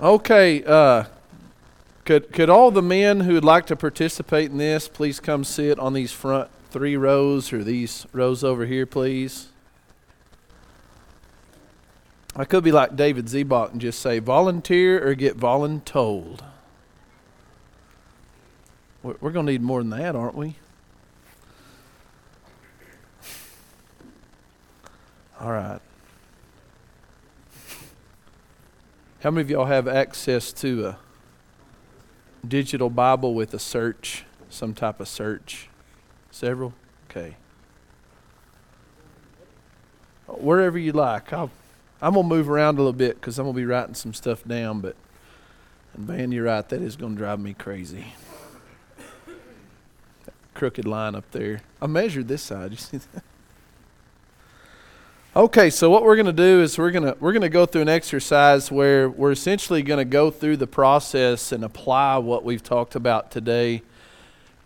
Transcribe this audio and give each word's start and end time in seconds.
Okay, 0.00 0.64
uh, 0.64 1.04
could 2.06 2.32
could 2.32 2.48
all 2.48 2.70
the 2.70 2.80
men 2.80 3.20
who 3.20 3.34
would 3.34 3.44
like 3.44 3.66
to 3.66 3.76
participate 3.76 4.50
in 4.50 4.56
this 4.56 4.88
please 4.88 5.20
come 5.20 5.44
sit 5.44 5.78
on 5.78 5.92
these 5.92 6.10
front 6.10 6.48
three 6.70 6.96
rows 6.96 7.52
or 7.52 7.62
these 7.62 8.06
rows 8.14 8.42
over 8.42 8.64
here, 8.64 8.86
please? 8.86 9.48
I 12.34 12.46
could 12.46 12.64
be 12.64 12.72
like 12.72 12.96
David 12.96 13.26
Zebot 13.26 13.72
and 13.72 13.80
just 13.80 14.00
say 14.00 14.20
volunteer 14.20 15.06
or 15.06 15.14
get 15.14 15.36
voluntold. 15.36 16.40
We're, 19.02 19.16
we're 19.20 19.32
going 19.32 19.44
to 19.44 19.52
need 19.52 19.62
more 19.62 19.82
than 19.82 19.90
that, 19.90 20.16
aren't 20.16 20.34
we? 20.34 20.56
All 25.38 25.52
right. 25.52 25.80
How 29.20 29.30
many 29.30 29.42
of 29.42 29.50
y'all 29.50 29.66
have 29.66 29.86
access 29.86 30.50
to 30.54 30.86
a 30.86 30.98
digital 32.46 32.88
Bible 32.88 33.34
with 33.34 33.52
a 33.52 33.58
search, 33.58 34.24
some 34.48 34.72
type 34.72 34.98
of 34.98 35.08
search? 35.08 35.68
Several? 36.30 36.72
Okay. 37.10 37.36
Wherever 40.26 40.78
you 40.78 40.92
like. 40.92 41.34
I'll, 41.34 41.50
I'm 42.00 42.14
going 42.14 42.30
to 42.30 42.34
move 42.34 42.48
around 42.48 42.76
a 42.76 42.78
little 42.78 42.94
bit 42.94 43.16
because 43.16 43.38
I'm 43.38 43.44
going 43.44 43.56
to 43.56 43.60
be 43.60 43.66
writing 43.66 43.94
some 43.94 44.14
stuff 44.14 44.42
down, 44.44 44.80
but, 44.80 44.96
and 45.92 46.08
man, 46.08 46.32
you're 46.32 46.46
right, 46.46 46.66
that 46.66 46.80
is 46.80 46.96
going 46.96 47.12
to 47.12 47.18
drive 47.18 47.40
me 47.40 47.52
crazy. 47.52 48.14
That 50.24 50.34
crooked 50.54 50.86
line 50.86 51.14
up 51.14 51.30
there. 51.32 51.60
I 51.82 51.88
measured 51.88 52.26
this 52.26 52.40
side. 52.42 52.70
You 52.70 52.78
see 52.78 52.96
that? 53.12 53.22
Okay, 55.36 55.70
so 55.70 55.88
what 55.88 56.02
we're 56.02 56.16
going 56.16 56.26
to 56.26 56.32
do 56.32 56.60
is 56.60 56.76
we're 56.76 56.90
going 56.90 57.04
to 57.04 57.16
we're 57.20 57.30
going 57.30 57.42
to 57.42 57.48
go 57.48 57.64
through 57.64 57.82
an 57.82 57.88
exercise 57.88 58.68
where 58.72 59.08
we're 59.08 59.30
essentially 59.30 59.80
going 59.80 59.98
to 59.98 60.04
go 60.04 60.28
through 60.28 60.56
the 60.56 60.66
process 60.66 61.52
and 61.52 61.62
apply 61.62 62.18
what 62.18 62.42
we've 62.42 62.64
talked 62.64 62.96
about 62.96 63.30
today, 63.30 63.82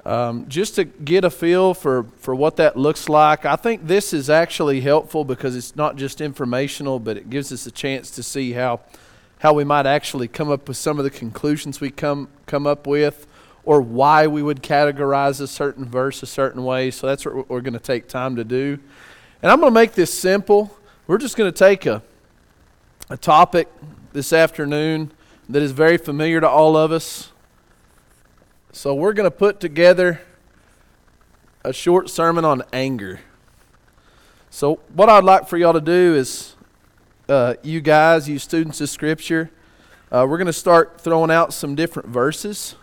um, 0.06 0.48
just 0.48 0.74
to 0.76 0.84
get 0.84 1.22
a 1.22 1.28
feel 1.28 1.74
for 1.74 2.04
for 2.16 2.34
what 2.34 2.56
that 2.56 2.78
looks 2.78 3.10
like. 3.10 3.44
I 3.44 3.56
think 3.56 3.86
this 3.86 4.14
is 4.14 4.30
actually 4.30 4.80
helpful 4.80 5.22
because 5.22 5.54
it's 5.54 5.76
not 5.76 5.96
just 5.96 6.22
informational, 6.22 6.98
but 6.98 7.18
it 7.18 7.28
gives 7.28 7.52
us 7.52 7.66
a 7.66 7.70
chance 7.70 8.10
to 8.12 8.22
see 8.22 8.52
how 8.52 8.80
how 9.40 9.52
we 9.52 9.64
might 9.64 9.84
actually 9.84 10.28
come 10.28 10.50
up 10.50 10.66
with 10.66 10.78
some 10.78 10.96
of 10.98 11.04
the 11.04 11.10
conclusions 11.10 11.82
we 11.82 11.90
come 11.90 12.30
come 12.46 12.66
up 12.66 12.86
with, 12.86 13.26
or 13.66 13.82
why 13.82 14.26
we 14.26 14.42
would 14.42 14.62
categorize 14.62 15.42
a 15.42 15.46
certain 15.46 15.84
verse 15.84 16.22
a 16.22 16.26
certain 16.26 16.64
way. 16.64 16.90
So 16.90 17.06
that's 17.06 17.26
what 17.26 17.50
we're 17.50 17.60
going 17.60 17.74
to 17.74 17.78
take 17.78 18.08
time 18.08 18.34
to 18.36 18.44
do. 18.44 18.78
And 19.44 19.52
I'm 19.52 19.60
going 19.60 19.70
to 19.70 19.78
make 19.78 19.92
this 19.92 20.10
simple. 20.10 20.74
We're 21.06 21.18
just 21.18 21.36
going 21.36 21.52
to 21.52 21.58
take 21.58 21.84
a, 21.84 22.02
a 23.10 23.18
topic 23.18 23.68
this 24.14 24.32
afternoon 24.32 25.12
that 25.50 25.62
is 25.62 25.72
very 25.72 25.98
familiar 25.98 26.40
to 26.40 26.48
all 26.48 26.78
of 26.78 26.90
us. 26.90 27.30
So 28.72 28.94
we're 28.94 29.12
going 29.12 29.30
to 29.30 29.36
put 29.36 29.60
together 29.60 30.22
a 31.62 31.74
short 31.74 32.08
sermon 32.08 32.46
on 32.46 32.62
anger. 32.72 33.20
So, 34.48 34.76
what 34.94 35.10
I'd 35.10 35.24
like 35.24 35.46
for 35.46 35.58
y'all 35.58 35.74
to 35.74 35.80
do 35.82 36.14
is, 36.14 36.56
uh, 37.28 37.52
you 37.62 37.82
guys, 37.82 38.26
you 38.26 38.38
students 38.38 38.80
of 38.80 38.88
Scripture, 38.88 39.50
uh, 40.10 40.24
we're 40.26 40.38
going 40.38 40.46
to 40.46 40.54
start 40.54 40.98
throwing 40.98 41.30
out 41.30 41.52
some 41.52 41.74
different 41.74 42.08
verses. 42.08 42.76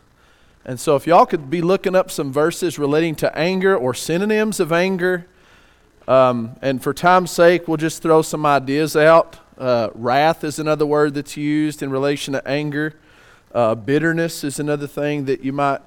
And 0.63 0.79
so, 0.79 0.95
if 0.95 1.07
y'all 1.07 1.25
could 1.25 1.49
be 1.49 1.63
looking 1.63 1.95
up 1.95 2.11
some 2.11 2.31
verses 2.31 2.77
relating 2.77 3.15
to 3.15 3.35
anger 3.35 3.75
or 3.75 3.95
synonyms 3.95 4.59
of 4.59 4.71
anger, 4.71 5.25
um, 6.11 6.57
and 6.61 6.83
for 6.83 6.93
time's 6.93 7.31
sake, 7.31 7.69
we'll 7.69 7.77
just 7.77 8.01
throw 8.01 8.21
some 8.21 8.45
ideas 8.45 8.97
out. 8.97 9.39
Uh, 9.57 9.91
wrath 9.95 10.43
is 10.43 10.59
another 10.59 10.85
word 10.85 11.13
that's 11.13 11.37
used 11.37 11.81
in 11.81 11.89
relation 11.89 12.33
to 12.33 12.45
anger. 12.45 12.95
Uh, 13.53 13.75
bitterness 13.75 14.43
is 14.43 14.59
another 14.59 14.87
thing 14.87 15.23
that 15.23 15.41
you 15.41 15.53
might 15.53 15.79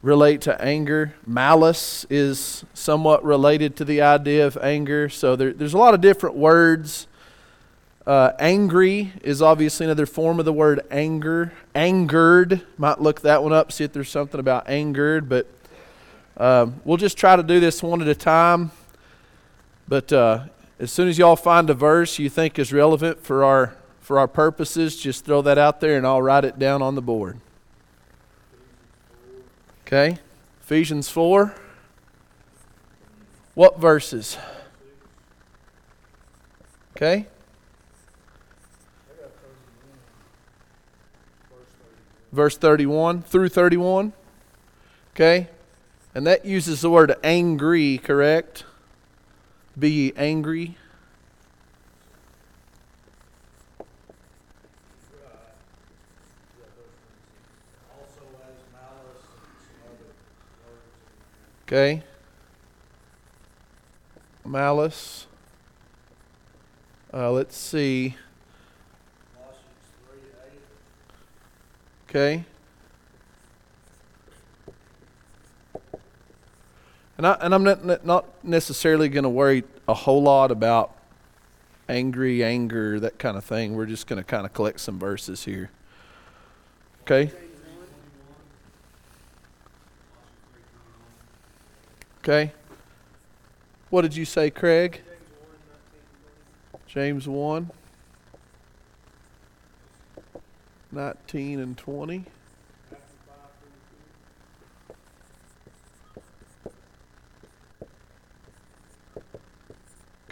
relate 0.00 0.42
to 0.42 0.62
anger. 0.62 1.12
Malice 1.26 2.06
is 2.08 2.64
somewhat 2.72 3.24
related 3.24 3.74
to 3.74 3.84
the 3.84 4.00
idea 4.00 4.46
of 4.46 4.56
anger. 4.58 5.08
So 5.08 5.34
there, 5.34 5.52
there's 5.52 5.74
a 5.74 5.78
lot 5.78 5.92
of 5.92 6.00
different 6.00 6.36
words. 6.36 7.08
Uh, 8.06 8.30
angry 8.38 9.12
is 9.24 9.42
obviously 9.42 9.86
another 9.86 10.06
form 10.06 10.38
of 10.38 10.44
the 10.44 10.52
word 10.52 10.86
anger. 10.88 11.52
Angered, 11.74 12.64
might 12.78 13.00
look 13.00 13.22
that 13.22 13.42
one 13.42 13.52
up, 13.52 13.72
see 13.72 13.82
if 13.82 13.92
there's 13.92 14.08
something 14.08 14.38
about 14.38 14.68
angered, 14.68 15.28
but 15.28 15.48
um, 16.36 16.80
we'll 16.84 16.96
just 16.96 17.18
try 17.18 17.34
to 17.34 17.42
do 17.42 17.58
this 17.58 17.82
one 17.82 18.00
at 18.00 18.06
a 18.06 18.14
time. 18.14 18.70
But 19.86 20.12
uh, 20.12 20.44
as 20.78 20.90
soon 20.90 21.08
as 21.08 21.18
y'all 21.18 21.36
find 21.36 21.68
a 21.70 21.74
verse 21.74 22.18
you 22.18 22.28
think 22.28 22.58
is 22.58 22.72
relevant 22.72 23.22
for 23.22 23.44
our 23.44 23.76
for 24.00 24.18
our 24.18 24.28
purposes, 24.28 24.96
just 24.96 25.24
throw 25.24 25.40
that 25.40 25.56
out 25.56 25.80
there 25.80 25.96
and 25.96 26.06
I'll 26.06 26.20
write 26.20 26.44
it 26.44 26.58
down 26.58 26.82
on 26.82 26.94
the 26.94 27.00
board. 27.00 27.40
Okay? 29.86 30.18
Ephesians 30.60 31.08
4. 31.08 31.54
What 33.54 33.80
verses? 33.80 34.36
Okay? 36.94 37.28
Verse 42.30 42.58
31 42.58 43.22
through 43.22 43.48
31. 43.48 44.12
Okay? 45.14 45.48
And 46.14 46.26
that 46.26 46.44
uses 46.44 46.82
the 46.82 46.90
word 46.90 47.16
angry, 47.24 47.96
correct? 47.96 48.64
Be 49.76 49.90
ye 49.90 50.12
angry. 50.16 50.76
Okay. 61.66 62.04
Malice. 64.44 65.26
Uh, 67.12 67.32
let's 67.32 67.56
see. 67.56 68.16
Okay. 72.08 72.44
And, 77.16 77.26
I, 77.26 77.36
and 77.40 77.54
I'm 77.54 77.62
not, 77.62 78.04
not 78.04 78.26
necessarily 78.44 79.08
going 79.08 79.22
to 79.22 79.28
worry 79.28 79.64
a 79.86 79.94
whole 79.94 80.22
lot 80.22 80.50
about 80.50 80.96
angry, 81.88 82.42
anger, 82.42 82.98
that 83.00 83.18
kind 83.18 83.36
of 83.36 83.44
thing. 83.44 83.74
We're 83.74 83.86
just 83.86 84.06
going 84.06 84.18
to 84.18 84.24
kind 84.24 84.44
of 84.44 84.52
collect 84.52 84.80
some 84.80 84.98
verses 84.98 85.44
here. 85.44 85.70
Okay? 87.02 87.30
Okay. 92.20 92.52
What 93.90 94.02
did 94.02 94.16
you 94.16 94.24
say, 94.24 94.50
Craig? 94.50 95.02
James 96.86 97.28
1, 97.28 97.70
19 100.92 101.60
and 101.60 101.76
20. 101.76 102.24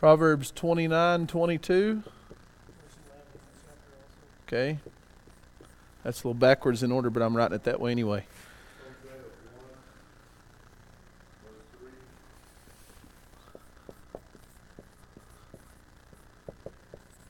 Proverbs 0.00 0.50
29 0.52 1.26
22. 1.26 2.02
Okay. 4.48 4.78
That's 6.02 6.24
a 6.24 6.26
little 6.26 6.32
backwards 6.32 6.82
in 6.82 6.90
order, 6.90 7.10
but 7.10 7.22
I'm 7.22 7.36
writing 7.36 7.56
it 7.56 7.64
that 7.64 7.78
way 7.78 7.90
anyway. 7.90 8.24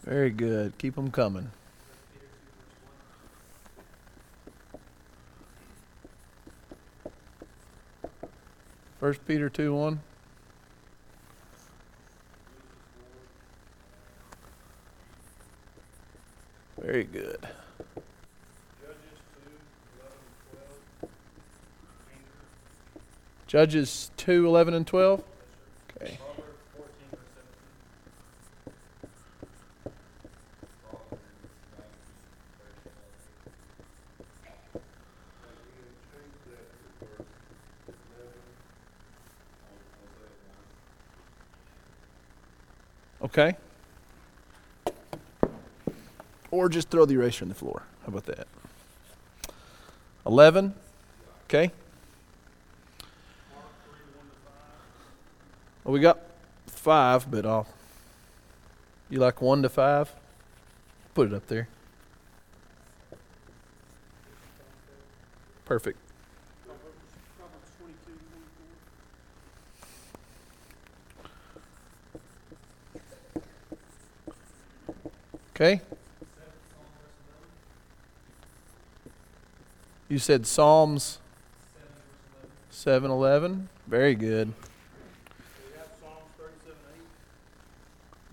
Very 0.04 0.30
good. 0.30 0.78
Keep 0.78 0.94
them 0.94 1.10
coming. 1.10 1.50
First 9.00 9.26
Peter 9.26 9.50
2 9.50 9.74
1. 9.74 10.00
Very 16.90 17.04
good. 17.04 17.46
Judges 23.50 24.12
2 24.16 24.46
11 24.46 24.74
and 24.74 24.86
12. 24.86 25.24
Okay. 26.00 26.18
Okay. 43.20 43.56
Or 46.52 46.68
just 46.68 46.88
throw 46.88 47.04
the 47.04 47.14
eraser 47.14 47.44
on 47.44 47.48
the 47.48 47.56
floor. 47.56 47.82
How 48.02 48.10
about 48.10 48.26
that? 48.26 48.46
11. 50.24 50.72
Okay. 51.46 51.72
Well, 55.90 55.94
we 55.94 56.02
got 56.02 56.20
five, 56.68 57.28
but 57.28 57.44
I'll. 57.44 57.66
You 59.08 59.18
like 59.18 59.42
one 59.42 59.60
to 59.62 59.68
five? 59.68 60.14
Put 61.14 61.26
it 61.26 61.34
up 61.34 61.48
there. 61.48 61.66
Perfect. 65.64 65.98
Okay. 75.56 75.80
You 80.08 80.20
said 80.20 80.46
Psalms 80.46 81.18
711. 82.70 83.68
Very 83.88 84.14
good. 84.14 84.54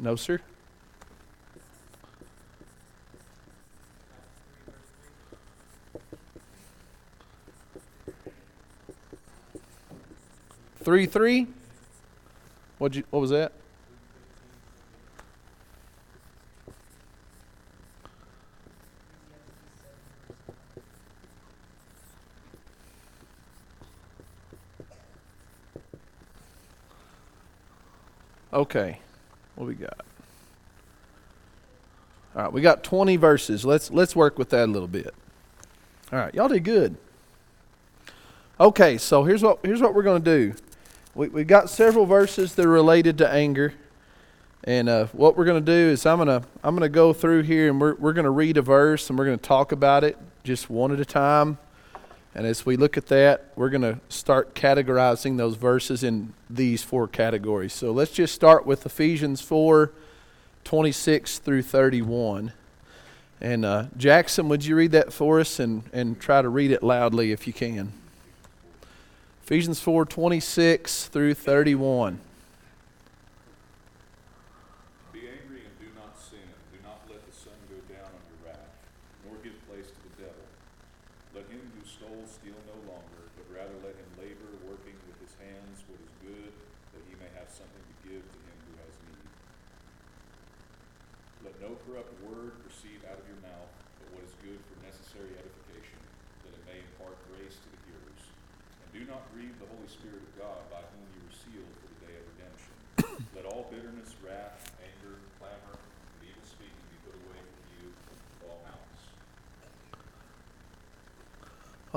No, 0.07 0.15
sir. 0.15 0.39
Three 10.77 11.07
three. 11.07 11.48
What 12.77 12.95
you? 12.95 13.04
What 13.09 13.19
was 13.19 13.31
that? 13.31 13.51
Okay. 28.54 29.01
Got? 29.79 30.06
All 32.35 32.44
right, 32.44 32.53
we 32.53 32.62
got 32.62 32.83
20 32.83 33.15
verses. 33.15 33.65
Let's 33.65 33.89
let's 33.89 34.15
work 34.15 34.38
with 34.38 34.50
that 34.50 34.65
a 34.65 34.71
little 34.71 34.88
bit. 34.88 35.13
All 36.12 36.19
right, 36.19 36.33
y'all 36.33 36.47
did 36.47 36.63
good. 36.63 36.95
Okay, 38.59 38.97
so 38.97 39.24
here's 39.24 39.44
what 39.44 39.59
here's 39.63 39.81
what 39.81 39.94
we're 39.94 40.03
going 40.03 40.24
to 40.24 40.38
do. 40.38 40.56
We 41.15 41.29
we've 41.29 41.47
got 41.47 41.69
several 41.69 42.06
verses 42.06 42.56
that 42.56 42.65
are 42.65 42.69
related 42.69 43.18
to 43.19 43.29
anger, 43.29 43.74
and 44.63 44.88
uh, 44.88 45.06
what 45.07 45.38
we're 45.38 45.45
going 45.45 45.63
to 45.63 45.71
do 45.71 45.91
is 45.91 46.06
I'm 46.06 46.18
gonna 46.18 46.44
I'm 46.63 46.75
gonna 46.75 46.89
go 46.89 47.13
through 47.13 47.44
here 47.44 47.69
and 47.69 47.81
we're 47.81 47.95
we're 47.95 48.13
going 48.13 48.25
to 48.25 48.31
read 48.31 48.57
a 48.57 48.62
verse 48.62 49.09
and 49.09 49.18
we're 49.18 49.25
going 49.25 49.39
to 49.39 49.45
talk 49.45 49.71
about 49.71 50.03
it 50.03 50.18
just 50.44 50.69
one 50.69 50.91
at 50.91 51.00
a 51.00 51.06
time. 51.06 51.57
And 52.37 52.45
as 52.45 52.67
we 52.67 52.77
look 52.77 52.97
at 52.97 53.07
that, 53.07 53.45
we're 53.55 53.71
going 53.71 53.81
to 53.81 53.99
start 54.09 54.53
categorizing 54.53 55.37
those 55.37 55.55
verses 55.55 56.03
in 56.03 56.33
these 56.47 56.83
four 56.83 57.07
categories. 57.07 57.73
So 57.73 57.91
let's 57.91 58.11
just 58.11 58.35
start 58.35 58.63
with 58.63 58.85
Ephesians 58.85 59.41
4 59.41 59.91
26 60.63 61.39
through 61.39 61.63
31. 61.63 62.53
And 63.41 63.65
uh, 63.65 63.85
Jackson, 63.97 64.49
would 64.49 64.63
you 64.63 64.75
read 64.75 64.91
that 64.91 65.11
for 65.11 65.39
us 65.39 65.59
and, 65.59 65.81
and 65.91 66.19
try 66.19 66.43
to 66.43 66.49
read 66.49 66.69
it 66.69 66.83
loudly 66.83 67.31
if 67.31 67.47
you 67.47 67.53
can? 67.53 67.91
Ephesians 69.43 69.79
4 69.79 70.05
26 70.05 71.07
through 71.07 71.33
31. 71.33 72.19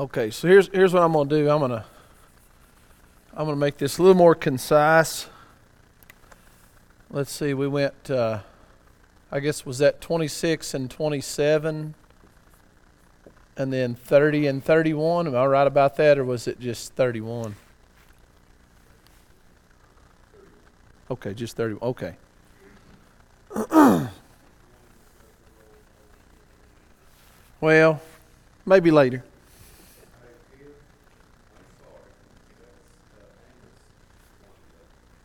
Okay, 0.00 0.31
so 0.31 0.49
here's 0.49 0.69
here's 0.69 0.94
what 0.94 1.02
I'm 1.02 1.12
gonna 1.12 1.29
do. 1.29 1.50
I'm 1.50 1.61
gonna 1.61 1.85
I'm 3.35 3.44
gonna 3.44 3.55
make 3.56 3.76
this 3.76 3.99
a 3.99 4.02
little 4.02 4.17
more 4.17 4.35
concise. 4.35 5.26
Let's 7.11 7.31
see, 7.31 7.52
we 7.52 7.69
went 7.69 8.11
uh, 8.11 8.38
I 9.31 9.41
guess 9.41 9.67
was 9.67 9.76
that 9.76 10.00
26 10.00 10.73
and 10.73 10.91
27 10.91 11.94
and 13.58 13.70
then 13.70 13.94
30 13.94 14.47
and 14.47 14.64
31. 14.64 15.26
Am 15.26 15.37
I 15.37 15.44
right 15.44 15.67
about 15.67 15.97
that 15.97 16.17
or 16.17 16.25
was 16.25 16.49
it 16.49 16.58
just 16.58 16.94
31? 16.94 17.56
Okay, 21.11 21.35
just 21.35 21.58
30. 21.58 21.76
Okay. 21.82 22.14
well, 27.61 28.00
maybe 28.64 28.90
later. 28.90 29.25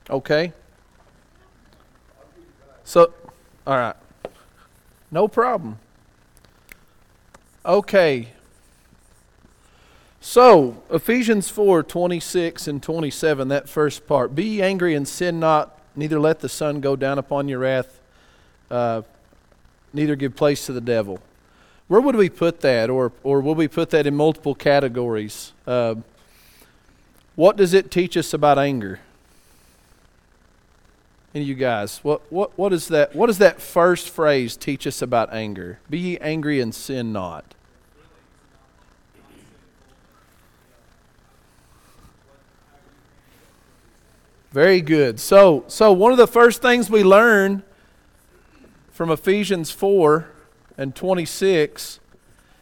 Okay. 0.09 0.53
So, 2.83 3.13
all 3.65 3.77
right. 3.77 3.95
No 5.11 5.27
problem. 5.27 5.79
Okay. 7.65 8.27
So, 10.21 10.81
Ephesians 10.91 11.49
4 11.49 11.83
26 11.83 12.67
and 12.67 12.81
27, 12.81 13.47
that 13.47 13.69
first 13.69 14.07
part. 14.07 14.35
Be 14.35 14.61
angry 14.61 14.93
and 14.93 15.07
sin 15.07 15.39
not, 15.39 15.79
neither 15.95 16.19
let 16.19 16.39
the 16.39 16.49
sun 16.49 16.81
go 16.81 16.95
down 16.95 17.17
upon 17.17 17.47
your 17.47 17.59
wrath, 17.59 17.99
uh, 18.69 19.01
neither 19.93 20.15
give 20.15 20.35
place 20.35 20.65
to 20.67 20.73
the 20.73 20.81
devil. 20.81 21.19
Where 21.87 22.01
would 22.01 22.15
we 22.15 22.29
put 22.29 22.61
that? 22.61 22.89
Or, 22.89 23.11
or 23.23 23.41
will 23.41 23.55
we 23.55 23.67
put 23.67 23.91
that 23.91 24.07
in 24.07 24.15
multiple 24.15 24.55
categories? 24.55 25.53
Uh, 25.67 25.95
what 27.35 27.57
does 27.57 27.73
it 27.73 27.91
teach 27.91 28.17
us 28.17 28.33
about 28.33 28.57
anger? 28.57 28.99
Of 31.35 31.41
you 31.41 31.53
guys, 31.53 31.99
what, 32.01 32.21
what, 32.31 32.57
what, 32.57 32.71
is 32.71 32.87
that, 32.87 33.13
what 33.13 33.27
does 33.27 33.39
that 33.39 33.59
first 33.59 34.09
phrase 34.09 34.55
teach 34.55 34.87
us 34.87 35.01
about 35.01 35.33
anger? 35.33 35.79
Be 35.89 35.99
ye 35.99 36.17
angry 36.19 36.61
and 36.61 36.73
sin 36.73 37.11
not. 37.11 37.53
Very 44.53 44.79
good. 44.79 45.19
So, 45.19 45.65
so 45.67 45.91
one 45.91 46.13
of 46.13 46.17
the 46.17 46.25
first 46.25 46.61
things 46.61 46.89
we 46.89 47.03
learn 47.03 47.63
from 48.91 49.11
Ephesians 49.11 49.71
4 49.71 50.29
and 50.77 50.95
26 50.95 51.99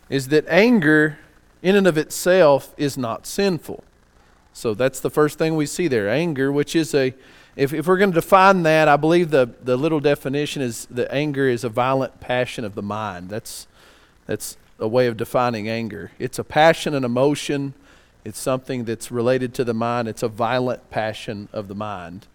is 0.10 0.30
that 0.30 0.48
anger 0.48 1.20
in 1.62 1.76
and 1.76 1.86
of 1.86 1.96
itself 1.96 2.74
is 2.78 2.98
not 2.98 3.28
sinful. 3.28 3.84
So 4.52 4.74
that's 4.74 5.00
the 5.00 5.12
first 5.12 5.38
thing 5.38 5.56
we 5.56 5.68
see 5.68 5.88
there. 5.88 6.10
Anger, 6.10 6.52
which 6.52 6.76
is 6.76 6.96
a 6.96 7.14
if, 7.56 7.74
if 7.74 7.88
we're 7.88 7.98
going 7.98 8.12
to 8.12 8.16
define 8.16 8.64
that, 8.64 8.88
I 8.88 8.98
believe 8.98 9.30
the, 9.30 9.54
the 9.62 9.78
little 9.78 10.00
definition 10.00 10.62
is 10.62 10.86
that 10.88 11.14
anger 11.14 11.48
is 11.48 11.64
a 11.64 11.70
violent 11.70 12.20
passion 12.20 12.66
of 12.66 12.76
the 12.76 12.82
mind. 12.82 13.30
That's, 13.30 13.68
that's 14.26 14.58
a 14.80 14.88
way 14.88 15.08
of 15.08 15.18
defining 15.18 15.70
anger. 15.70 16.12
It's 16.18 16.40
a 16.40 16.44
passion, 16.44 16.96
an 16.96 17.04
emotion. 17.04 17.74
It's 18.26 18.40
something 18.40 18.86
that's 18.86 19.12
related 19.12 19.54
to 19.56 19.64
the 19.64 19.74
mind. 19.74 20.08
It's 20.08 20.24
a 20.24 20.28
violent 20.28 20.90
passion 20.90 21.48
of 21.54 21.68
the 21.68 21.76
mind. 21.76 22.28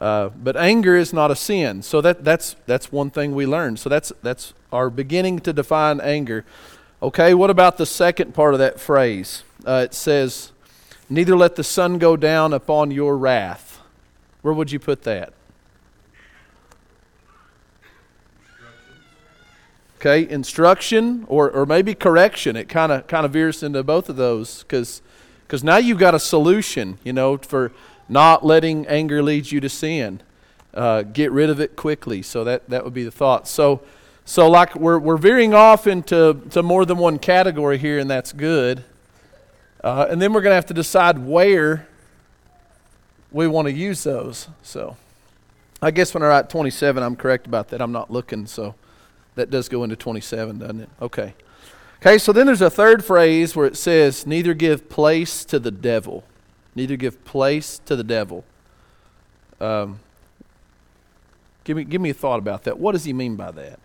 Uh, 0.00 0.28
but 0.28 0.56
anger 0.56 0.96
is 0.96 1.12
not 1.12 1.30
a 1.30 1.36
sin. 1.36 1.82
So 1.82 2.00
that, 2.00 2.24
that's, 2.24 2.56
that's 2.66 2.92
one 2.92 3.10
thing 3.10 3.34
we 3.34 3.46
learned. 3.46 3.78
So 3.78 3.88
that's, 3.88 4.12
that's 4.22 4.54
our 4.72 4.90
beginning 4.90 5.40
to 5.40 5.52
define 5.52 6.00
anger. 6.00 6.44
Okay, 7.02 7.34
what 7.34 7.50
about 7.50 7.76
the 7.76 7.86
second 7.86 8.34
part 8.34 8.54
of 8.54 8.58
that 8.58 8.80
phrase? 8.80 9.42
Uh, 9.66 9.82
it 9.84 9.94
says, 9.94 10.52
Neither 11.08 11.36
let 11.36 11.56
the 11.56 11.64
sun 11.64 11.98
go 11.98 12.16
down 12.16 12.52
upon 12.52 12.90
your 12.90 13.16
wrath. 13.16 13.65
Where 14.46 14.54
would 14.54 14.70
you 14.70 14.78
put 14.78 15.02
that? 15.02 15.32
Okay, 19.98 20.28
instruction 20.28 21.24
or, 21.26 21.50
or 21.50 21.66
maybe 21.66 21.96
correction. 21.96 22.54
It 22.54 22.68
kind 22.68 22.92
of 22.92 23.08
kind 23.08 23.26
of 23.26 23.32
veers 23.32 23.64
into 23.64 23.82
both 23.82 24.08
of 24.08 24.14
those 24.14 24.62
because 24.62 25.02
because 25.42 25.64
now 25.64 25.78
you've 25.78 25.98
got 25.98 26.14
a 26.14 26.20
solution, 26.20 26.98
you 27.02 27.12
know, 27.12 27.38
for 27.38 27.72
not 28.08 28.46
letting 28.46 28.86
anger 28.86 29.20
lead 29.20 29.50
you 29.50 29.58
to 29.58 29.68
sin. 29.68 30.20
Uh, 30.72 31.02
get 31.02 31.32
rid 31.32 31.50
of 31.50 31.58
it 31.58 31.74
quickly. 31.74 32.22
So 32.22 32.44
that 32.44 32.70
that 32.70 32.84
would 32.84 32.94
be 32.94 33.02
the 33.02 33.10
thought. 33.10 33.48
So 33.48 33.80
so 34.24 34.48
like 34.48 34.76
we're 34.76 35.00
we're 35.00 35.16
veering 35.16 35.54
off 35.54 35.88
into 35.88 36.40
to 36.50 36.62
more 36.62 36.84
than 36.84 36.98
one 36.98 37.18
category 37.18 37.78
here, 37.78 37.98
and 37.98 38.08
that's 38.08 38.32
good. 38.32 38.84
Uh, 39.82 40.06
and 40.08 40.22
then 40.22 40.32
we're 40.32 40.42
going 40.42 40.52
to 40.52 40.54
have 40.54 40.66
to 40.66 40.74
decide 40.74 41.18
where 41.18 41.88
we 43.30 43.46
want 43.46 43.66
to 43.66 43.72
use 43.72 44.04
those. 44.04 44.48
So 44.62 44.96
I 45.82 45.90
guess 45.90 46.14
when 46.14 46.22
I 46.22 46.28
write 46.28 46.50
27, 46.50 47.02
I'm 47.02 47.16
correct 47.16 47.46
about 47.46 47.68
that. 47.68 47.80
I'm 47.80 47.92
not 47.92 48.10
looking, 48.10 48.46
so 48.46 48.74
that 49.34 49.50
does 49.50 49.68
go 49.68 49.84
into 49.84 49.96
27, 49.96 50.58
doesn't 50.58 50.80
it? 50.80 50.88
Okay. 51.00 51.34
Okay, 52.00 52.18
so 52.18 52.32
then 52.32 52.46
there's 52.46 52.62
a 52.62 52.70
third 52.70 53.04
phrase 53.04 53.56
where 53.56 53.66
it 53.66 53.76
says, 53.76 54.26
neither 54.26 54.54
give 54.54 54.88
place 54.88 55.44
to 55.46 55.58
the 55.58 55.70
devil. 55.70 56.24
Neither 56.74 56.96
give 56.96 57.24
place 57.24 57.80
to 57.86 57.96
the 57.96 58.04
devil. 58.04 58.44
Um, 59.60 60.00
give, 61.64 61.76
me, 61.76 61.84
give 61.84 62.00
me 62.00 62.10
a 62.10 62.14
thought 62.14 62.38
about 62.38 62.64
that. 62.64 62.78
What 62.78 62.92
does 62.92 63.04
he 63.04 63.12
mean 63.12 63.36
by 63.36 63.50
that? 63.52 63.80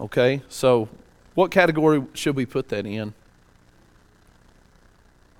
Okay, 0.00 0.42
so 0.48 0.88
what 1.34 1.50
category 1.50 2.02
should 2.12 2.34
we 2.34 2.44
put 2.44 2.68
that 2.70 2.86
in? 2.86 3.14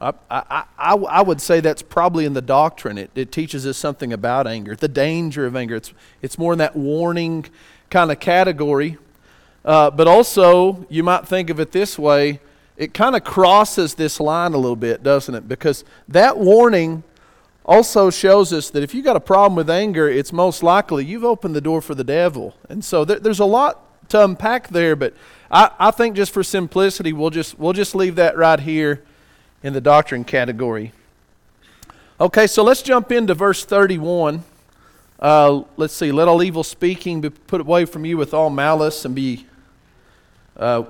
I, 0.03 0.65
I, 0.79 0.95
I, 0.95 1.23
would 1.23 1.41
say 1.41 1.61
that's 1.61 1.83
probably 1.83 2.25
in 2.25 2.33
the 2.33 2.43
doctrine. 2.43 2.99
It, 2.99 3.11
it 3.15 3.31
teaches 3.31 3.67
us 3.67 3.79
something 3.79 4.13
about 4.13 4.49
anger, 4.49 4.75
the 4.75 4.89
danger 4.89 5.47
of 5.47 5.55
anger. 5.55 5.77
It's, 5.77 5.93
it's 6.21 6.39
more 6.39 6.53
in 6.53 6.59
that 6.59 6.75
warning 6.75 7.47
kind 7.89 8.11
of 8.11 8.19
category. 8.19 8.99
Uh, 9.65 9.91
but 9.91 10.09
also, 10.09 10.85
you 10.91 11.05
might 11.05 11.29
think 11.29 11.51
of 11.51 11.61
it 11.61 11.71
this 11.71 11.99
way 11.99 12.41
it 12.77 12.95
kind 12.95 13.15
of 13.15 13.23
crosses 13.23 13.95
this 13.95 14.19
line 14.19 14.55
a 14.55 14.57
little 14.57 14.77
bit, 14.77 15.03
doesn't 15.03 15.35
it? 15.35 15.49
Because 15.49 15.85
that 16.09 16.39
warning 16.39 17.05
also 17.65 18.11
shows 18.11 18.53
us 18.53 18.71
that 18.71 18.83
if 18.83 18.95
you've 18.95 19.05
got 19.05 19.15
a 19.15 19.21
problem 19.21 19.55
with 19.55 19.71
anger, 19.71 20.09
it's 20.09 20.33
most 20.33 20.63
likely 20.63 21.05
you've 21.05 21.25
opened 21.25 21.55
the 21.55 21.61
door 21.61 21.81
for 21.81 21.95
the 21.95 22.03
devil. 22.03 22.57
And 22.69 22.85
so 22.85 23.05
there, 23.05 23.21
there's 23.21 23.39
a 23.39 23.45
lot 23.45 24.09
to 24.09 24.25
unpack 24.25 24.69
there, 24.69 24.97
but 24.97 25.15
I, 25.51 25.71
I 25.79 25.91
think 25.91 26.17
just 26.17 26.33
for 26.33 26.43
simplicity, 26.43 27.13
we'll 27.13 27.31
just, 27.31 27.59
we'll 27.59 27.73
just 27.73 27.95
leave 27.95 28.17
that 28.17 28.37
right 28.37 28.59
here 28.59 29.05
in 29.63 29.73
the 29.73 29.81
doctrine 29.81 30.25
category. 30.25 30.93
Okay, 32.21 32.47
so 32.47 32.63
let's 32.63 32.83
jump 32.83 33.11
into 33.11 33.35
verse 33.35 33.65
31. 33.65 34.45
Uh, 35.19 35.63
let's 35.77 35.95
see. 35.95 36.11
Let 36.11 36.29
all 36.29 36.43
evil 36.43 36.65
speaking 36.65 37.21
be 37.21 37.31
put 37.31 37.61
away 37.61 37.85
from 37.85 38.05
you 38.05 38.17
with 38.17 38.35
all 38.35 38.51
malice 38.51 39.05
and 39.05 39.15
be. 39.15 39.47
Uh, 40.57 40.85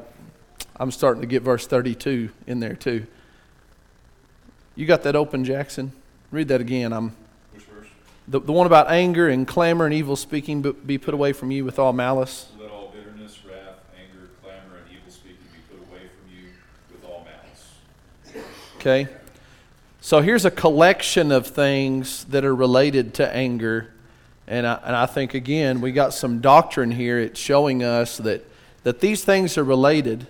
I'm 0.77 0.91
starting 0.91 1.21
to 1.21 1.27
get 1.27 1.43
verse 1.43 1.67
32 1.67 2.31
in 2.47 2.61
there 2.61 2.75
too. 2.75 3.07
You 4.75 4.87
got 4.87 5.03
that 5.03 5.15
open, 5.15 5.45
Jackson? 5.45 5.93
Read 6.31 6.49
that 6.49 6.63
again. 6.63 6.95
I'm. 6.95 7.15
Which 7.53 7.65
verse? 7.65 7.89
The, 8.27 8.41
the 8.41 8.53
one 8.53 8.67
about 8.67 8.91
anger 8.91 9.29
and 9.29 9.47
clamor 9.47 9.85
and 9.85 9.93
evil 9.93 10.17
speaking 10.17 10.63
be 10.63 10.97
put 10.97 11.13
away 11.13 11.35
from 11.35 11.51
you 11.51 11.65
with 11.65 11.79
all 11.79 11.93
malice. 11.93 12.49
Let 12.59 12.71
all 12.71 12.89
bitterness, 12.89 13.39
wrath, 13.45 13.81
anger, 13.95 14.31
clamor, 14.43 14.79
and 14.79 14.91
evil 14.91 15.11
speaking 15.11 15.37
be 15.53 15.77
put 15.77 15.89
away 15.89 16.09
from 16.09 16.35
you 16.35 16.49
with 16.91 17.05
all 17.05 17.27
malice. 17.27 18.45
Okay? 18.83 19.07
So 20.01 20.23
here's 20.23 20.45
a 20.45 20.51
collection 20.51 21.31
of 21.31 21.47
things 21.47 22.25
that 22.25 22.45
are 22.45 22.53
related 22.53 23.15
to 23.15 23.33
anger. 23.33 23.93
And 24.49 24.67
I, 24.67 24.81
and 24.85 24.97
I 24.97 25.07
think, 25.07 25.35
again, 25.35 25.81
we 25.81 25.93
got 25.93 26.13
some 26.15 26.41
doctrine 26.41 26.91
here. 26.91 27.21
It's 27.21 27.39
showing 27.39 27.85
us 27.85 28.17
that, 28.17 28.45
that 28.83 28.99
these 28.99 29.25
things 29.25 29.57
are 29.57 29.63
related. 29.63 30.27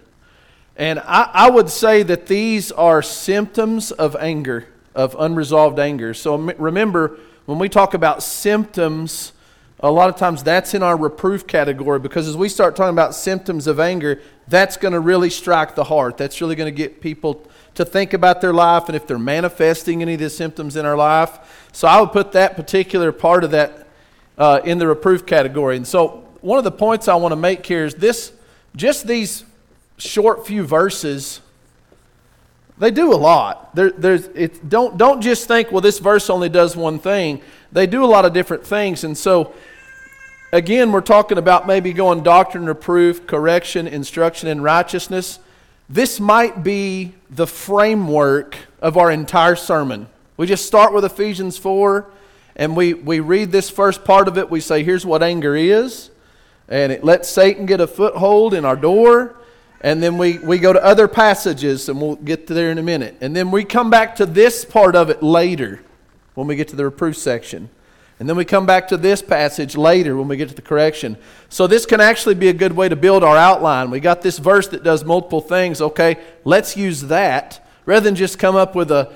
And 0.77 0.99
I, 0.99 1.31
I 1.33 1.49
would 1.51 1.71
say 1.71 2.03
that 2.03 2.27
these 2.27 2.71
are 2.73 3.01
symptoms 3.01 3.91
of 3.91 4.17
anger, 4.17 4.69
of 4.95 5.17
unresolved 5.19 5.79
anger. 5.79 6.13
So 6.13 6.37
remember, 6.37 7.19
when 7.47 7.59
we 7.59 7.71
talk 7.71 7.95
about 7.95 8.23
symptoms, 8.23 9.33
a 9.81 9.91
lot 9.91 10.11
of 10.11 10.17
times 10.17 10.43
that's 10.43 10.75
in 10.75 10.83
our 10.83 10.99
reproof 10.99 11.47
category 11.47 12.01
because 12.01 12.29
as 12.29 12.37
we 12.37 12.51
start 12.51 12.77
talking 12.77 12.93
about 12.93 13.15
symptoms 13.15 13.67
of 13.67 13.81
anger, 13.81 14.21
that's 14.47 14.77
going 14.77 14.93
to 14.93 15.01
really 15.01 15.31
strike 15.31 15.75
the 15.75 15.85
heart. 15.85 16.19
That's 16.19 16.43
really 16.43 16.55
going 16.55 16.71
to 16.71 16.77
get 16.77 17.01
people 17.01 17.47
to 17.75 17.85
think 17.85 18.13
about 18.13 18.41
their 18.41 18.53
life 18.53 18.85
and 18.87 18.97
if 18.97 19.07
they're 19.07 19.19
manifesting 19.19 20.03
any 20.03 20.15
of 20.15 20.21
the 20.21 20.31
symptoms 20.31 20.77
in 20.77 20.85
our 20.85 20.97
life. 20.97 21.69
So 21.73 21.89
I 21.89 22.01
would 22.01 22.13
put 22.13 22.33
that 22.33 22.57
particular 22.57 23.13
part 23.13 23.45
of 23.45 23.53
that 23.53 23.87
uh, 24.37 24.61
in 24.65 24.79
the 24.79 24.87
reproof 24.87 25.25
category. 25.25 25.77
And 25.77 25.87
so 25.87 26.29
one 26.41 26.59
of 26.59 26.65
the 26.65 26.73
points 26.73 27.09
I 27.09 27.15
want 27.15 27.33
to 27.33 27.37
make 27.37 27.65
here 27.65 27.85
is 27.85 27.95
this 27.95 28.33
just 28.77 29.07
these 29.07 29.45
short 29.97 30.47
few 30.47 30.65
verses. 30.65 31.41
They 32.79 32.91
do 32.91 33.13
a 33.13 33.17
lot. 33.17 33.75
There, 33.75 33.91
there's, 33.91 34.27
it, 34.29 34.69
don't, 34.69 34.97
don't 34.97 35.21
just 35.21 35.47
think, 35.47 35.71
well, 35.71 35.81
this 35.81 35.99
verse 35.99 36.29
only 36.29 36.49
does 36.49 36.77
one 36.77 36.99
thing. 36.99 37.41
They 37.71 37.87
do 37.87 38.05
a 38.05 38.07
lot 38.07 38.25
of 38.25 38.33
different 38.33 38.67
things. 38.67 39.05
And 39.05 39.17
so, 39.17 39.55
again, 40.53 40.91
we're 40.91 41.01
talking 41.01 41.39
about 41.39 41.67
maybe 41.67 41.93
going 41.93 42.23
doctrine, 42.23 42.67
reproof, 42.67 43.27
correction, 43.27 43.87
instruction, 43.87 44.49
and 44.49 44.63
righteousness. 44.63 45.39
This 45.89 46.21
might 46.21 46.63
be 46.63 47.15
the 47.31 47.47
framework 47.47 48.57
of 48.81 48.97
our 48.97 49.11
entire 49.11 49.57
sermon. 49.57 50.09
We 50.37 50.47
just 50.47 50.67
start 50.67 50.93
with 50.93 51.05
Ephesians 51.05 51.59
4 51.59 52.11
and 52.57 52.77
we, 52.77 52.95
we 52.95 53.21
read 53.21 53.51
this 53.53 53.71
first 53.71 54.05
part 54.05 54.29
of 54.29 54.37
it. 54.37 54.51
We 54.51 54.61
say, 54.61 54.83
here's 54.83 55.07
what 55.07 55.23
anger 55.23 55.57
is. 55.57 56.11
And 56.69 56.93
it 56.93 57.05
lets 57.05 57.29
Satan 57.29 57.67
get 57.67 57.81
a 57.81 57.87
foothold 57.87 58.55
in 58.55 58.65
our 58.65 58.77
door. 58.77 59.37
And 59.81 60.03
then 60.03 60.17
we, 60.17 60.39
we 60.39 60.59
go 60.59 60.73
to 60.73 60.83
other 60.83 61.09
passages, 61.09 61.89
and 61.89 62.01
we'll 62.01 62.15
get 62.15 62.47
to 62.47 62.55
there 62.55 62.71
in 62.71 62.79
a 62.79 62.83
minute. 62.83 63.17
And 63.21 63.35
then 63.35 63.51
we 63.51 63.65
come 63.65 63.91
back 63.91 64.15
to 64.17 64.27
this 64.27 64.65
part 64.65 64.95
of 64.95 65.11
it 65.11 65.23
later 65.23 65.83
when 66.35 66.47
we 66.47 66.55
get 66.55 66.69
to 66.69 66.77
the 66.77 66.85
reproof 66.85 67.17
section. 67.17 67.69
And 68.21 68.29
then 68.29 68.37
we 68.37 68.45
come 68.45 68.67
back 68.67 68.89
to 68.89 68.97
this 68.97 69.21
passage 69.21 69.77
later 69.77 70.17
when 70.17 70.29
we 70.29 70.37
get 70.37 70.49
to 70.49 70.55
the 70.55 70.63
correction. 70.63 71.17
So 71.49 71.67
this 71.67 71.87
can 71.87 72.01
actually 72.01 72.37
be 72.37 72.49
a 72.49 72.53
good 72.53 72.73
way 72.73 72.89
to 72.89 72.97
build 72.97 73.25
our 73.25 73.37
outline. 73.37 73.91
We 73.91 74.01
got 74.01 74.23
this 74.23 74.39
verse 74.39 74.69
that 74.69 74.85
does 74.85 75.05
multiple 75.05 75.41
things. 75.41 75.81
Okay, 75.81 76.19
let's 76.45 76.77
use 76.77 77.03
that 77.03 77.67
rather 77.85 78.05
than 78.05 78.15
just 78.15 78.39
come 78.39 78.55
up 78.55 78.75
with 78.75 78.91
a 78.91 79.13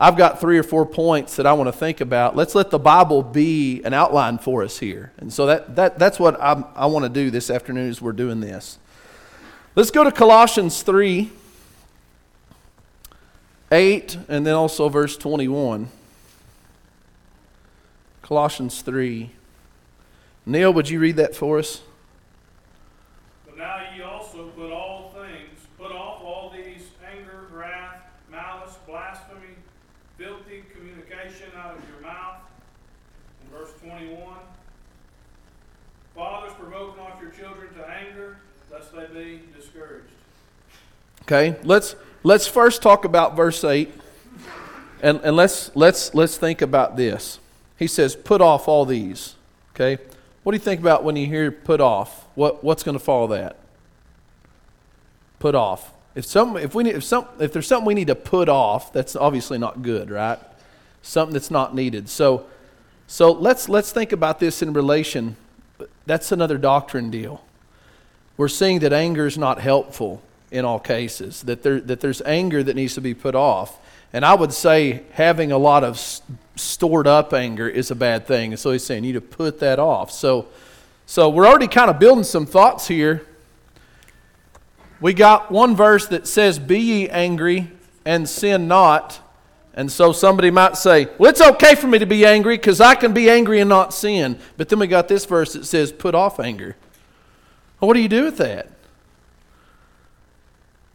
I've 0.00 0.16
got 0.16 0.40
three 0.40 0.56
or 0.56 0.62
four 0.62 0.86
points 0.86 1.34
that 1.36 1.46
I 1.46 1.52
want 1.54 1.66
to 1.66 1.72
think 1.72 2.00
about. 2.00 2.36
Let's 2.36 2.54
let 2.54 2.70
the 2.70 2.78
Bible 2.78 3.20
be 3.20 3.82
an 3.82 3.92
outline 3.92 4.38
for 4.38 4.62
us 4.62 4.78
here. 4.78 5.12
And 5.18 5.32
so 5.32 5.46
that, 5.46 5.74
that, 5.74 5.98
that's 5.98 6.20
what 6.20 6.40
I'm, 6.40 6.64
i 6.76 6.86
want 6.86 7.04
to 7.04 7.08
do 7.08 7.32
this 7.32 7.50
afternoon 7.50 7.90
as 7.90 8.00
we're 8.00 8.12
doing 8.12 8.38
this. 8.38 8.78
Let's 9.74 9.90
go 9.90 10.04
to 10.04 10.12
Colossians 10.12 10.82
3 10.82 11.32
8, 13.70 14.18
and 14.28 14.46
then 14.46 14.54
also 14.54 14.88
verse 14.88 15.16
21. 15.16 15.88
Colossians 18.28 18.82
3. 18.82 19.30
Neil, 20.44 20.70
would 20.74 20.90
you 20.90 21.00
read 21.00 21.16
that 21.16 21.34
for 21.34 21.58
us? 21.58 21.80
But 23.46 23.56
now 23.56 23.80
ye 23.96 24.02
also 24.02 24.48
put 24.48 24.70
all 24.70 25.14
things, 25.16 25.58
put 25.78 25.90
off 25.92 26.20
all 26.22 26.52
these 26.54 26.88
anger, 27.10 27.46
wrath, 27.50 28.02
malice, 28.30 28.76
blasphemy, 28.86 29.54
filthy 30.18 30.62
communication 30.74 31.46
out 31.56 31.78
of 31.78 31.82
your 31.88 32.02
mouth. 32.02 32.42
In 33.46 33.58
verse 33.58 33.70
21. 33.80 34.36
Fathers, 36.14 36.52
provoke 36.60 36.98
not 36.98 37.18
your 37.22 37.30
children 37.30 37.72
to 37.76 37.88
anger, 37.88 38.36
lest 38.70 38.92
they 38.94 39.06
be 39.06 39.42
discouraged. 39.56 40.12
Okay, 41.22 41.56
let's 41.62 41.96
let's 42.22 42.46
first 42.46 42.82
talk 42.82 43.06
about 43.06 43.34
verse 43.34 43.64
8. 43.64 43.90
And, 45.00 45.18
and 45.24 45.34
let's 45.34 45.74
let's 45.74 46.14
let's 46.14 46.36
think 46.36 46.60
about 46.60 46.98
this. 46.98 47.38
He 47.78 47.86
says, 47.86 48.16
put 48.16 48.40
off 48.40 48.68
all 48.68 48.84
these. 48.84 49.36
Okay? 49.74 50.02
What 50.42 50.52
do 50.52 50.56
you 50.56 50.62
think 50.62 50.80
about 50.80 51.04
when 51.04 51.16
you 51.16 51.26
hear 51.26 51.50
put 51.52 51.80
off? 51.80 52.26
What, 52.34 52.64
what's 52.64 52.82
going 52.82 52.98
to 52.98 53.04
follow 53.04 53.28
that? 53.28 53.56
Put 55.38 55.54
off. 55.54 55.92
If, 56.14 56.24
some, 56.24 56.56
if, 56.56 56.74
we 56.74 56.82
need, 56.82 56.96
if, 56.96 57.04
some, 57.04 57.26
if 57.38 57.52
there's 57.52 57.68
something 57.68 57.86
we 57.86 57.94
need 57.94 58.08
to 58.08 58.16
put 58.16 58.48
off, 58.48 58.92
that's 58.92 59.14
obviously 59.14 59.58
not 59.58 59.82
good, 59.82 60.10
right? 60.10 60.38
Something 61.02 61.32
that's 61.32 61.50
not 61.50 61.74
needed. 61.74 62.08
So, 62.08 62.46
so 63.06 63.30
let's, 63.30 63.68
let's 63.68 63.92
think 63.92 64.10
about 64.10 64.40
this 64.40 64.60
in 64.60 64.72
relation. 64.72 65.36
That's 66.06 66.32
another 66.32 66.58
doctrine 66.58 67.10
deal. 67.10 67.44
We're 68.36 68.48
seeing 68.48 68.80
that 68.80 68.92
anger 68.92 69.26
is 69.26 69.38
not 69.38 69.60
helpful 69.60 70.22
in 70.50 70.64
all 70.64 70.80
cases, 70.80 71.42
that, 71.42 71.62
there, 71.62 71.80
that 71.80 72.00
there's 72.00 72.22
anger 72.22 72.62
that 72.62 72.74
needs 72.74 72.94
to 72.94 73.00
be 73.00 73.14
put 73.14 73.34
off. 73.34 73.78
And 74.12 74.24
I 74.24 74.34
would 74.34 74.52
say 74.52 75.02
having 75.12 75.52
a 75.52 75.58
lot 75.58 75.84
of 75.84 75.98
stored 76.56 77.06
up 77.06 77.32
anger 77.32 77.68
is 77.68 77.90
a 77.90 77.94
bad 77.94 78.26
thing. 78.26 78.52
And 78.52 78.60
so 78.60 78.72
he's 78.72 78.84
saying 78.84 79.04
you 79.04 79.12
need 79.12 79.20
to 79.20 79.20
put 79.20 79.60
that 79.60 79.78
off. 79.78 80.10
So, 80.10 80.48
so 81.06 81.28
we're 81.28 81.46
already 81.46 81.68
kind 81.68 81.90
of 81.90 81.98
building 81.98 82.24
some 82.24 82.46
thoughts 82.46 82.88
here. 82.88 83.26
We 85.00 85.14
got 85.14 85.50
one 85.50 85.76
verse 85.76 86.08
that 86.08 86.26
says, 86.26 86.58
Be 86.58 86.78
ye 86.78 87.08
angry 87.08 87.70
and 88.04 88.28
sin 88.28 88.66
not. 88.66 89.20
And 89.74 89.92
so 89.92 90.12
somebody 90.12 90.50
might 90.50 90.76
say, 90.76 91.08
Well, 91.18 91.30
it's 91.30 91.40
okay 91.40 91.74
for 91.74 91.86
me 91.86 91.98
to 91.98 92.06
be 92.06 92.26
angry 92.26 92.56
because 92.56 92.80
I 92.80 92.94
can 92.94 93.12
be 93.12 93.30
angry 93.30 93.60
and 93.60 93.68
not 93.68 93.94
sin. 93.94 94.38
But 94.56 94.68
then 94.68 94.78
we 94.78 94.86
got 94.86 95.06
this 95.06 95.24
verse 95.24 95.52
that 95.52 95.66
says, 95.66 95.92
Put 95.92 96.14
off 96.14 96.40
anger. 96.40 96.76
Well, 97.78 97.88
what 97.88 97.94
do 97.94 98.00
you 98.00 98.08
do 98.08 98.24
with 98.24 98.38
that? 98.38 98.70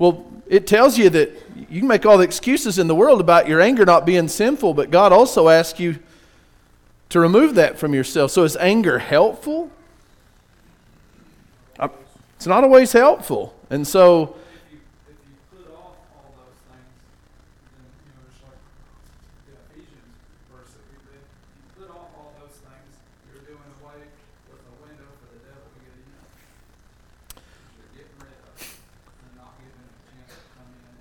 Well, 0.04 0.26
it 0.50 0.68
tells 0.68 0.98
you 0.98 1.10
that 1.12 1.32
you 1.70 1.80
can 1.80 1.88
make 1.88 2.06
all 2.06 2.18
the 2.18 2.26
excuses 2.26 2.78
in 2.78 2.88
the 2.88 2.96
world 2.96 3.22
about 3.22 3.48
your 3.48 3.62
anger 3.62 3.86
not 3.86 4.06
being 4.06 4.28
sinful, 4.28 4.74
but 4.74 4.92
God 4.92 5.14
also 5.14 5.48
asks 5.48 5.80
you 5.80 5.98
to 7.08 7.22
remove 7.22 7.56
that 7.56 7.80
from 7.80 7.94
yourself. 7.94 8.32
So 8.32 8.44
is 8.44 8.58
anger 8.58 9.00
helpful? 9.00 9.72
It's 12.36 12.46
not 12.46 12.66
always 12.66 12.92
helpful. 12.92 13.56
And 13.70 13.88
so 13.88 14.36
if 14.68 14.74
you, 14.74 14.80
if 15.08 15.16
you 15.24 15.40
put 15.56 15.72
off 15.72 15.96
all 16.12 16.36
those 16.36 16.60
things, 16.68 16.92
then, 17.72 17.88
you 18.04 18.12
know, 18.12 18.28
just 18.28 18.44
like 18.44 18.60
the 19.48 19.56
Ephesians 19.72 20.20
verse 20.52 20.76
that 20.76 20.84
we 20.92 21.00
read, 21.08 21.24
you 21.24 21.72
put 21.80 21.88
off 21.96 22.12
all 22.20 22.36
those 22.44 22.60
things, 22.60 23.00
you're 23.32 23.48
doing 23.48 23.72
away 23.80 24.12
with 24.52 24.60
a 24.60 24.76
window 24.84 25.08
for 25.24 25.32
the 25.32 25.40
devil 25.48 25.64
to 25.72 25.80
get 25.88 25.96
in. 25.96 26.04
You're 27.80 27.96
getting 27.96 28.20
rid 28.20 28.36
of 28.44 28.60
it 28.60 28.68
and 28.68 29.32
not 29.40 29.56
giving 29.64 29.80
it 29.80 29.96
a 29.96 30.04
chance 30.04 30.36
to 30.36 30.44
come 30.60 30.68
in 30.68 30.84
and 30.84 31.00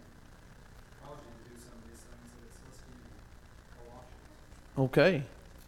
cause 1.03 1.19
you 1.27 1.35
to 1.35 1.43
do 1.43 1.59
some 1.59 1.75
of 1.75 1.91
these 1.91 2.07
things 2.07 2.23
that 2.39 2.55
it's 2.55 2.63
listed 2.71 3.03
in 3.03 3.11
Colossians. 3.83 4.31
Okay. 4.79 5.23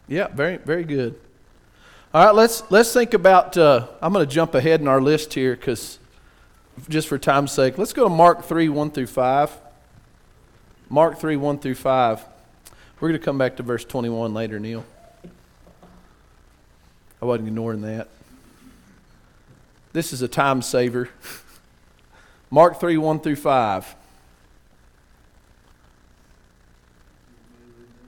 Yeah, 0.08 0.28
very 0.28 0.56
very 0.58 0.84
good. 0.84 1.18
All 2.12 2.26
right, 2.26 2.34
let's 2.34 2.62
let's 2.70 2.92
think 2.92 3.14
about. 3.14 3.56
Uh, 3.56 3.88
I'm 4.00 4.12
going 4.12 4.26
to 4.26 4.32
jump 4.32 4.54
ahead 4.54 4.80
in 4.80 4.88
our 4.88 5.00
list 5.00 5.34
here 5.34 5.56
because, 5.56 5.98
just 6.88 7.08
for 7.08 7.18
time's 7.18 7.52
sake, 7.52 7.78
let's 7.78 7.92
go 7.92 8.04
to 8.04 8.10
Mark 8.10 8.44
three 8.44 8.68
one 8.68 8.90
through 8.90 9.08
five. 9.08 9.50
Mark 10.88 11.18
three 11.18 11.36
one 11.36 11.58
through 11.58 11.74
five. 11.74 12.24
We're 13.00 13.08
going 13.08 13.20
to 13.20 13.24
come 13.24 13.36
back 13.38 13.56
to 13.56 13.62
verse 13.62 13.84
21 13.84 14.32
later, 14.32 14.58
Neil. 14.58 14.84
I 17.20 17.26
wasn't 17.26 17.48
ignoring 17.48 17.82
that. 17.82 18.08
This 19.92 20.12
is 20.12 20.22
a 20.22 20.28
time 20.28 20.62
saver. 20.62 21.10
Mark 22.50 22.78
3 22.80 22.96
1 22.96 23.20
through 23.20 23.36
5. 23.36 23.94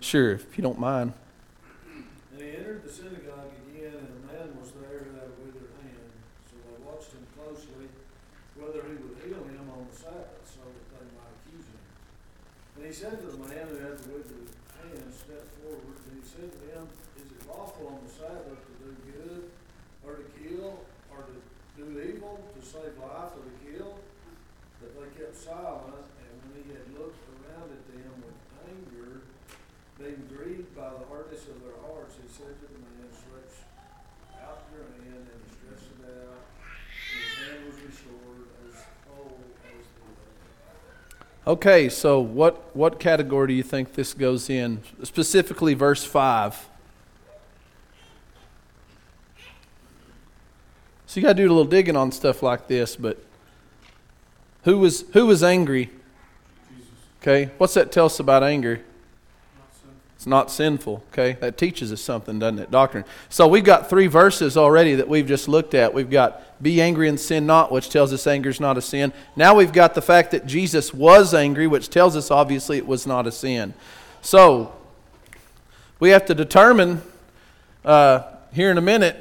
Sure, 0.06 0.38
if 0.38 0.54
you 0.54 0.62
don't 0.62 0.78
mind. 0.78 1.10
And 2.30 2.38
he 2.38 2.54
entered 2.54 2.86
the 2.86 2.94
synagogue 2.94 3.50
again, 3.66 3.90
and 3.90 4.06
a 4.06 4.22
man 4.30 4.54
was 4.54 4.70
there 4.78 5.02
who 5.02 5.18
had 5.18 5.26
a 5.26 5.36
withered 5.42 5.74
hand. 5.82 6.14
So 6.46 6.62
they 6.62 6.78
watched 6.86 7.10
him 7.10 7.26
closely, 7.34 7.90
whether 8.54 8.86
he 8.86 9.02
would 9.02 9.18
heal 9.26 9.42
him 9.50 9.66
on 9.66 9.90
the 9.90 9.96
Sabbath, 9.98 10.46
so 10.46 10.62
that 10.62 10.86
they 10.94 11.10
might 11.10 11.34
accuse 11.42 11.66
him. 11.66 11.82
And 12.78 12.86
he 12.86 12.94
said 12.94 13.18
to 13.18 13.34
the 13.34 13.50
man 13.50 13.66
who 13.66 13.82
had 13.82 13.98
the 13.98 14.14
withered 14.14 14.46
hand, 14.78 15.10
Step 15.10 15.42
forward. 15.58 15.98
And 16.06 16.14
he 16.14 16.22
said 16.22 16.54
to 16.54 16.60
him, 16.70 16.86
Is 17.18 17.26
it 17.26 17.42
lawful 17.50 17.90
on 17.90 18.06
the 18.06 18.12
Sabbath 18.14 18.62
to 18.62 18.72
do 18.78 18.94
good, 19.10 19.50
or 20.06 20.22
to 20.22 20.26
kill, 20.38 20.86
or 21.10 21.26
to 21.26 21.34
do 21.74 21.82
evil, 21.98 22.46
to 22.54 22.62
save 22.62 22.94
life, 23.02 23.34
or 23.34 23.42
to 23.42 23.54
kill? 23.58 23.98
But 24.78 24.94
they 25.02 25.10
kept 25.18 25.34
silent, 25.34 26.06
and 26.22 26.30
when 26.46 26.62
he 26.62 26.78
had 26.78 26.94
looked 26.94 27.18
around 27.42 27.74
at 27.74 27.82
them 27.90 28.22
with 28.22 28.38
anger, 28.70 29.25
being 29.98 30.28
grieved 30.28 30.76
by 30.76 30.90
the 30.90 31.06
hardness 31.08 31.48
of 31.48 31.62
their 31.62 31.76
hearts, 31.80 32.14
he 32.20 32.28
said 32.28 32.52
to 32.60 32.66
the 32.66 32.78
man, 32.78 33.08
Stretch 33.12 33.64
out 34.44 34.64
your 34.72 34.84
hand, 34.84 35.26
and 35.32 35.40
he 35.42 35.56
stretched 35.56 35.90
it 35.98 36.28
out, 36.28 36.44
and 37.12 37.22
his 37.24 37.48
hand 37.48 37.66
was 37.66 37.74
restored 37.80 38.44
as 38.68 38.82
whole 39.08 39.38
as 39.64 39.86
the 39.96 41.50
other. 41.50 41.56
Okay, 41.56 41.88
so 41.88 42.20
what, 42.20 42.76
what 42.76 43.00
category 43.00 43.48
do 43.48 43.54
you 43.54 43.62
think 43.62 43.94
this 43.94 44.12
goes 44.12 44.50
in? 44.50 44.82
Specifically, 45.02 45.72
verse 45.72 46.04
5. 46.04 46.68
So 51.06 51.20
you 51.20 51.22
got 51.22 51.34
to 51.36 51.42
do 51.42 51.46
a 51.46 51.48
little 51.48 51.64
digging 51.64 51.96
on 51.96 52.12
stuff 52.12 52.42
like 52.42 52.66
this, 52.68 52.96
but 52.96 53.24
who 54.64 54.76
was, 54.76 55.04
who 55.14 55.24
was 55.24 55.42
angry? 55.42 55.90
Okay, 57.22 57.50
what's 57.56 57.72
that 57.74 57.90
tell 57.90 58.06
us 58.06 58.20
about 58.20 58.42
anger? 58.42 58.82
Not 60.26 60.50
sinful. 60.50 60.96
It's 60.96 61.06
not 61.06 61.06
sinful, 61.06 61.06
okay? 61.12 61.38
That 61.40 61.56
teaches 61.56 61.92
us 61.92 62.00
something, 62.00 62.40
doesn't 62.40 62.58
it? 62.58 62.70
Doctrine. 62.72 63.04
So 63.28 63.46
we've 63.46 63.62
got 63.62 63.88
three 63.88 64.08
verses 64.08 64.56
already 64.56 64.96
that 64.96 65.08
we've 65.08 65.26
just 65.26 65.46
looked 65.46 65.72
at. 65.72 65.94
We've 65.94 66.10
got 66.10 66.42
be 66.60 66.80
angry 66.80 67.08
and 67.08 67.20
sin 67.20 67.46
not, 67.46 67.70
which 67.70 67.90
tells 67.90 68.12
us 68.12 68.26
anger 68.26 68.50
is 68.50 68.58
not 68.58 68.76
a 68.76 68.82
sin. 68.82 69.12
Now 69.36 69.54
we've 69.54 69.72
got 69.72 69.94
the 69.94 70.02
fact 70.02 70.32
that 70.32 70.44
Jesus 70.44 70.92
was 70.92 71.32
angry, 71.32 71.68
which 71.68 71.90
tells 71.90 72.16
us 72.16 72.32
obviously 72.32 72.76
it 72.76 72.86
was 72.88 73.06
not 73.06 73.28
a 73.28 73.30
sin. 73.30 73.72
So 74.20 74.74
we 76.00 76.10
have 76.10 76.26
to 76.26 76.34
determine 76.34 77.02
uh, 77.84 78.24
here 78.52 78.72
in 78.72 78.78
a 78.78 78.82
minute 78.82 79.16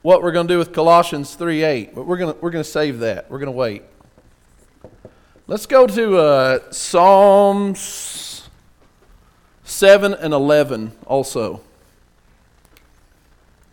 what 0.00 0.22
we're 0.22 0.32
going 0.32 0.48
to 0.48 0.54
do 0.54 0.58
with 0.58 0.72
Colossians 0.72 1.34
3 1.34 1.64
8. 1.64 1.94
But 1.94 2.06
we're 2.06 2.16
going 2.16 2.32
to, 2.32 2.40
we're 2.40 2.50
going 2.50 2.64
to 2.64 2.70
save 2.70 3.00
that. 3.00 3.30
We're 3.30 3.40
going 3.40 3.52
to 3.52 3.52
wait. 3.52 3.82
Let's 5.46 5.66
go 5.66 5.86
to 5.86 6.16
uh, 6.16 6.70
Psalms 6.70 8.27
7 9.68 10.14
and 10.14 10.32
11 10.32 10.92
also. 11.06 11.60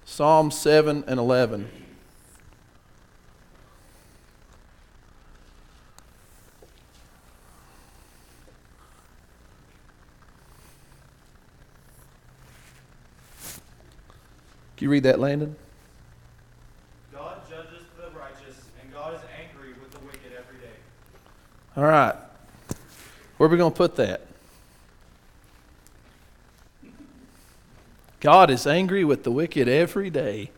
Psalm 0.03 0.51
7 0.51 1.05
and 1.07 1.19
11. 1.19 1.71
Can 14.75 14.85
you 14.85 14.89
read 14.89 15.03
that, 15.03 15.17
Landon? 15.21 15.55
God 17.13 17.39
judges 17.49 17.85
the 17.97 18.09
righteous, 18.19 18.65
and 18.81 18.93
God 18.93 19.15
is 19.15 19.21
angry 19.41 19.69
with 19.81 19.91
the 19.91 19.99
wicked 19.99 20.33
every 20.37 20.57
day. 20.57 20.75
All 21.77 21.85
right. 21.85 22.15
Where 23.37 23.47
are 23.47 23.51
we 23.51 23.57
going 23.57 23.71
to 23.71 23.77
put 23.77 23.95
that? 23.95 24.34
God 28.25 28.49
is 28.49 28.65
angry 28.65 29.03
with 29.03 29.23
the 29.23 29.29
wicked 29.29 29.67
every 29.67 30.09
day. 30.09 30.49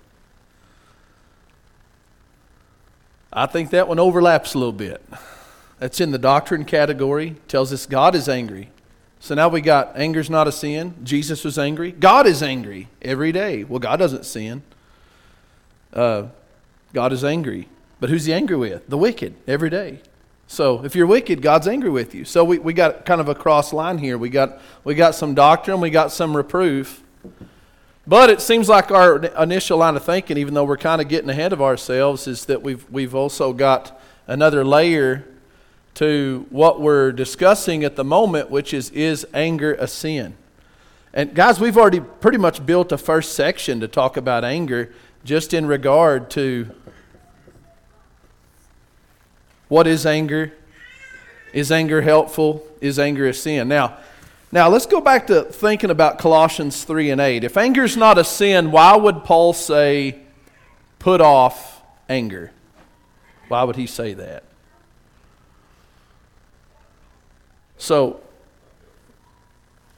I 3.33 3.45
think 3.45 3.71
that 3.71 3.89
one 3.89 3.99
overlaps 3.99 4.53
a 4.53 4.57
little 4.57 4.71
bit. 4.71 5.03
That's 5.77 5.99
in 5.99 6.11
the 6.11 6.17
doctrine 6.17 6.63
category. 6.63 7.35
Tells 7.49 7.73
us 7.73 7.85
God 7.85 8.15
is 8.15 8.29
angry. 8.29 8.69
So 9.19 9.35
now 9.35 9.49
we 9.49 9.59
got 9.59 9.99
anger's 9.99 10.29
not 10.29 10.47
a 10.47 10.51
sin. 10.53 10.95
Jesus 11.03 11.43
was 11.43 11.59
angry. 11.59 11.91
God 11.91 12.25
is 12.25 12.41
angry 12.41 12.87
every 13.01 13.33
day. 13.33 13.65
Well, 13.65 13.79
God 13.79 13.97
doesn't 13.97 14.23
sin. 14.23 14.63
Uh, 15.91 16.27
God 16.93 17.11
is 17.11 17.25
angry. 17.25 17.67
But 17.99 18.09
who's 18.09 18.23
he 18.23 18.31
angry 18.31 18.55
with? 18.55 18.87
The 18.87 18.97
wicked 18.97 19.35
every 19.45 19.69
day. 19.69 19.99
So 20.47 20.85
if 20.85 20.95
you're 20.95 21.05
wicked, 21.05 21.41
God's 21.41 21.67
angry 21.67 21.89
with 21.89 22.15
you. 22.15 22.23
So 22.23 22.45
we, 22.45 22.59
we 22.59 22.71
got 22.71 23.05
kind 23.05 23.19
of 23.19 23.27
a 23.27 23.35
cross 23.35 23.73
line 23.73 23.97
here. 23.97 24.17
We 24.17 24.29
got 24.29 24.61
we 24.85 24.95
got 24.95 25.15
some 25.15 25.35
doctrine, 25.35 25.81
we 25.81 25.89
got 25.89 26.13
some 26.13 26.33
reproof. 26.33 27.03
But 28.07 28.29
it 28.29 28.39
seems 28.39 28.69
like 28.69 28.89
our 28.89 29.17
initial 29.41 29.79
line 29.79 29.97
of 29.97 30.05
thinking, 30.05 30.37
even 30.37 30.53
though 30.53 30.63
we're 30.63 30.77
kind 30.77 31.01
of 31.01 31.09
getting 31.09 31.29
ahead 31.29 31.51
of 31.51 31.61
ourselves, 31.61 32.25
is 32.25 32.45
that 32.45 32.61
we've 32.61 32.89
we've 32.89 33.13
also 33.13 33.51
got 33.51 33.99
another 34.27 34.63
layer 34.63 35.25
to 35.95 36.45
what 36.49 36.79
we're 36.79 37.11
discussing 37.11 37.83
at 37.83 37.97
the 37.97 38.05
moment, 38.05 38.49
which 38.49 38.73
is 38.73 38.91
is 38.91 39.27
anger 39.33 39.73
a 39.73 39.87
sin? 39.87 40.37
And 41.13 41.35
guys, 41.35 41.59
we've 41.59 41.77
already 41.77 41.99
pretty 41.99 42.37
much 42.37 42.65
built 42.65 42.93
a 42.93 42.97
first 42.97 43.33
section 43.33 43.81
to 43.81 43.89
talk 43.89 44.15
about 44.15 44.45
anger 44.45 44.93
just 45.25 45.53
in 45.53 45.65
regard 45.65 46.29
to 46.31 46.71
what 49.67 49.85
is 49.85 50.05
anger? 50.05 50.53
Is 51.51 51.73
anger 51.73 52.01
helpful? 52.03 52.65
Is 52.79 52.99
anger 52.99 53.27
a 53.27 53.33
sin? 53.33 53.67
Now, 53.67 53.97
now 54.51 54.69
let's 54.69 54.85
go 54.85 55.01
back 55.01 55.27
to 55.27 55.43
thinking 55.43 55.89
about 55.89 56.19
Colossians 56.19 56.83
3 56.83 57.11
and 57.11 57.19
8. 57.19 57.43
If 57.43 57.57
anger 57.57 57.83
is 57.83 57.97
not 57.97 58.17
a 58.17 58.23
sin, 58.23 58.71
why 58.71 58.95
would 58.95 59.23
Paul 59.23 59.53
say 59.53 60.19
put 60.99 61.19
off 61.19 61.81
anger? 62.07 62.51
Why 63.49 63.63
would 63.63 63.75
he 63.75 63.87
say 63.87 64.13
that? 64.13 64.43
So, 67.77 68.21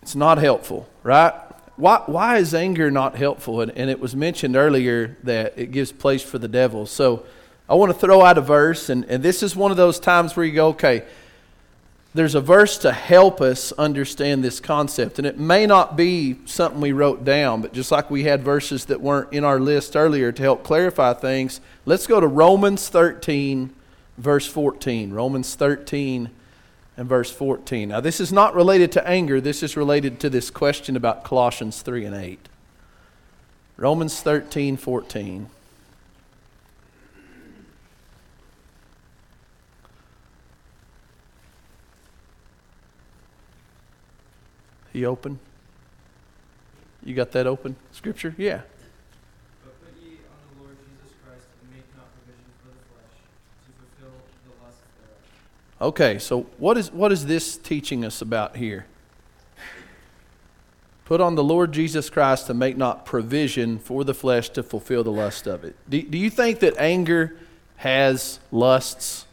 it's 0.02 0.16
not 0.16 0.38
helpful, 0.38 0.90
right? 1.04 1.34
Why, 1.76 2.04
why 2.08 2.38
is 2.38 2.54
anger 2.54 2.92
not 2.92 3.16
helpful? 3.16 3.62
And, 3.62 3.72
and 3.72 3.90
it 3.90 4.00
was 4.00 4.16
mentioned 4.16 4.56
earlier 4.56 5.18
that 5.24 5.54
it 5.58 5.72
gives 5.72 5.92
place 5.92 6.22
for 6.22 6.38
the 6.38 6.48
devil. 6.48 6.86
So, 6.86 7.26
I 7.70 7.76
want 7.76 7.94
to 7.94 7.98
throw 7.98 8.24
out 8.24 8.38
a 8.40 8.42
verse, 8.42 8.90
and, 8.90 9.06
and 9.06 9.22
this 9.22 9.44
is 9.44 9.56
one 9.56 9.70
of 9.70 9.78
those 9.78 10.00
times 10.00 10.36
where 10.36 10.44
you 10.44 10.54
go, 10.54 10.70
okay, 10.70 11.06
there's 12.14 12.34
a 12.34 12.42
verse 12.42 12.78
to 12.80 12.92
help 12.92 13.40
us 13.40 13.72
understand 13.74 14.44
this 14.44 14.60
concept. 14.60 15.20
And 15.20 15.28
it 15.28 15.38
may 15.38 15.68
not 15.68 15.96
be 15.96 16.40
something 16.46 16.82
we 16.82 16.92
wrote 16.92 17.24
down, 17.24 17.62
but 17.62 17.72
just 17.72 17.92
like 17.92 18.10
we 18.10 18.24
had 18.24 18.44
verses 18.44 18.86
that 18.86 19.00
weren't 19.00 19.32
in 19.32 19.44
our 19.44 19.60
list 19.60 19.96
earlier 19.96 20.32
to 20.32 20.42
help 20.42 20.64
clarify 20.64 21.14
things, 21.14 21.62
let's 21.86 22.08
go 22.08 22.20
to 22.20 22.26
Romans 22.26 22.90
13, 22.90 23.74
verse 24.18 24.48
14. 24.48 25.14
Romans 25.14 25.54
13 25.54 26.32
and 26.98 27.08
verse 27.08 27.32
14. 27.32 27.90
Now, 27.90 28.02
this 28.02 28.20
is 28.20 28.34
not 28.34 28.56
related 28.56 28.92
to 28.94 29.08
anger, 29.08 29.40
this 29.40 29.62
is 29.62 29.78
related 29.78 30.20
to 30.22 30.30
this 30.30 30.50
question 30.50 30.96
about 30.96 31.24
Colossians 31.24 31.82
3 31.84 32.06
and 32.06 32.16
8. 32.16 32.50
Romans 33.78 34.20
13, 34.22 34.78
14. 34.78 35.50
He 45.00 45.06
open? 45.06 45.40
You 47.06 47.16
got 47.16 47.32
that 47.32 47.48
open? 47.48 47.78
Scripture? 47.94 48.36
Yeah. 48.38 48.64
But 49.64 49.80
put 49.80 50.04
ye 50.04 50.18
on 50.18 50.58
the 50.58 50.62
Lord 50.62 50.76
Jesus 50.76 51.16
Christ, 51.24 51.46
and 51.62 51.72
make 51.72 51.86
not 51.96 52.12
provision 52.14 52.52
for 52.62 52.68
the 52.68 52.84
flesh, 52.92 53.16
to 53.64 53.72
fulfill 53.80 54.18
the 54.44 54.66
lusts 54.66 54.82
thereof. 55.00 55.94
Okay, 55.94 56.20
so 56.20 56.42
what 56.58 56.78
is 56.78 56.92
what 56.92 57.14
is 57.14 57.28
this 57.28 57.56
teaching 57.56 58.04
us 58.04 58.22
about 58.22 58.58
here? 58.58 58.88
Put 61.06 61.22
on 61.22 61.36
the 61.36 61.44
Lord 61.44 61.72
Jesus 61.72 62.10
Christ 62.10 62.50
and 62.50 62.60
make 62.60 62.76
not 62.76 63.06
provision 63.06 63.80
for 63.80 64.04
the 64.04 64.14
flesh 64.14 64.50
to 64.50 64.64
fulfill 64.64 65.06
the 65.06 65.14
lust 65.14 65.48
of 65.48 65.64
it. 65.64 65.78
Do, 65.90 66.02
do 66.02 66.18
you 66.18 66.30
think 66.30 66.60
that 66.60 66.78
anger 66.78 67.38
has 67.78 68.42
lusts? 68.52 69.26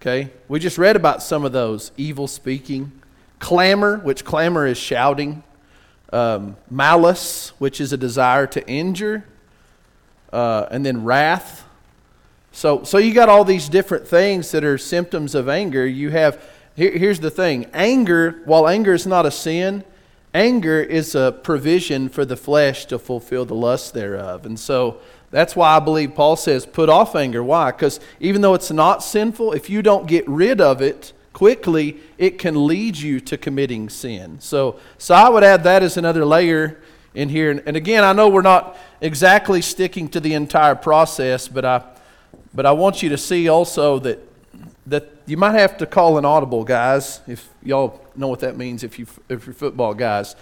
Okay, 0.00 0.32
we 0.48 0.58
just 0.58 0.78
read 0.78 0.96
about 0.96 1.22
some 1.22 1.44
of 1.44 1.52
those 1.52 1.92
evil 1.96 2.26
speaking, 2.26 2.90
clamor, 3.38 3.98
which 3.98 4.24
clamor 4.24 4.66
is 4.66 4.78
shouting, 4.78 5.42
um, 6.12 6.56
malice, 6.70 7.52
which 7.58 7.80
is 7.80 7.92
a 7.92 7.96
desire 7.96 8.46
to 8.46 8.66
injure, 8.68 9.24
uh, 10.32 10.66
and 10.70 10.84
then 10.84 11.04
wrath. 11.04 11.64
So, 12.52 12.82
so 12.82 12.98
you 12.98 13.14
got 13.14 13.28
all 13.28 13.44
these 13.44 13.68
different 13.68 14.08
things 14.08 14.50
that 14.50 14.64
are 14.64 14.78
symptoms 14.78 15.34
of 15.34 15.48
anger. 15.48 15.86
You 15.86 16.10
have 16.10 16.42
here, 16.74 16.90
here's 16.90 17.20
the 17.20 17.30
thing: 17.30 17.66
anger. 17.72 18.42
While 18.44 18.68
anger 18.68 18.94
is 18.94 19.06
not 19.06 19.26
a 19.26 19.30
sin, 19.30 19.84
anger 20.34 20.80
is 20.80 21.14
a 21.14 21.38
provision 21.42 22.08
for 22.08 22.24
the 22.24 22.36
flesh 22.36 22.86
to 22.86 22.98
fulfill 22.98 23.44
the 23.44 23.54
lust 23.54 23.94
thereof. 23.94 24.46
And 24.46 24.58
so 24.58 24.98
that's 25.30 25.54
why 25.54 25.76
I 25.76 25.80
believe 25.80 26.14
Paul 26.14 26.36
says, 26.36 26.66
"Put 26.66 26.88
off 26.88 27.14
anger." 27.14 27.42
Why? 27.44 27.70
Because 27.70 28.00
even 28.18 28.40
though 28.40 28.54
it's 28.54 28.70
not 28.70 29.04
sinful, 29.04 29.52
if 29.52 29.68
you 29.70 29.82
don't 29.82 30.06
get 30.06 30.26
rid 30.28 30.60
of 30.60 30.80
it 30.80 31.12
quickly, 31.38 31.96
it 32.16 32.38
can 32.42 32.54
lead 32.66 32.96
you 32.96 33.20
to 33.20 33.36
committing 33.36 33.90
sin. 33.90 34.38
So, 34.40 34.78
so 34.98 35.14
I 35.14 35.28
would 35.28 35.44
add 35.44 35.62
that 35.62 35.82
as 35.82 35.96
another 35.96 36.24
layer 36.24 36.80
in 37.14 37.28
here. 37.28 37.50
And, 37.52 37.62
and 37.66 37.76
again, 37.76 38.02
I 38.02 38.12
know 38.12 38.28
we're 38.28 38.50
not 38.54 38.76
exactly 39.00 39.62
sticking 39.62 40.10
to 40.10 40.20
the 40.20 40.34
entire 40.34 40.74
process, 40.74 41.48
but 41.48 41.64
I, 41.64 41.78
but 42.52 42.64
I 42.66 42.72
want 42.72 43.02
you 43.02 43.10
to 43.10 43.18
see 43.18 43.48
also 43.48 44.00
that 44.00 44.18
that 44.90 45.04
you 45.26 45.36
might 45.36 45.58
have 45.60 45.76
to 45.76 45.86
call 45.86 46.18
an 46.18 46.24
audible, 46.24 46.64
guys. 46.64 47.20
If 47.26 47.48
y'all 47.62 48.00
know 48.14 48.28
what 48.28 48.40
that 48.40 48.56
means, 48.56 48.82
if 48.82 48.98
you 48.98 49.06
if 49.28 49.46
you're 49.46 49.54
football 49.54 49.94
guys, 49.94 50.36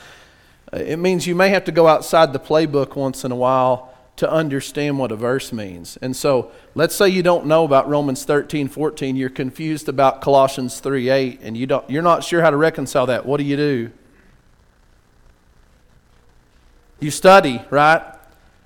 Uh, 0.73 0.79
it 0.79 0.99
means 0.99 1.27
you 1.27 1.35
may 1.37 1.49
have 1.49 1.65
to 1.65 1.73
go 1.73 1.87
outside 1.87 2.33
the 2.33 2.41
playbook 2.41 2.97
once 2.97 3.25
in 3.25 3.33
a 3.33 3.37
while 3.37 3.96
to 4.17 4.31
understand 4.31 4.99
what 4.99 5.13
a 5.13 5.17
verse 5.17 5.53
means. 5.53 5.99
And 5.99 6.17
so, 6.17 6.51
let's 6.75 6.95
say 6.95 7.09
you 7.09 7.23
don't 7.23 7.47
know 7.47 7.65
about 7.65 7.89
Romans 7.89 8.25
13, 8.25 8.69
14, 8.69 9.15
you're 9.15 9.29
confused 9.29 9.89
about 9.89 10.23
Colossians 10.23 10.81
3, 10.81 11.11
8, 11.11 11.41
and 11.43 11.57
you 11.57 11.67
don't, 11.67 11.89
you're 11.91 12.03
not 12.03 12.25
sure 12.25 12.41
how 12.41 12.51
to 12.51 12.57
reconcile 12.57 13.07
that. 13.07 13.27
What 13.27 13.37
do 13.37 13.45
you 13.45 13.57
do? 13.57 13.91
You 16.99 17.11
study, 17.11 17.61
right? 17.69 18.03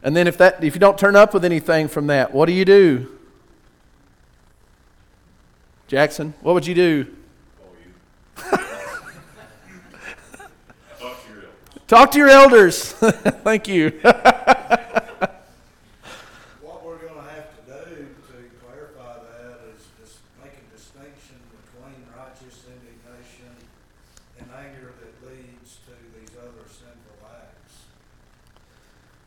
And 0.02 0.16
then 0.16 0.28
if 0.28 0.38
that 0.38 0.62
if 0.62 0.74
you 0.74 0.80
don't 0.80 0.96
turn 0.96 1.16
up 1.16 1.34
with 1.34 1.44
anything 1.44 1.88
from 1.88 2.06
that, 2.06 2.32
what 2.32 2.46
do 2.46 2.52
you 2.52 2.64
do? 2.64 3.08
Jackson, 5.88 6.32
what 6.40 6.54
would 6.54 6.66
you 6.66 6.74
do? 6.74 7.16
Talk 10.96 11.20
to 11.22 11.28
your 11.28 11.40
elders. 11.40 11.84
Talk 11.88 12.10
to 12.12 12.18
your 12.18 12.28
elders. 12.28 12.92
Thank 12.92 13.66
you. 13.66 14.00
What 16.62 16.84
we're 16.86 17.02
gonna 17.02 17.26
have 17.34 17.50
to 17.50 17.62
do 17.66 18.06
to 18.06 18.36
clarify 18.62 19.18
that 19.26 19.58
is 19.74 19.82
just 19.98 20.22
make 20.42 20.54
a 20.54 20.66
distinction 20.72 21.36
between 21.50 21.98
righteous 22.16 22.64
indignation 22.70 23.52
and 24.38 24.46
anger 24.54 24.94
that 25.02 25.12
leads 25.26 25.82
to 25.90 25.92
these 26.14 26.30
other 26.38 26.64
sinful 26.70 27.18
acts. 27.26 27.90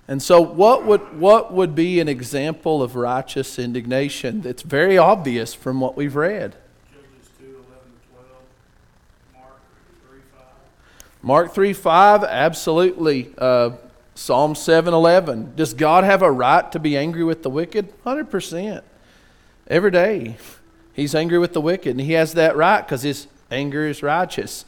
And 0.08 0.22
so 0.22 0.42
what 0.42 0.86
would 0.86 1.18
what 1.18 1.54
would 1.54 1.76
be 1.76 2.00
an 2.00 2.10
example 2.10 2.84
of 2.84 2.96
righteous 2.96 3.58
indignation 3.58 4.42
that's 4.42 4.62
very 4.62 4.98
obvious 4.98 5.54
from 5.54 5.80
what 5.80 5.96
we've 5.96 6.16
read? 6.16 6.58
Judges 6.92 7.30
two, 7.40 7.46
eleven 7.46 7.92
to 7.92 8.10
twelve, 8.12 8.44
Mark 9.34 9.62
three, 10.10 10.20
five. 10.36 10.46
Mark 11.22 11.54
3 11.54 11.74
5, 11.74 12.24
absolutely. 12.26 13.34
Uh, 13.38 13.72
Psalm 14.16 14.54
7 14.54 14.94
11. 14.94 15.54
Does 15.56 15.74
God 15.74 16.04
have 16.04 16.22
a 16.22 16.32
right 16.32 16.72
to 16.72 16.80
be 16.80 16.96
angry 16.96 17.24
with 17.24 17.42
the 17.42 17.50
wicked? 17.50 17.92
100%. 18.04 18.84
Every 19.68 19.92
day, 19.92 20.38
He's 20.94 21.16
angry 21.16 21.40
with 21.40 21.54
the 21.54 21.62
wicked, 21.62 21.92
and 21.92 22.02
He 22.02 22.12
has 22.14 22.34
that 22.34 22.56
right 22.56 22.82
because 22.82 23.02
His 23.02 23.28
anger 23.50 23.88
is 23.88 24.04
righteous. 24.04 24.66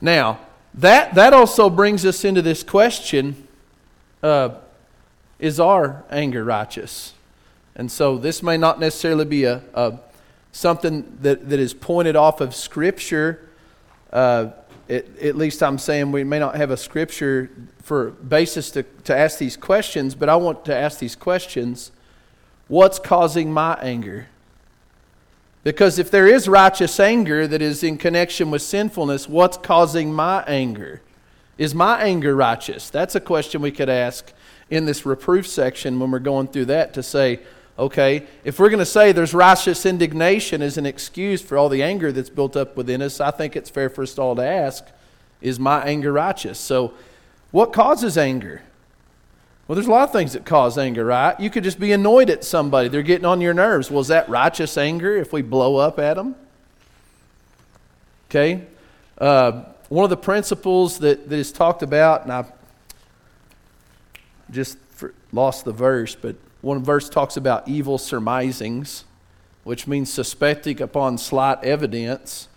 Now, 0.00 0.38
that, 0.72 1.14
that 1.14 1.34
also 1.34 1.68
brings 1.68 2.06
us 2.06 2.24
into 2.24 2.40
this 2.40 2.62
question 2.62 3.48
uh, 4.22 4.50
is 5.38 5.58
our 5.58 6.04
anger 6.10 6.44
righteous? 6.44 7.14
And 7.74 7.90
so, 7.90 8.18
this 8.18 8.42
may 8.42 8.56
not 8.56 8.80
necessarily 8.80 9.24
be 9.24 9.44
a, 9.44 9.62
a 9.74 9.98
something 10.52 11.18
that, 11.22 11.48
that 11.48 11.58
is 11.58 11.72
pointed 11.72 12.16
off 12.16 12.40
of 12.40 12.54
Scripture. 12.54 13.48
Uh, 14.12 14.50
at, 14.90 15.18
at 15.18 15.36
least 15.36 15.62
I'm 15.62 15.78
saying 15.78 16.10
we 16.12 16.24
may 16.24 16.38
not 16.38 16.56
have 16.56 16.70
a 16.70 16.76
scripture 16.76 17.48
for 17.80 18.10
basis 18.10 18.70
to, 18.72 18.82
to 19.04 19.16
ask 19.16 19.38
these 19.38 19.56
questions, 19.56 20.14
but 20.16 20.28
I 20.28 20.36
want 20.36 20.64
to 20.64 20.76
ask 20.76 20.98
these 20.98 21.14
questions. 21.14 21.92
What's 22.66 22.98
causing 22.98 23.52
my 23.52 23.74
anger? 23.80 24.26
Because 25.62 25.98
if 25.98 26.10
there 26.10 26.26
is 26.26 26.48
righteous 26.48 26.98
anger 26.98 27.46
that 27.46 27.62
is 27.62 27.82
in 27.82 27.98
connection 27.98 28.50
with 28.50 28.62
sinfulness, 28.62 29.28
what's 29.28 29.56
causing 29.56 30.12
my 30.12 30.42
anger? 30.44 31.02
Is 31.60 31.74
my 31.74 32.00
anger 32.00 32.34
righteous? 32.34 32.88
That's 32.88 33.14
a 33.14 33.20
question 33.20 33.60
we 33.60 33.70
could 33.70 33.90
ask 33.90 34.32
in 34.70 34.86
this 34.86 35.04
reproof 35.04 35.46
section 35.46 36.00
when 36.00 36.10
we're 36.10 36.18
going 36.18 36.48
through 36.48 36.64
that 36.64 36.94
to 36.94 37.02
say, 37.02 37.40
okay, 37.78 38.26
if 38.44 38.58
we're 38.58 38.70
going 38.70 38.78
to 38.78 38.86
say 38.86 39.12
there's 39.12 39.34
righteous 39.34 39.84
indignation 39.84 40.62
as 40.62 40.78
an 40.78 40.86
excuse 40.86 41.42
for 41.42 41.58
all 41.58 41.68
the 41.68 41.82
anger 41.82 42.12
that's 42.12 42.30
built 42.30 42.56
up 42.56 42.78
within 42.78 43.02
us, 43.02 43.20
I 43.20 43.30
think 43.30 43.56
it's 43.56 43.68
fair 43.68 43.90
for 43.90 44.04
us 44.04 44.18
all 44.18 44.34
to 44.36 44.42
ask, 44.42 44.86
is 45.42 45.60
my 45.60 45.82
anger 45.82 46.14
righteous? 46.14 46.58
So, 46.58 46.94
what 47.50 47.74
causes 47.74 48.16
anger? 48.16 48.62
Well, 49.68 49.74
there's 49.74 49.86
a 49.86 49.90
lot 49.90 50.04
of 50.04 50.12
things 50.12 50.32
that 50.32 50.46
cause 50.46 50.78
anger, 50.78 51.04
right? 51.04 51.38
You 51.38 51.50
could 51.50 51.64
just 51.64 51.78
be 51.78 51.92
annoyed 51.92 52.30
at 52.30 52.42
somebody. 52.42 52.88
They're 52.88 53.02
getting 53.02 53.26
on 53.26 53.42
your 53.42 53.52
nerves. 53.52 53.90
Was 53.90 54.08
that 54.08 54.30
righteous 54.30 54.78
anger 54.78 55.14
if 55.14 55.30
we 55.30 55.42
blow 55.42 55.76
up 55.76 55.98
at 55.98 56.14
them? 56.14 56.36
Okay? 58.30 58.64
Uh, 59.18 59.64
one 59.90 60.04
of 60.04 60.10
the 60.10 60.16
principles 60.16 61.00
that, 61.00 61.28
that 61.28 61.36
is 61.36 61.50
talked 61.50 61.82
about, 61.82 62.22
and 62.22 62.32
I 62.32 62.44
just 64.50 64.78
lost 65.32 65.64
the 65.64 65.72
verse, 65.72 66.14
but 66.14 66.36
one 66.60 66.82
verse 66.84 67.08
talks 67.08 67.36
about 67.36 67.66
evil 67.68 67.98
surmisings, 67.98 69.04
which 69.64 69.88
means 69.88 70.10
suspecting 70.10 70.80
upon 70.80 71.18
slight 71.18 71.62
evidence. 71.64 72.48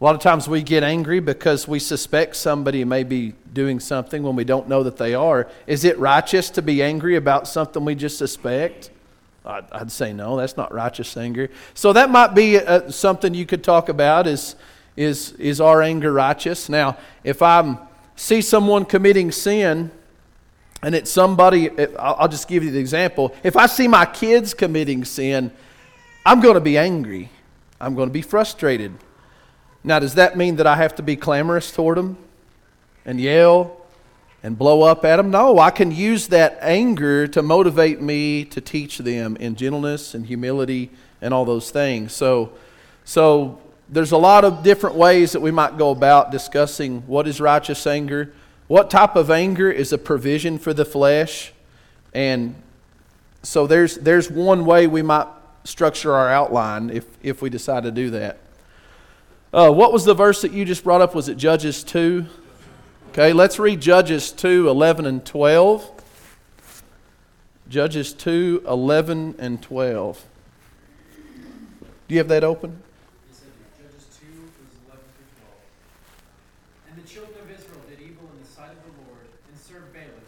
A 0.00 0.04
lot 0.04 0.14
of 0.14 0.20
times 0.20 0.48
we 0.48 0.62
get 0.62 0.82
angry 0.82 1.18
because 1.18 1.66
we 1.66 1.78
suspect 1.78 2.36
somebody 2.36 2.84
may 2.84 3.04
be 3.04 3.32
doing 3.54 3.80
something 3.80 4.22
when 4.22 4.36
we 4.36 4.44
don't 4.44 4.68
know 4.68 4.82
that 4.82 4.98
they 4.98 5.14
are. 5.14 5.48
Is 5.66 5.84
it 5.84 5.98
righteous 5.98 6.50
to 6.50 6.62
be 6.62 6.82
angry 6.82 7.16
about 7.16 7.48
something 7.48 7.86
we 7.86 7.94
just 7.94 8.18
suspect? 8.18 8.90
I'd, 9.46 9.64
I'd 9.72 9.90
say 9.90 10.12
no, 10.12 10.36
that's 10.36 10.58
not 10.58 10.74
righteous 10.74 11.16
anger. 11.16 11.48
So 11.72 11.94
that 11.94 12.10
might 12.10 12.34
be 12.34 12.58
uh, 12.58 12.90
something 12.90 13.32
you 13.32 13.46
could 13.46 13.64
talk 13.64 13.88
about 13.88 14.26
is, 14.26 14.56
is, 14.96 15.32
is 15.32 15.60
our 15.60 15.82
anger 15.82 16.12
righteous? 16.12 16.68
Now, 16.68 16.96
if 17.24 17.42
I 17.42 17.78
see 18.16 18.42
someone 18.42 18.84
committing 18.84 19.32
sin, 19.32 19.90
and 20.82 20.94
it's 20.94 21.10
somebody, 21.10 21.70
I'll 21.96 22.28
just 22.28 22.48
give 22.48 22.64
you 22.64 22.72
the 22.72 22.80
example. 22.80 23.34
If 23.44 23.56
I 23.56 23.66
see 23.66 23.86
my 23.86 24.04
kids 24.04 24.52
committing 24.52 25.04
sin, 25.04 25.52
I'm 26.26 26.40
going 26.40 26.54
to 26.54 26.60
be 26.60 26.76
angry. 26.76 27.30
I'm 27.80 27.94
going 27.94 28.08
to 28.08 28.12
be 28.12 28.22
frustrated. 28.22 28.92
Now, 29.84 30.00
does 30.00 30.14
that 30.14 30.36
mean 30.36 30.56
that 30.56 30.66
I 30.66 30.76
have 30.76 30.96
to 30.96 31.02
be 31.02 31.14
clamorous 31.16 31.70
toward 31.70 31.98
them 31.98 32.16
and 33.04 33.20
yell 33.20 33.80
and 34.42 34.58
blow 34.58 34.82
up 34.82 35.04
at 35.04 35.16
them? 35.16 35.30
No, 35.30 35.60
I 35.60 35.70
can 35.70 35.92
use 35.92 36.26
that 36.28 36.58
anger 36.60 37.28
to 37.28 37.42
motivate 37.42 38.00
me 38.00 38.44
to 38.46 38.60
teach 38.60 38.98
them 38.98 39.36
in 39.36 39.54
gentleness 39.54 40.14
and 40.14 40.26
humility 40.26 40.90
and 41.20 41.32
all 41.32 41.44
those 41.44 41.70
things. 41.70 42.12
So, 42.12 42.52
so 43.04 43.61
there's 43.92 44.12
a 44.12 44.16
lot 44.16 44.44
of 44.44 44.62
different 44.62 44.96
ways 44.96 45.32
that 45.32 45.40
we 45.40 45.50
might 45.50 45.78
go 45.78 45.90
about 45.90 46.30
discussing 46.30 47.02
what 47.06 47.28
is 47.28 47.40
righteous 47.40 47.86
anger, 47.86 48.32
what 48.66 48.90
type 48.90 49.14
of 49.14 49.30
anger 49.30 49.70
is 49.70 49.92
a 49.92 49.98
provision 49.98 50.58
for 50.58 50.74
the 50.74 50.84
flesh, 50.84 51.52
and 52.12 52.54
so 53.42 53.66
there's 53.66 53.96
there's 53.98 54.30
one 54.30 54.64
way 54.64 54.86
we 54.86 55.02
might 55.02 55.28
structure 55.64 56.12
our 56.12 56.28
outline 56.28 56.90
if 56.90 57.06
if 57.22 57.42
we 57.42 57.50
decide 57.50 57.84
to 57.84 57.90
do 57.90 58.10
that. 58.10 58.38
Uh, 59.52 59.70
what 59.70 59.92
was 59.92 60.04
the 60.04 60.14
verse 60.14 60.42
that 60.42 60.52
you 60.52 60.64
just 60.64 60.82
brought 60.82 61.02
up? 61.02 61.14
Was 61.14 61.28
it 61.28 61.36
Judges 61.36 61.84
2? 61.84 62.24
Okay, 63.10 63.34
let's 63.34 63.58
read 63.58 63.80
Judges 63.80 64.32
2 64.32 64.68
11 64.68 65.04
and 65.04 65.24
12. 65.24 65.90
Judges 67.68 68.12
2 68.12 68.64
11 68.68 69.36
and 69.38 69.62
12. 69.62 70.24
Do 72.12 72.14
you 72.16 72.20
have 72.20 72.28
that 72.28 72.44
open? 72.44 72.76
He 73.24 73.32
said, 73.32 73.48
Judges 73.80 74.04
2, 74.20 74.28
verses 74.28 74.76
11 74.92 75.00
through 75.16 75.32
12. 75.40 76.92
And 76.92 76.94
the 77.00 77.08
children 77.08 77.32
of 77.40 77.48
Israel 77.48 77.80
did 77.88 78.04
evil 78.04 78.28
in 78.28 78.44
the 78.44 78.50
sight 78.52 78.76
of 78.76 78.84
the 78.84 78.92
Lord, 79.08 79.24
and 79.24 79.56
served 79.56 79.88
Baalim. 79.96 80.20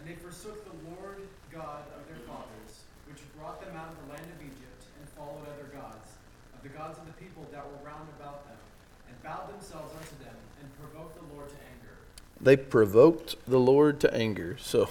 And 0.00 0.08
they 0.08 0.16
forsook 0.16 0.64
the 0.64 0.78
Lord 0.88 1.20
God 1.52 1.84
of 1.92 2.08
their 2.08 2.24
fathers, 2.24 2.88
which 3.12 3.20
brought 3.36 3.60
them 3.60 3.76
out 3.76 3.92
of 3.92 4.00
the 4.00 4.16
land 4.16 4.24
of 4.32 4.40
Egypt, 4.40 4.80
and 4.96 5.04
followed 5.12 5.44
other 5.52 5.68
gods, 5.68 6.16
of 6.56 6.64
the 6.64 6.72
gods 6.72 6.96
of 6.96 7.04
the 7.04 7.16
people 7.20 7.44
that 7.52 7.60
were 7.60 7.84
round 7.84 8.08
about 8.16 8.48
them, 8.48 8.56
and 9.04 9.16
bowed 9.20 9.52
themselves 9.52 9.92
unto 9.92 10.16
them, 10.24 10.38
and 10.64 10.66
provoked 10.80 11.20
the 11.20 11.28
Lord 11.36 11.52
to 11.52 11.60
anger. 11.76 12.00
They 12.40 12.56
provoked 12.56 13.36
the 13.46 13.60
Lord 13.60 14.00
to 14.00 14.14
anger. 14.14 14.56
So 14.60 14.88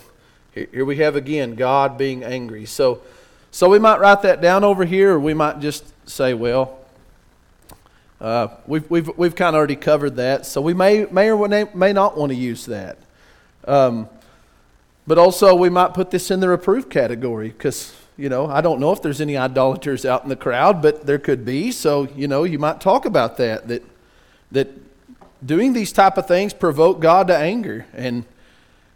here, 0.53 0.85
we 0.85 0.97
have 0.97 1.15
again 1.15 1.55
God 1.55 1.97
being 1.97 2.23
angry. 2.23 2.65
So, 2.65 3.01
so 3.51 3.69
we 3.69 3.79
might 3.79 3.99
write 3.99 4.21
that 4.21 4.41
down 4.41 4.63
over 4.63 4.85
here, 4.85 5.13
or 5.13 5.19
we 5.19 5.33
might 5.33 5.59
just 5.59 5.85
say, 6.07 6.33
well, 6.33 6.77
uh, 8.21 8.49
we've, 8.67 8.89
we've, 8.89 9.09
we've 9.17 9.35
kind 9.35 9.55
of 9.55 9.57
already 9.57 9.75
covered 9.75 10.17
that. 10.17 10.45
So 10.45 10.61
we 10.61 10.73
may, 10.73 11.05
may 11.05 11.31
or 11.31 11.47
may 11.47 11.65
may 11.73 11.93
not 11.93 12.17
want 12.17 12.31
to 12.31 12.35
use 12.35 12.65
that. 12.65 12.97
Um, 13.65 14.09
but 15.07 15.17
also, 15.17 15.55
we 15.55 15.69
might 15.69 15.93
put 15.93 16.11
this 16.11 16.29
in 16.29 16.39
the 16.39 16.49
reproof 16.49 16.89
category 16.89 17.49
because, 17.49 17.95
you 18.15 18.29
know, 18.29 18.45
I 18.45 18.61
don't 18.61 18.79
know 18.79 18.91
if 18.91 19.01
there's 19.01 19.21
any 19.21 19.37
idolaters 19.37 20.05
out 20.05 20.21
in 20.23 20.29
the 20.29 20.35
crowd, 20.35 20.81
but 20.81 21.07
there 21.07 21.17
could 21.17 21.45
be. 21.45 21.71
So, 21.71 22.07
you 22.15 22.27
know, 22.27 22.43
you 22.43 22.59
might 22.59 22.79
talk 22.79 23.05
about 23.05 23.37
that, 23.37 23.67
that, 23.69 23.83
that 24.51 24.69
doing 25.45 25.73
these 25.73 25.91
type 25.91 26.17
of 26.17 26.27
things 26.27 26.53
provoke 26.53 26.99
God 26.99 27.27
to 27.27 27.37
anger. 27.37 27.85
And, 27.93 28.25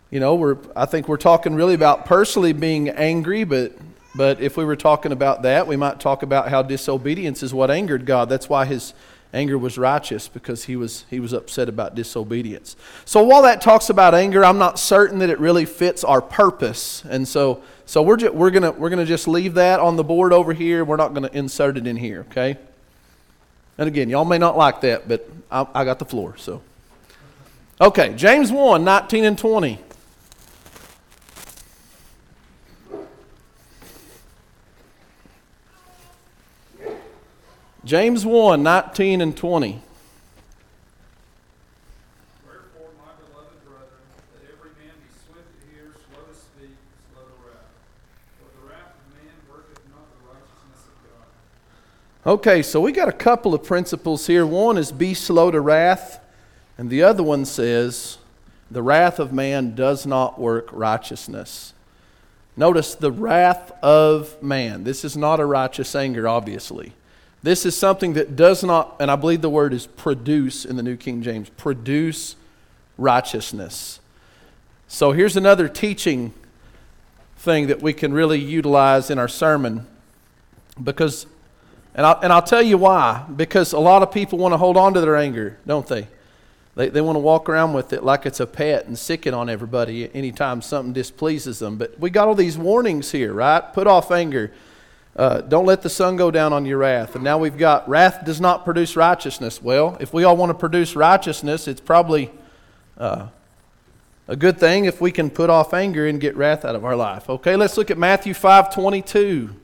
you 0.09 0.19
know, 0.19 0.35
we're, 0.35 0.57
I 0.75 0.85
think 0.85 1.07
we're 1.07 1.17
talking 1.17 1.55
really 1.55 1.73
about 1.73 2.05
personally 2.05 2.53
being 2.53 2.89
angry, 2.89 3.43
but, 3.43 3.73
but 4.15 4.41
if 4.41 4.57
we 4.57 4.65
were 4.65 4.75
talking 4.75 5.11
about 5.11 5.43
that, 5.43 5.67
we 5.67 5.75
might 5.75 5.99
talk 5.99 6.23
about 6.23 6.49
how 6.49 6.61
disobedience 6.61 7.43
is 7.43 7.53
what 7.53 7.71
angered 7.71 8.05
God. 8.05 8.29
That's 8.29 8.49
why 8.49 8.65
his 8.65 8.93
anger 9.33 9.57
was 9.57 9.77
righteous 9.77 10.27
because 10.27 10.65
he 10.65 10.75
was, 10.75 11.05
he 11.09 11.19
was 11.19 11.33
upset 11.33 11.67
about 11.67 11.95
disobedience. 11.95 12.75
So 13.05 13.23
while 13.23 13.41
that 13.41 13.61
talks 13.61 13.89
about 13.89 14.13
anger, 14.13 14.45
I'm 14.45 14.59
not 14.59 14.77
certain 14.77 15.19
that 15.19 15.29
it 15.29 15.39
really 15.39 15.65
fits 15.65 16.03
our 16.03 16.21
purpose. 16.21 17.03
And 17.09 17.27
so, 17.27 17.63
so 17.85 18.03
we're, 18.03 18.31
we're 18.31 18.51
going 18.51 18.63
to 18.63 18.71
we're 18.71 18.89
gonna 18.89 19.05
just 19.05 19.27
leave 19.27 19.55
that 19.55 19.79
on 19.79 19.95
the 19.95 20.03
board 20.03 20.33
over 20.33 20.53
here. 20.53 20.85
We're 20.85 20.97
not 20.97 21.13
going 21.13 21.27
to 21.27 21.35
insert 21.35 21.77
it 21.77 21.87
in 21.87 21.97
here, 21.97 22.27
okay? 22.29 22.57
And 23.77 23.87
again, 23.87 24.09
y'all 24.09 24.25
may 24.25 24.37
not 24.37 24.57
like 24.57 24.81
that, 24.81 25.07
but 25.07 25.27
I, 25.51 25.65
I 25.73 25.85
got 25.85 25.99
the 25.99 26.05
floor, 26.05 26.35
so. 26.37 26.61
Okay, 27.81 28.13
James 28.15 28.51
1 28.51 28.83
19 28.83 29.25
and 29.25 29.37
20. 29.37 29.79
James 37.85 38.25
1 38.25 38.63
19 38.63 39.19
and 39.19 39.35
20. 39.35 39.81
Wherefore, 42.47 42.95
my 42.95 43.11
beloved 43.19 43.59
brethren, 43.67 44.07
that 44.31 44.47
every 44.47 44.71
man 44.79 44.95
be 45.03 45.11
swift 45.27 45.51
to 45.51 45.61
hear, 45.67 45.91
slow 46.07 46.23
to 46.23 46.31
speak, 46.31 46.71
slow 47.11 47.27
to 47.27 47.35
wrath. 47.43 47.67
For 48.39 48.47
the 48.55 48.71
wrath 48.71 48.95
of 48.95 49.03
man 49.19 49.35
worketh 49.51 49.83
not 49.91 50.07
the 50.15 50.31
righteousness 50.31 50.87
of 50.87 50.95
God. 51.03 51.27
Okay, 52.25 52.61
so 52.61 52.79
we 52.79 52.93
got 52.93 53.09
a 53.09 53.13
couple 53.13 53.53
of 53.53 53.65
principles 53.65 54.27
here. 54.27 54.45
One 54.45 54.77
is 54.77 54.93
be 54.93 55.13
slow 55.13 55.51
to 55.51 55.59
wrath, 55.59 56.21
and 56.77 56.89
the 56.89 57.03
other 57.03 57.21
one 57.21 57.43
says 57.43 58.17
the 58.71 58.81
wrath 58.81 59.19
of 59.19 59.33
man 59.33 59.75
does 59.75 60.05
not 60.05 60.39
work 60.39 60.69
righteousness. 60.71 61.73
Notice 62.55 62.95
the 62.95 63.11
wrath 63.11 63.73
of 63.83 64.41
man. 64.41 64.85
This 64.85 65.03
is 65.03 65.17
not 65.17 65.41
a 65.41 65.45
righteous 65.45 65.95
anger, 65.95 66.25
obviously. 66.25 66.93
This 67.41 67.65
is 67.65 67.75
something 67.75 68.13
that 68.13 68.37
does 68.37 68.63
not, 68.63 68.95
and 69.01 69.11
I 69.11 69.17
believe 69.17 69.41
the 69.41 69.49
word 69.49 69.73
is 69.73 69.85
produce 69.85 70.63
in 70.63 70.77
the 70.77 70.83
New 70.83 70.95
King 70.95 71.23
James, 71.23 71.49
produce 71.49 72.37
righteousness. 72.97 73.99
So 74.87 75.11
here's 75.11 75.35
another 75.35 75.67
teaching 75.67 76.33
thing 77.35 77.67
that 77.67 77.81
we 77.81 77.91
can 77.91 78.13
really 78.13 78.39
utilize 78.39 79.09
in 79.09 79.19
our 79.19 79.27
sermon 79.27 79.87
because 80.81 81.25
and 81.95 82.05
I'll, 82.05 82.19
and 82.21 82.33
I'll 82.33 82.41
tell 82.41 82.61
you 82.61 82.77
why. 82.77 83.25
Because 83.35 83.73
a 83.73 83.79
lot 83.79 84.01
of 84.01 84.11
people 84.11 84.37
want 84.37 84.53
to 84.53 84.57
hold 84.57 84.77
on 84.77 84.93
to 84.93 85.01
their 85.01 85.15
anger, 85.15 85.57
don't 85.65 85.87
they? 85.87 86.07
They, 86.75 86.89
they 86.89 87.01
want 87.01 87.15
to 87.15 87.19
walk 87.19 87.49
around 87.49 87.73
with 87.73 87.93
it 87.93 88.03
like 88.03 88.25
it's 88.25 88.39
a 88.39 88.47
pet 88.47 88.87
and 88.87 88.97
sic 88.97 89.27
it 89.27 89.33
on 89.33 89.47
everybody 89.47 90.13
anytime 90.15 90.61
something 90.61 90.91
displeases 90.91 91.59
them. 91.59 91.77
But 91.77 91.99
we 91.99 92.09
got 92.09 92.27
all 92.27 92.35
these 92.35 92.57
warnings 92.57 93.11
here, 93.11 93.31
right? 93.31 93.61
Put 93.73 93.85
off 93.85 94.11
anger. 94.11 94.51
Uh, 95.15 95.41
don't 95.41 95.67
let 95.67 95.83
the 95.83 95.89
sun 95.89 96.15
go 96.15 96.31
down 96.31 96.51
on 96.51 96.65
your 96.65 96.79
wrath. 96.79 97.13
And 97.13 97.23
now 97.23 97.37
we've 97.37 97.57
got 97.57 97.87
wrath 97.87 98.25
does 98.25 98.41
not 98.41 98.65
produce 98.65 98.95
righteousness. 98.95 99.61
Well, 99.61 99.97
if 99.99 100.13
we 100.13 100.23
all 100.23 100.35
want 100.35 100.49
to 100.49 100.55
produce 100.55 100.95
righteousness, 100.95 101.67
it's 101.67 101.81
probably 101.81 102.31
uh, 102.97 103.27
a 104.27 104.35
good 104.35 104.57
thing 104.57 104.85
if 104.85 104.99
we 104.99 105.11
can 105.11 105.29
put 105.29 105.51
off 105.51 105.75
anger 105.75 106.07
and 106.07 106.19
get 106.19 106.35
wrath 106.35 106.65
out 106.65 106.73
of 106.73 106.83
our 106.83 106.95
life. 106.95 107.29
Okay, 107.29 107.55
let's 107.55 107.77
look 107.77 107.91
at 107.91 107.99
Matthew 107.99 108.33
5 108.33 108.73
22. 108.73 109.55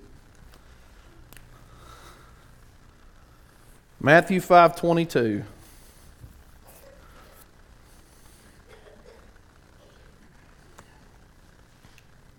Matthew 4.02 4.40
5:22 4.40 5.44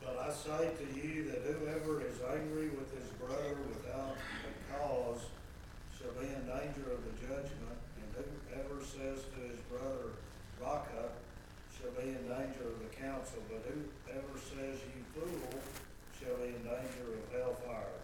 But 0.01 0.19
I 0.19 0.33
say 0.33 0.71
to 0.73 0.87
you 0.99 1.25
that 1.31 1.43
whoever 1.45 2.01
is 2.01 2.17
angry 2.33 2.71
with 2.71 2.89
his 2.97 3.11
brother 3.21 3.57
without 3.69 4.17
a 4.17 4.73
cause 4.73 5.27
shall 5.93 6.13
be 6.19 6.29
in 6.29 6.47
danger 6.49 6.97
of 6.97 7.05
the 7.05 7.13
judgment, 7.29 7.77
and 8.01 8.09
whoever 8.17 8.81
says 8.81 9.21
to 9.37 9.41
his 9.45 9.61
brother, 9.69 10.17
Raca, 10.63 11.13
shall 11.77 11.91
be 11.91 12.09
in 12.09 12.25
danger 12.25 12.73
of 12.73 12.81
the 12.81 12.97
council, 12.97 13.43
but 13.51 13.69
whoever 13.69 14.39
says, 14.39 14.81
You 14.97 15.05
fool, 15.13 15.61
shall 16.19 16.37
be 16.39 16.55
in 16.57 16.63
danger 16.65 17.21
of 17.21 17.39
hellfire. 17.39 18.01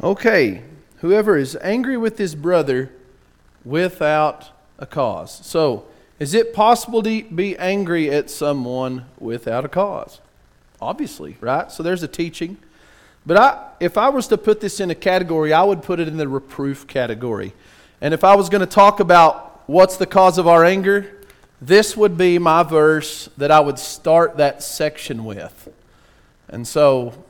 Okay, 0.00 0.62
whoever 1.00 1.36
is 1.36 1.56
angry 1.62 1.96
with 1.96 2.18
his 2.18 2.34
brother 2.34 2.90
without 3.64 4.50
a 4.78 4.86
cause. 4.86 5.44
So, 5.46 5.86
is 6.18 6.34
it 6.34 6.52
possible 6.52 7.02
to 7.02 7.22
be 7.22 7.56
angry 7.56 8.10
at 8.10 8.28
someone 8.28 9.04
without 9.18 9.64
a 9.64 9.68
cause? 9.68 10.20
Obviously, 10.80 11.36
right? 11.40 11.70
So 11.70 11.82
there's 11.82 12.02
a 12.02 12.08
teaching. 12.08 12.58
But 13.24 13.36
I, 13.36 13.70
if 13.78 13.96
I 13.96 14.08
was 14.08 14.26
to 14.28 14.38
put 14.38 14.60
this 14.60 14.80
in 14.80 14.90
a 14.90 14.94
category, 14.94 15.52
I 15.52 15.62
would 15.62 15.82
put 15.82 16.00
it 16.00 16.08
in 16.08 16.16
the 16.16 16.26
reproof 16.26 16.86
category. 16.86 17.52
And 18.00 18.14
if 18.14 18.24
I 18.24 18.34
was 18.34 18.48
going 18.48 18.60
to 18.60 18.66
talk 18.66 19.00
about 19.00 19.62
what's 19.68 19.96
the 19.96 20.06
cause 20.06 20.38
of 20.38 20.48
our 20.48 20.64
anger, 20.64 21.14
this 21.60 21.96
would 21.96 22.16
be 22.16 22.38
my 22.38 22.62
verse 22.62 23.28
that 23.36 23.50
I 23.50 23.60
would 23.60 23.78
start 23.78 24.36
that 24.38 24.62
section 24.62 25.24
with. 25.24 25.68
And 26.48 26.66
so 26.66 27.24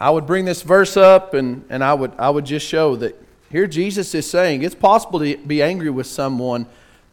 I 0.00 0.10
would 0.10 0.26
bring 0.26 0.44
this 0.44 0.62
verse 0.62 0.96
up 0.96 1.34
and, 1.34 1.64
and 1.68 1.82
I, 1.82 1.94
would, 1.94 2.12
I 2.18 2.30
would 2.30 2.44
just 2.44 2.66
show 2.66 2.94
that 2.96 3.20
here 3.50 3.66
Jesus 3.66 4.14
is 4.14 4.30
saying 4.30 4.62
it's 4.62 4.74
possible 4.74 5.18
to 5.20 5.36
be 5.38 5.62
angry 5.62 5.90
with 5.90 6.06
someone 6.06 6.66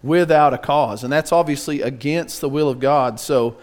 without 0.03 0.53
a 0.53 0.57
cause. 0.57 1.03
And 1.03 1.11
that's 1.11 1.31
obviously 1.31 1.81
against 1.81 2.41
the 2.41 2.49
will 2.49 2.69
of 2.69 2.79
God. 2.79 3.19
So 3.19 3.57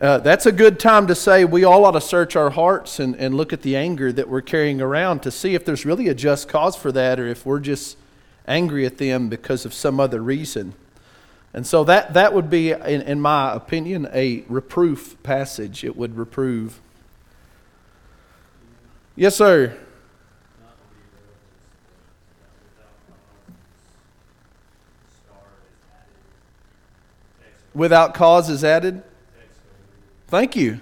uh, 0.00 0.18
that's 0.18 0.46
a 0.46 0.52
good 0.52 0.80
time 0.80 1.06
to 1.06 1.14
say 1.14 1.44
we 1.44 1.64
all 1.64 1.84
ought 1.84 1.92
to 1.92 2.00
search 2.00 2.34
our 2.34 2.50
hearts 2.50 2.98
and, 2.98 3.14
and 3.16 3.36
look 3.36 3.52
at 3.52 3.62
the 3.62 3.76
anger 3.76 4.12
that 4.12 4.28
we're 4.28 4.40
carrying 4.40 4.80
around 4.80 5.22
to 5.22 5.30
see 5.30 5.54
if 5.54 5.64
there's 5.64 5.84
really 5.84 6.08
a 6.08 6.14
just 6.14 6.48
cause 6.48 6.74
for 6.74 6.90
that 6.92 7.20
or 7.20 7.26
if 7.26 7.46
we're 7.46 7.60
just 7.60 7.96
angry 8.46 8.86
at 8.86 8.98
them 8.98 9.28
because 9.28 9.64
of 9.64 9.74
some 9.74 10.00
other 10.00 10.20
reason. 10.20 10.74
And 11.52 11.66
so 11.66 11.84
that, 11.84 12.14
that 12.14 12.34
would 12.34 12.50
be, 12.50 12.72
in, 12.72 13.02
in 13.02 13.20
my 13.20 13.52
opinion, 13.52 14.08
a 14.12 14.44
reproof 14.48 15.20
passage. 15.22 15.84
It 15.84 15.96
would 15.96 16.16
reprove. 16.16 16.80
Yes, 19.18 19.34
sir. 19.34 19.76
Without 27.74 28.14
cause 28.14 28.48
is 28.48 28.62
added. 28.62 29.02
Thank 30.28 30.54
you. 30.54 30.78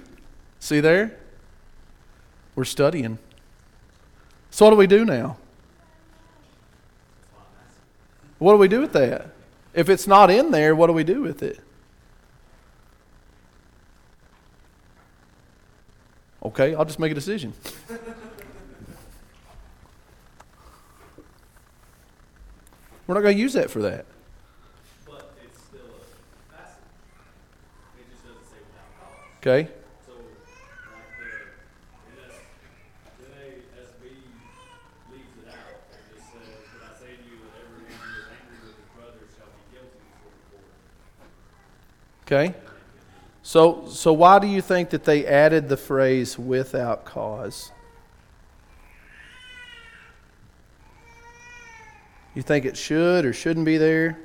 See 0.60 0.80
there? 0.80 1.16
We're 2.54 2.64
studying. 2.64 3.16
So, 4.50 4.66
what 4.66 4.72
do 4.72 4.76
we 4.76 4.86
do 4.86 5.06
now? 5.06 5.38
What 8.38 8.52
do 8.52 8.58
we 8.58 8.68
do 8.68 8.82
with 8.82 8.92
that? 8.92 9.30
If 9.72 9.88
it's 9.88 10.06
not 10.06 10.30
in 10.30 10.50
there, 10.50 10.76
what 10.76 10.88
do 10.88 10.92
we 10.92 11.04
do 11.04 11.22
with 11.22 11.42
it? 11.42 11.58
Okay, 16.42 16.74
I'll 16.74 16.84
just 16.84 16.98
make 16.98 17.12
a 17.12 17.14
decision. 17.14 17.54
We're 23.06 23.14
not 23.14 23.20
going 23.20 23.36
to 23.36 23.40
use 23.40 23.52
that 23.52 23.70
for 23.70 23.82
that. 23.82 24.04
But 25.04 25.32
it's 25.44 25.62
still 25.62 25.78
a 25.78 26.56
facet. 26.56 26.82
It 27.98 28.10
just 28.10 28.24
doesn't 28.26 28.46
say 28.50 28.58
without 28.66 28.90
cause. 28.98 29.14
Okay? 29.38 29.70
So, 30.04 30.12
like 30.90 31.14
the, 31.22 31.30
NASB 33.30 34.02
leaves 35.12 35.34
it 35.38 35.48
out 35.48 35.86
and 35.86 36.02
just 36.16 36.26
says, 36.32 36.50
but 36.72 36.82
I 36.82 36.98
say 36.98 37.14
to 37.14 37.22
you 37.22 37.38
that 37.46 37.54
every 37.62 37.86
man 37.86 37.94
who 38.02 38.10
is 38.18 38.26
angry 38.26 38.58
with 38.66 38.74
his 38.74 38.90
brother 38.98 39.22
shall 39.38 39.54
be 39.54 39.62
guilty 39.70 40.02
before 40.18 40.66
the 42.26 42.34
court. 42.34 42.50
Okay? 42.50 42.58
So, 43.44 43.86
so 43.88 44.12
why 44.12 44.40
do 44.40 44.48
you 44.48 44.60
think 44.60 44.90
that 44.90 45.04
they 45.04 45.24
added 45.24 45.68
the 45.68 45.76
phrase 45.76 46.36
without 46.36 47.04
cause? 47.04 47.70
You 52.36 52.42
think 52.42 52.66
it 52.66 52.76
should 52.76 53.24
or 53.24 53.32
shouldn't 53.32 53.64
be 53.64 53.78
there? 53.78 54.18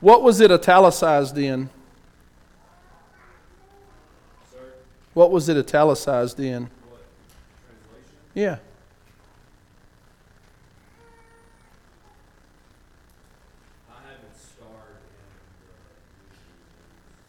What 0.00 0.22
was 0.22 0.40
it 0.40 0.52
italicized 0.52 1.36
in? 1.36 1.68
What 5.14 5.32
was 5.32 5.48
it 5.48 5.56
italicized 5.56 6.38
in? 6.38 6.70
Yeah. 8.34 8.58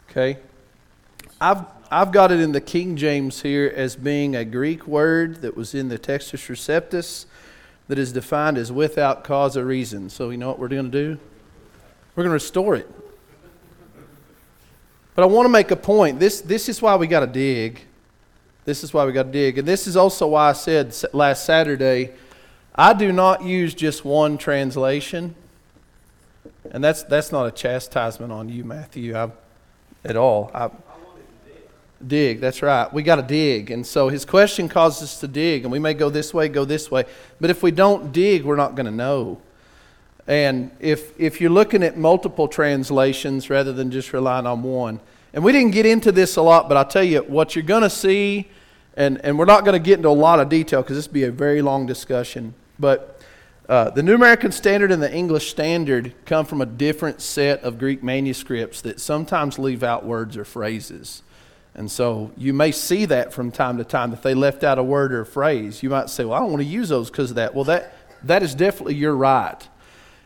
Okay. 0.08 0.38
I've 1.40 1.75
I've 1.90 2.10
got 2.10 2.32
it 2.32 2.40
in 2.40 2.52
the 2.52 2.60
King 2.60 2.96
James 2.96 3.42
here 3.42 3.72
as 3.74 3.94
being 3.94 4.34
a 4.34 4.44
Greek 4.44 4.86
word 4.86 5.42
that 5.42 5.56
was 5.56 5.74
in 5.74 5.88
the 5.88 5.98
Textus 5.98 6.48
Receptus 6.48 7.26
that 7.86 7.98
is 7.98 8.12
defined 8.12 8.58
as 8.58 8.72
without 8.72 9.22
cause 9.22 9.56
or 9.56 9.64
reason. 9.64 10.10
So 10.10 10.30
you 10.30 10.36
know 10.36 10.48
what 10.48 10.58
we're 10.58 10.68
going 10.68 10.90
to 10.90 11.14
do? 11.14 11.20
We're 12.14 12.24
going 12.24 12.30
to 12.30 12.34
restore 12.34 12.74
it. 12.74 12.90
But 15.14 15.22
I 15.22 15.26
want 15.26 15.46
to 15.46 15.50
make 15.50 15.70
a 15.70 15.76
point. 15.76 16.18
This 16.18 16.40
this 16.40 16.68
is 16.68 16.82
why 16.82 16.96
we 16.96 17.06
got 17.06 17.20
to 17.20 17.26
dig. 17.26 17.82
This 18.64 18.82
is 18.82 18.92
why 18.92 19.04
we 19.04 19.12
got 19.12 19.24
to 19.24 19.32
dig. 19.32 19.58
And 19.58 19.68
this 19.68 19.86
is 19.86 19.96
also 19.96 20.26
why 20.26 20.50
I 20.50 20.52
said 20.52 20.94
last 21.12 21.44
Saturday 21.44 22.12
I 22.74 22.92
do 22.92 23.12
not 23.12 23.42
use 23.42 23.74
just 23.74 24.04
one 24.04 24.38
translation. 24.38 25.34
And 26.70 26.82
that's 26.82 27.04
that's 27.04 27.30
not 27.30 27.46
a 27.46 27.50
chastisement 27.52 28.32
on 28.32 28.48
you, 28.48 28.64
Matthew. 28.64 29.16
I, 29.16 29.30
at 30.04 30.16
all. 30.16 30.50
I, 30.54 30.70
dig, 32.04 32.40
that's 32.40 32.62
right. 32.62 32.92
We 32.92 33.02
got 33.02 33.16
to 33.16 33.22
dig. 33.22 33.70
And 33.70 33.86
so 33.86 34.08
his 34.08 34.24
question 34.24 34.68
causes 34.68 35.02
us 35.02 35.20
to 35.20 35.28
dig, 35.28 35.62
and 35.62 35.72
we 35.72 35.78
may 35.78 35.94
go 35.94 36.10
this 36.10 36.34
way, 36.34 36.48
go 36.48 36.64
this 36.64 36.90
way. 36.90 37.04
But 37.40 37.50
if 37.50 37.62
we 37.62 37.70
don't 37.70 38.12
dig, 38.12 38.44
we're 38.44 38.56
not 38.56 38.74
going 38.74 38.86
to 38.86 38.92
know. 38.92 39.40
And 40.26 40.70
if, 40.80 41.18
if 41.20 41.40
you're 41.40 41.50
looking 41.50 41.82
at 41.82 41.96
multiple 41.96 42.48
translations 42.48 43.48
rather 43.48 43.72
than 43.72 43.90
just 43.90 44.12
relying 44.12 44.46
on 44.46 44.62
one, 44.62 45.00
and 45.32 45.44
we 45.44 45.52
didn't 45.52 45.72
get 45.72 45.86
into 45.86 46.12
this 46.12 46.36
a 46.36 46.42
lot, 46.42 46.68
but 46.68 46.76
I'll 46.76 46.84
tell 46.84 47.04
you 47.04 47.20
what 47.20 47.54
you're 47.54 47.62
going 47.62 47.82
to 47.82 47.90
see, 47.90 48.48
and, 48.96 49.22
and 49.24 49.38
we're 49.38 49.44
not 49.44 49.64
going 49.64 49.74
to 49.74 49.84
get 49.84 49.98
into 49.98 50.08
a 50.08 50.10
lot 50.10 50.40
of 50.40 50.48
detail 50.48 50.82
because 50.82 50.96
this 50.96 51.06
would 51.06 51.14
be 51.14 51.24
a 51.24 51.30
very 51.30 51.62
long 51.62 51.86
discussion. 51.86 52.54
But 52.78 53.20
uh, 53.68 53.90
the 53.90 54.02
New 54.02 54.14
American 54.14 54.52
Standard 54.52 54.90
and 54.90 55.02
the 55.02 55.12
English 55.12 55.50
Standard 55.50 56.14
come 56.24 56.46
from 56.46 56.60
a 56.60 56.66
different 56.66 57.20
set 57.20 57.62
of 57.62 57.78
Greek 57.78 58.02
manuscripts 58.02 58.80
that 58.82 59.00
sometimes 59.00 59.58
leave 59.58 59.82
out 59.82 60.04
words 60.04 60.36
or 60.36 60.44
phrases. 60.44 61.22
And 61.76 61.90
so 61.90 62.32
you 62.38 62.54
may 62.54 62.72
see 62.72 63.04
that 63.04 63.34
from 63.34 63.52
time 63.52 63.76
to 63.76 63.84
time 63.84 64.10
that 64.10 64.22
they 64.22 64.32
left 64.34 64.64
out 64.64 64.78
a 64.78 64.82
word 64.82 65.12
or 65.12 65.20
a 65.20 65.26
phrase. 65.26 65.82
You 65.82 65.90
might 65.90 66.08
say, 66.08 66.24
Well, 66.24 66.34
I 66.34 66.40
don't 66.40 66.50
want 66.50 66.62
to 66.62 66.68
use 66.68 66.88
those 66.88 67.10
because 67.10 67.30
of 67.30 67.36
that. 67.36 67.54
Well, 67.54 67.64
that, 67.64 67.92
that 68.24 68.42
is 68.42 68.54
definitely 68.54 68.94
your 68.94 69.14
right. 69.14 69.68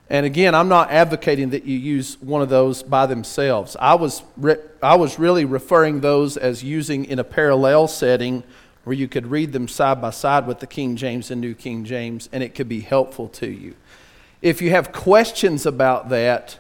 And 0.09 0.25
again, 0.25 0.55
I'm 0.55 0.69
not 0.69 0.91
advocating 0.91 1.51
that 1.51 1.65
you 1.65 1.77
use 1.77 2.21
one 2.21 2.41
of 2.41 2.49
those 2.49 2.83
by 2.83 3.07
themselves. 3.07 3.77
I 3.79 3.95
was, 3.95 4.23
re- 4.37 4.59
I 4.83 4.97
was 4.97 5.19
really 5.19 5.45
referring 5.45 6.01
those 6.01 6.37
as 6.37 6.65
using 6.65 7.05
in 7.05 7.19
a 7.19 7.25
parallel 7.25 7.89
setting 7.89 8.43
where 8.85 8.95
you 8.95 9.09
could 9.09 9.27
read 9.27 9.53
them 9.53 9.69
side 9.69 10.01
by 10.01 10.11
side 10.11 10.47
with 10.47 10.61
the 10.61 10.67
King 10.67 10.97
James 10.97 11.31
and 11.31 11.41
New 11.41 11.55
King 11.55 11.85
James, 11.85 12.29
and 12.33 12.43
it 12.43 12.55
could 12.55 12.69
be 12.69 12.81
helpful 12.81 13.29
to 13.29 13.47
you. 13.47 13.75
If 14.43 14.63
you 14.63 14.71
have 14.71 14.91
questions 14.91 15.67
about 15.67 16.09
that 16.09 16.59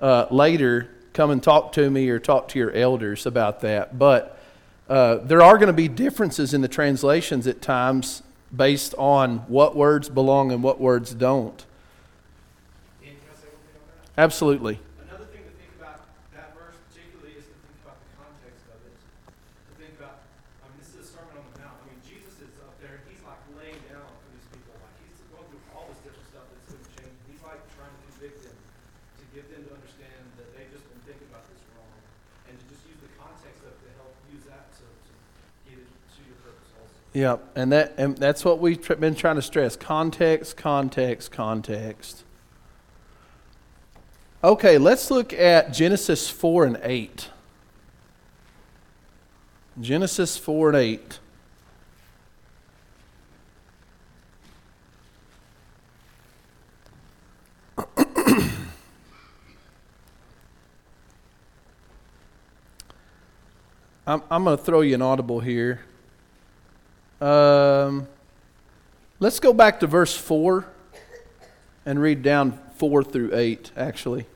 uh, 0.00 0.26
later, 0.30 0.88
come 1.12 1.30
and 1.30 1.42
talk 1.42 1.72
to 1.72 1.90
me 1.90 2.08
or 2.08 2.18
talk 2.18 2.48
to 2.48 2.58
your 2.58 2.72
elders 2.72 3.26
about 3.26 3.60
that. 3.60 3.98
But 3.98 4.38
uh, 4.88 5.16
there 5.16 5.42
are 5.42 5.56
going 5.56 5.68
to 5.68 5.72
be 5.72 5.88
differences 5.88 6.52
in 6.52 6.60
the 6.60 6.68
translations 6.68 7.46
at 7.46 7.62
times 7.62 8.22
based 8.54 8.94
on 8.98 9.38
what 9.48 9.74
words 9.76 10.08
belong 10.08 10.52
and 10.52 10.62
what 10.62 10.80
words 10.80 11.14
don't. 11.14 11.64
Dan, 13.00 13.16
can 13.16 13.32
I 13.32 13.36
say 13.40 13.48
one 13.48 13.64
thing 13.64 13.80
on 13.80 13.88
that? 13.88 14.20
Absolutely. 14.20 14.76
Another 15.08 15.24
thing 15.32 15.40
to 15.48 15.54
think 15.56 15.72
about 15.80 16.04
that 16.36 16.52
verse 16.52 16.76
particularly 16.92 17.32
is 17.40 17.48
to 17.48 17.56
think 17.64 17.80
about 17.80 17.96
the 18.04 18.12
context 18.20 18.68
of 18.68 18.76
it. 18.84 18.92
To 18.92 19.72
think 19.80 19.96
about, 19.96 20.20
I 20.60 20.68
mean, 20.68 20.76
this 20.84 20.92
is 20.92 21.00
a 21.00 21.16
Sermon 21.16 21.40
on 21.40 21.44
the 21.48 21.64
Mount. 21.64 21.80
I 21.80 21.84
mean, 21.88 22.00
Jesus 22.04 22.36
is 22.44 22.52
up 22.60 22.76
there 22.84 23.00
and 23.00 23.04
he's 23.08 23.24
like 23.24 23.40
laying 23.56 23.80
down 23.88 24.04
for 24.04 24.28
these 24.36 24.44
people. 24.52 24.76
Like 24.76 24.96
he's 25.00 25.16
going 25.32 25.48
through 25.48 25.64
all 25.72 25.88
this 25.88 26.00
different 26.04 26.28
stuff 26.28 26.44
that's 26.52 26.68
going 26.68 26.84
to 26.84 26.90
change. 27.00 27.16
He's 27.32 27.40
like 27.40 27.60
trying 27.72 27.94
to 27.96 28.00
convict 28.12 28.44
them, 28.44 28.58
to 28.60 29.24
get 29.32 29.48
them 29.48 29.64
to 29.64 29.72
understand 29.72 30.20
that 30.36 30.52
they've 30.52 30.68
just 30.68 30.84
been 30.84 31.00
thinking 31.08 31.28
about 31.32 31.48
this 31.48 31.64
wrong. 31.72 31.96
And 32.52 32.60
to 32.60 32.64
just 32.68 32.84
use 32.84 33.00
the 33.00 33.08
context 33.16 33.32
of 33.32 33.40
it 33.40 33.40
to 33.40 33.40
help 33.40 33.40
use 33.40 33.40
that 33.40 33.40
to, 33.40 33.40
to 33.40 33.40
get 33.40 33.40
it 33.40 33.40
to 33.40 33.40
your 33.40 33.40
purpose 33.40 33.48
also. 33.48 33.51
Yeah, 37.14 37.36
and 37.54 37.70
that 37.72 37.94
and 37.98 38.16
that's 38.16 38.42
what 38.42 38.58
we've 38.58 38.80
been 38.98 39.14
trying 39.14 39.36
to 39.36 39.42
stress: 39.42 39.76
context, 39.76 40.56
context, 40.56 41.30
context. 41.30 42.24
Okay, 44.42 44.78
let's 44.78 45.10
look 45.10 45.32
at 45.34 45.74
Genesis 45.74 46.30
four 46.30 46.64
and 46.64 46.80
eight. 46.82 47.28
Genesis 49.80 50.38
four 50.38 50.68
and 50.68 50.76
eight. 50.76 51.18
I'm, 64.12 64.22
I'm 64.30 64.44
going 64.44 64.58
to 64.58 64.62
throw 64.62 64.82
you 64.82 64.94
an 64.94 65.00
audible 65.00 65.40
here. 65.40 65.80
Um, 67.18 68.06
let's 69.20 69.40
go 69.40 69.54
back 69.54 69.80
to 69.80 69.86
verse 69.86 70.14
4 70.14 70.66
and 71.86 71.98
read 71.98 72.22
down 72.22 72.60
4 72.76 73.04
through 73.04 73.34
8, 73.34 73.70
actually. 73.74 74.26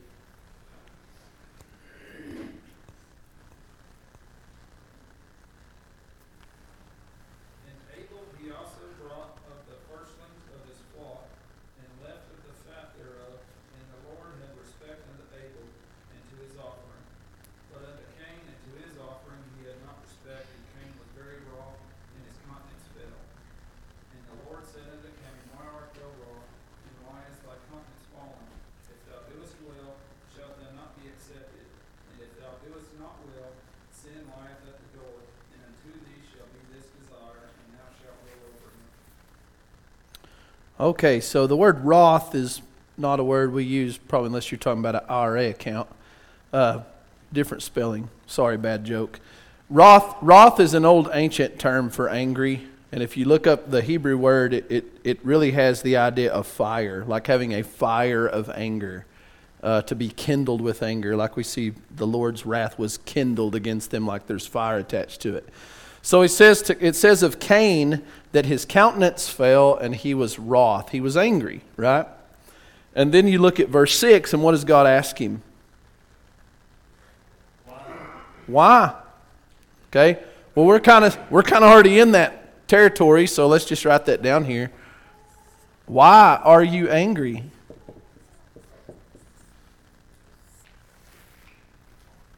And 7.69 7.77
Abel 7.93 8.25
he 8.41 8.49
also 8.49 8.81
brought 9.05 9.37
of 9.45 9.61
the 9.69 9.77
firstlings 9.85 10.49
of 10.57 10.65
his 10.65 10.81
flock, 10.97 11.29
and 11.77 11.87
left 12.01 12.25
of 12.33 12.41
the 12.49 12.55
fat 12.65 12.97
thereof, 12.97 13.37
and 13.77 13.85
the 13.93 14.01
Lord 14.09 14.41
had 14.41 14.57
respect 14.57 15.05
unto 15.05 15.29
Abel 15.37 15.69
and 16.09 16.21
to 16.33 16.35
his 16.41 16.57
offering. 16.57 17.05
But 17.69 17.85
unto 17.93 18.05
Cain 18.17 18.41
and 18.41 18.57
to 18.57 18.71
his 18.81 18.97
offering 18.97 19.45
he 19.61 19.69
had 19.69 19.77
not 19.85 20.01
respect, 20.01 20.49
and 20.49 20.63
Cain 20.79 20.91
was 20.97 21.09
very 21.13 21.43
wroth, 21.51 21.77
and 22.15 22.21
his 22.25 22.37
countenance 22.47 22.87
fell. 22.95 23.19
And 24.15 24.21
the 24.31 24.37
Lord 24.47 24.63
said 24.65 24.87
unto 24.87 25.11
Cain, 25.19 25.41
Why 25.53 25.65
art 25.67 25.91
thou 25.97 26.09
wroth, 26.23 26.47
and 26.87 26.95
why 27.03 27.19
is 27.27 27.37
thy 27.43 27.57
countenance 27.67 28.05
fallen? 28.13 28.47
If 28.87 28.99
thou 29.07 29.19
doest 29.29 29.55
well, 29.65 29.99
shalt 30.31 30.55
thou 30.61 30.71
not 30.77 30.95
be 30.97 31.09
accepted, 31.11 31.67
and 32.13 32.17
if 32.23 32.31
thou 32.39 32.55
doest 32.63 32.91
not 33.01 33.19
well, 33.27 33.51
sin 33.91 34.23
lieth 34.29 34.63
at 34.65 34.77
the 34.77 34.89
door, 34.95 35.19
and 35.53 35.59
unto 35.67 35.91
thee 36.05 36.21
shall 36.31 36.47
be 36.53 36.61
this 36.71 36.87
desire, 37.01 37.49
and 37.51 37.67
thou 37.75 37.89
shalt 37.97 38.19
rule 38.25 38.45
over 38.53 38.69
him. 38.71 38.87
Okay, 40.97 41.19
so 41.19 41.45
the 41.45 41.55
word 41.55 41.85
wroth 41.85 42.33
is 42.33 42.63
not 42.97 43.19
a 43.19 43.23
word 43.23 43.53
we 43.53 43.63
use, 43.63 43.99
probably 43.99 44.29
unless 44.29 44.51
you're 44.51 44.57
talking 44.57 44.79
about 44.79 44.95
an 44.95 45.07
IRA 45.07 45.49
account. 45.49 45.87
Uh, 46.51 46.79
different 47.31 47.61
spelling. 47.61 48.09
Sorry, 48.25 48.57
bad 48.57 48.83
joke. 48.83 49.19
Wroth, 49.69 50.15
wrath 50.23 50.59
is 50.59 50.73
an 50.73 50.85
old 50.85 51.11
ancient 51.13 51.59
term 51.59 51.91
for 51.91 52.09
angry. 52.09 52.65
And 52.91 53.03
if 53.03 53.15
you 53.15 53.25
look 53.25 53.45
up 53.45 53.69
the 53.69 53.83
Hebrew 53.83 54.17
word, 54.17 54.55
it, 54.55 54.65
it, 54.71 54.85
it 55.03 55.23
really 55.23 55.51
has 55.51 55.83
the 55.83 55.97
idea 55.97 56.31
of 56.33 56.47
fire, 56.47 57.05
like 57.05 57.27
having 57.27 57.53
a 57.53 57.61
fire 57.61 58.25
of 58.25 58.49
anger, 58.49 59.05
uh, 59.61 59.83
to 59.83 59.93
be 59.93 60.09
kindled 60.09 60.61
with 60.61 60.81
anger, 60.81 61.15
like 61.15 61.35
we 61.35 61.43
see 61.43 61.73
the 61.95 62.07
Lord's 62.07 62.43
wrath 62.43 62.79
was 62.79 62.97
kindled 63.05 63.53
against 63.53 63.91
them, 63.91 64.07
like 64.07 64.25
there's 64.25 64.47
fire 64.47 64.79
attached 64.79 65.21
to 65.21 65.35
it. 65.35 65.47
So 66.01 66.21
he 66.21 66.27
says 66.27 66.61
to, 66.63 66.85
it 66.85 66.95
says 66.95 67.23
of 67.23 67.39
Cain 67.39 68.01
that 68.31 68.45
his 68.45 68.65
countenance 68.65 69.29
fell 69.29 69.75
and 69.75 69.95
he 69.95 70.13
was 70.13 70.39
wroth. 70.39 70.89
He 70.89 71.01
was 71.01 71.17
angry, 71.17 71.61
right? 71.75 72.07
And 72.95 73.13
then 73.13 73.27
you 73.27 73.39
look 73.39 73.59
at 73.59 73.69
verse 73.69 73.97
6, 73.99 74.33
and 74.33 74.41
what 74.41 74.51
does 74.51 74.63
God 74.63 74.87
ask 74.87 75.17
him? 75.17 75.41
Why? 78.47 78.95
Okay? 79.91 80.23
Well, 80.55 80.65
we're 80.65 80.79
kind 80.79 81.05
of 81.05 81.17
we're 81.29 81.43
kind 81.43 81.63
of 81.63 81.69
already 81.69 81.99
in 81.99 82.13
that 82.13 82.67
territory, 82.67 83.27
so 83.27 83.47
let's 83.47 83.65
just 83.65 83.85
write 83.85 84.05
that 84.05 84.21
down 84.21 84.45
here. 84.45 84.71
Why 85.85 86.39
are 86.43 86.63
you 86.63 86.89
angry? 86.89 87.43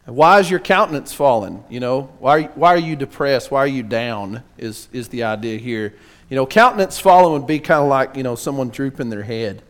Why 0.09 0.39
is 0.39 0.49
your 0.49 0.59
countenance 0.59 1.13
fallen? 1.13 1.63
You 1.69 1.79
know, 1.79 2.03
why, 2.19 2.43
why 2.43 2.73
are 2.73 2.77
you 2.77 2.95
depressed? 2.95 3.51
Why 3.51 3.59
are 3.59 3.67
you 3.67 3.83
down? 3.83 4.43
Is, 4.57 4.87
is 4.91 5.09
the 5.09 5.23
idea 5.23 5.57
here. 5.57 5.93
You 6.29 6.35
know, 6.35 6.45
countenance 6.45 6.99
fallen 6.99 7.33
would 7.33 7.47
be 7.47 7.59
kind 7.59 7.81
of 7.81 7.87
like, 7.87 8.15
you 8.15 8.23
know, 8.23 8.35
someone 8.35 8.69
drooping 8.69 9.09
their 9.09 9.23
head. 9.23 9.61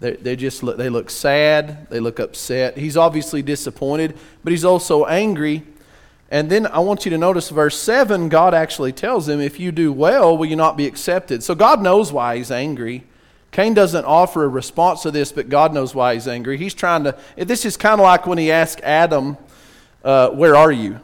They, 0.00 0.12
they 0.12 0.36
just 0.36 0.62
look, 0.62 0.76
they 0.76 0.88
look 0.88 1.10
sad. 1.10 1.88
They 1.88 2.00
look 2.00 2.18
upset. 2.18 2.76
He's 2.76 2.96
obviously 2.96 3.42
disappointed, 3.42 4.16
but 4.44 4.50
he's 4.50 4.64
also 4.64 5.04
angry. 5.06 5.62
And 6.30 6.50
then 6.50 6.66
I 6.66 6.80
want 6.80 7.04
you 7.04 7.10
to 7.10 7.18
notice 7.18 7.50
verse 7.50 7.78
7, 7.78 8.28
God 8.28 8.52
actually 8.52 8.92
tells 8.92 9.28
him, 9.28 9.40
If 9.40 9.60
you 9.60 9.72
do 9.72 9.92
well, 9.92 10.36
will 10.36 10.46
you 10.46 10.56
not 10.56 10.76
be 10.76 10.86
accepted? 10.86 11.42
So 11.42 11.54
God 11.54 11.82
knows 11.82 12.12
why 12.12 12.36
he's 12.36 12.50
angry. 12.50 13.04
Cain 13.52 13.74
doesn't 13.74 14.04
offer 14.04 14.44
a 14.44 14.48
response 14.48 15.02
to 15.02 15.10
this, 15.10 15.32
but 15.32 15.48
God 15.48 15.72
knows 15.72 15.94
why 15.94 16.14
he's 16.14 16.28
angry. 16.28 16.58
He's 16.58 16.74
trying 16.74 17.04
to, 17.04 17.16
this 17.36 17.64
is 17.64 17.76
kind 17.76 18.00
of 18.00 18.04
like 18.04 18.26
when 18.26 18.38
he 18.38 18.50
asked 18.50 18.80
Adam, 18.82 19.38
uh, 20.06 20.30
Where 20.30 20.56
are 20.56 20.72
you? 20.72 21.00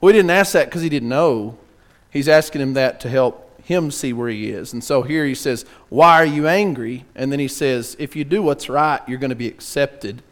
Well, 0.00 0.12
he 0.12 0.18
didn't 0.18 0.30
ask 0.30 0.52
that 0.52 0.66
because 0.66 0.82
he 0.82 0.88
didn't 0.88 1.08
know. 1.08 1.56
He's 2.10 2.28
asking 2.28 2.60
him 2.60 2.74
that 2.74 3.00
to 3.00 3.08
help 3.08 3.48
him 3.62 3.90
see 3.90 4.12
where 4.12 4.28
he 4.28 4.50
is. 4.50 4.72
And 4.72 4.82
so 4.82 5.02
here 5.02 5.24
he 5.24 5.34
says, 5.34 5.64
Why 5.88 6.20
are 6.20 6.26
you 6.26 6.48
angry? 6.48 7.04
And 7.14 7.30
then 7.30 7.38
he 7.38 7.48
says, 7.48 7.96
If 7.98 8.16
you 8.16 8.24
do 8.24 8.42
what's 8.42 8.68
right, 8.68 9.00
you're 9.06 9.18
going 9.20 9.30
to 9.30 9.36
be 9.36 9.46
accepted. 9.46 10.22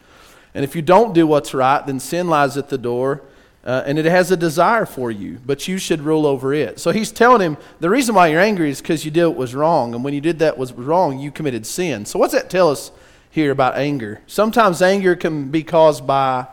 And 0.54 0.64
if 0.64 0.74
you 0.74 0.82
don't 0.82 1.14
do 1.14 1.26
what's 1.26 1.54
right, 1.54 1.86
then 1.86 2.00
sin 2.00 2.28
lies 2.28 2.56
at 2.56 2.68
the 2.68 2.78
door. 2.78 3.22
Uh, 3.62 3.82
and 3.86 3.98
it 3.98 4.06
has 4.06 4.30
a 4.30 4.36
desire 4.36 4.86
for 4.86 5.10
you, 5.10 5.38
but 5.44 5.68
you 5.68 5.76
should 5.76 6.00
rule 6.00 6.26
over 6.26 6.54
it. 6.54 6.80
So 6.80 6.92
he's 6.92 7.12
telling 7.12 7.42
him 7.42 7.58
the 7.78 7.90
reason 7.90 8.14
why 8.14 8.28
you're 8.28 8.40
angry 8.40 8.70
is 8.70 8.80
because 8.80 9.04
you 9.04 9.10
did 9.10 9.26
what 9.26 9.36
was 9.36 9.54
wrong, 9.54 9.94
and 9.94 10.02
when 10.02 10.14
you 10.14 10.20
did 10.22 10.38
that 10.38 10.56
was 10.56 10.72
wrong, 10.72 11.18
you 11.18 11.30
committed 11.30 11.66
sin. 11.66 12.06
So 12.06 12.18
what's 12.18 12.32
that 12.32 12.48
tell 12.48 12.70
us 12.70 12.90
here 13.30 13.50
about 13.50 13.76
anger? 13.76 14.22
Sometimes 14.26 14.80
anger 14.80 15.14
can 15.14 15.50
be 15.50 15.62
caused 15.62 16.06
by 16.06 16.46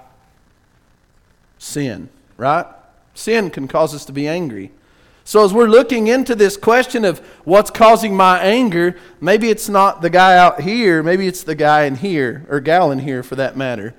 sin, 1.58 2.10
right? 2.38 2.66
Sin 3.14 3.50
can 3.50 3.68
cause 3.68 3.96
us 3.96 4.06
to 4.06 4.12
be 4.12 4.28
angry. 4.28 4.72
So, 5.24 5.44
as 5.44 5.54
we're 5.54 5.68
looking 5.68 6.08
into 6.08 6.36
this 6.36 6.56
question 6.56 7.04
of 7.04 7.20
what's 7.44 7.70
causing 7.70 8.16
my 8.16 8.40
anger, 8.40 8.96
maybe 9.20 9.50
it's 9.50 9.68
not 9.68 10.02
the 10.02 10.10
guy 10.10 10.38
out 10.38 10.62
here, 10.62 11.04
maybe 11.04 11.28
it's 11.28 11.44
the 11.44 11.54
guy 11.54 11.84
in 11.84 11.96
here, 11.96 12.46
or 12.50 12.62
gal 12.62 12.92
in 12.92 13.00
here 13.00 13.24
for 13.24 13.36
that 13.36 13.58
matter. 13.58 13.94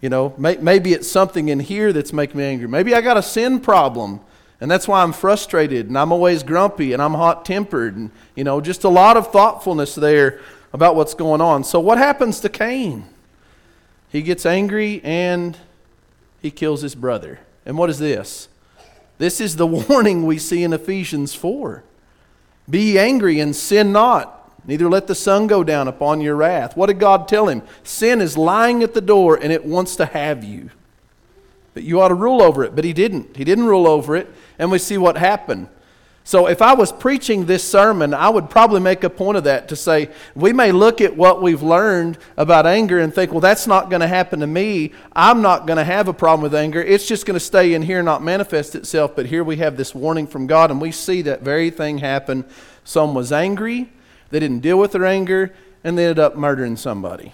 You 0.00 0.08
know, 0.08 0.34
may, 0.38 0.56
maybe 0.58 0.92
it's 0.92 1.10
something 1.10 1.48
in 1.48 1.58
here 1.58 1.92
that's 1.92 2.12
making 2.12 2.38
me 2.38 2.44
angry. 2.44 2.68
Maybe 2.68 2.94
I 2.94 3.00
got 3.00 3.16
a 3.16 3.22
sin 3.24 3.58
problem, 3.58 4.20
and 4.60 4.70
that's 4.70 4.86
why 4.86 5.02
I'm 5.02 5.12
frustrated, 5.12 5.88
and 5.88 5.98
I'm 5.98 6.12
always 6.12 6.44
grumpy, 6.44 6.92
and 6.92 7.02
I'm 7.02 7.14
hot 7.14 7.44
tempered, 7.44 7.96
and, 7.96 8.12
you 8.36 8.44
know, 8.44 8.60
just 8.60 8.84
a 8.84 8.88
lot 8.88 9.16
of 9.16 9.32
thoughtfulness 9.32 9.96
there 9.96 10.38
about 10.72 10.94
what's 10.94 11.14
going 11.14 11.40
on. 11.40 11.64
So, 11.64 11.80
what 11.80 11.98
happens 11.98 12.38
to 12.40 12.48
Cain? 12.48 13.04
He 14.10 14.22
gets 14.22 14.46
angry 14.46 15.00
and 15.02 15.58
he 16.40 16.50
kills 16.50 16.82
his 16.82 16.94
brother. 16.94 17.40
And 17.66 17.76
what 17.76 17.90
is 17.90 17.98
this? 17.98 18.48
This 19.18 19.40
is 19.40 19.56
the 19.56 19.66
warning 19.88 20.26
we 20.26 20.38
see 20.38 20.62
in 20.62 20.72
Ephesians 20.72 21.34
4. 21.34 21.84
Be 22.68 22.98
angry 22.98 23.40
and 23.40 23.54
sin 23.54 23.92
not. 23.92 24.34
Neither 24.66 24.88
let 24.88 25.06
the 25.06 25.14
sun 25.14 25.46
go 25.46 25.64
down 25.64 25.88
upon 25.88 26.20
your 26.20 26.36
wrath. 26.36 26.76
What 26.76 26.86
did 26.86 26.98
God 26.98 27.26
tell 27.26 27.48
him? 27.48 27.62
Sin 27.82 28.20
is 28.20 28.36
lying 28.36 28.82
at 28.82 28.92
the 28.92 29.00
door 29.00 29.36
and 29.36 29.50
it 29.52 29.64
wants 29.64 29.96
to 29.96 30.04
have 30.04 30.44
you. 30.44 30.70
But 31.72 31.84
you 31.84 32.00
ought 32.00 32.08
to 32.08 32.14
rule 32.14 32.42
over 32.42 32.64
it. 32.64 32.74
But 32.74 32.84
he 32.84 32.92
didn't. 32.92 33.36
He 33.36 33.44
didn't 33.44 33.64
rule 33.64 33.86
over 33.86 34.14
it. 34.14 34.28
And 34.58 34.70
we 34.70 34.78
see 34.78 34.98
what 34.98 35.16
happened. 35.16 35.68
So 36.28 36.46
if 36.46 36.60
I 36.60 36.74
was 36.74 36.92
preaching 36.92 37.46
this 37.46 37.66
sermon, 37.66 38.12
I 38.12 38.28
would 38.28 38.50
probably 38.50 38.80
make 38.80 39.02
a 39.02 39.08
point 39.08 39.38
of 39.38 39.44
that 39.44 39.68
to 39.68 39.76
say, 39.76 40.10
we 40.34 40.52
may 40.52 40.72
look 40.72 41.00
at 41.00 41.16
what 41.16 41.40
we've 41.40 41.62
learned 41.62 42.18
about 42.36 42.66
anger 42.66 42.98
and 42.98 43.14
think, 43.14 43.30
well, 43.30 43.40
that's 43.40 43.66
not 43.66 43.88
going 43.88 44.02
to 44.02 44.06
happen 44.06 44.40
to 44.40 44.46
me. 44.46 44.92
I'm 45.16 45.40
not 45.40 45.66
going 45.66 45.78
to 45.78 45.84
have 45.84 46.06
a 46.06 46.12
problem 46.12 46.42
with 46.42 46.54
anger. 46.54 46.82
It's 46.82 47.08
just 47.08 47.24
going 47.24 47.36
to 47.36 47.40
stay 47.40 47.72
in 47.72 47.80
here, 47.80 48.00
and 48.00 48.04
not 48.04 48.22
manifest 48.22 48.74
itself. 48.74 49.16
But 49.16 49.24
here 49.24 49.42
we 49.42 49.56
have 49.56 49.78
this 49.78 49.94
warning 49.94 50.26
from 50.26 50.46
God, 50.46 50.70
and 50.70 50.82
we 50.82 50.92
see 50.92 51.22
that 51.22 51.40
very 51.40 51.70
thing 51.70 51.96
happen. 51.96 52.44
Someone 52.84 53.14
was 53.14 53.32
angry, 53.32 53.90
they 54.28 54.38
didn't 54.38 54.60
deal 54.60 54.78
with 54.78 54.92
their 54.92 55.06
anger, 55.06 55.54
and 55.82 55.96
they 55.96 56.04
ended 56.04 56.18
up 56.18 56.36
murdering 56.36 56.76
somebody. 56.76 57.32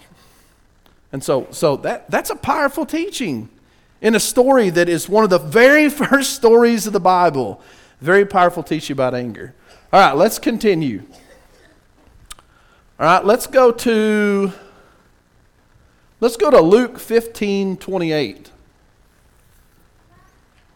And 1.11 1.21
so, 1.21 1.49
so 1.51 1.75
that, 1.75 2.09
that's 2.09 2.29
a 2.29 2.35
powerful 2.37 2.85
teaching 2.85 3.49
in 3.99 4.15
a 4.15 4.21
story 4.21 4.69
that 4.69 4.87
is 4.87 5.09
one 5.09 5.25
of 5.25 5.29
the 5.29 5.37
very 5.37 5.89
first 6.05 6.33
stories 6.33 6.87
of 6.87 6.93
the 6.93 7.01
Bible. 7.01 7.61
Very 8.01 8.25
powerful 8.25 8.63
teaching 8.63 8.93
about 8.93 9.15
anger. 9.15 9.53
All 9.91 9.99
right, 9.99 10.15
let's 10.15 10.39
continue. 10.39 11.03
All 12.99 13.05
right, 13.05 13.25
let's 13.25 13.47
go 13.47 13.71
to 13.71 14.53
let's 16.19 16.37
go 16.37 16.49
to 16.49 16.61
Luke 16.61 16.99
15, 16.99 17.77
28. 17.77 18.51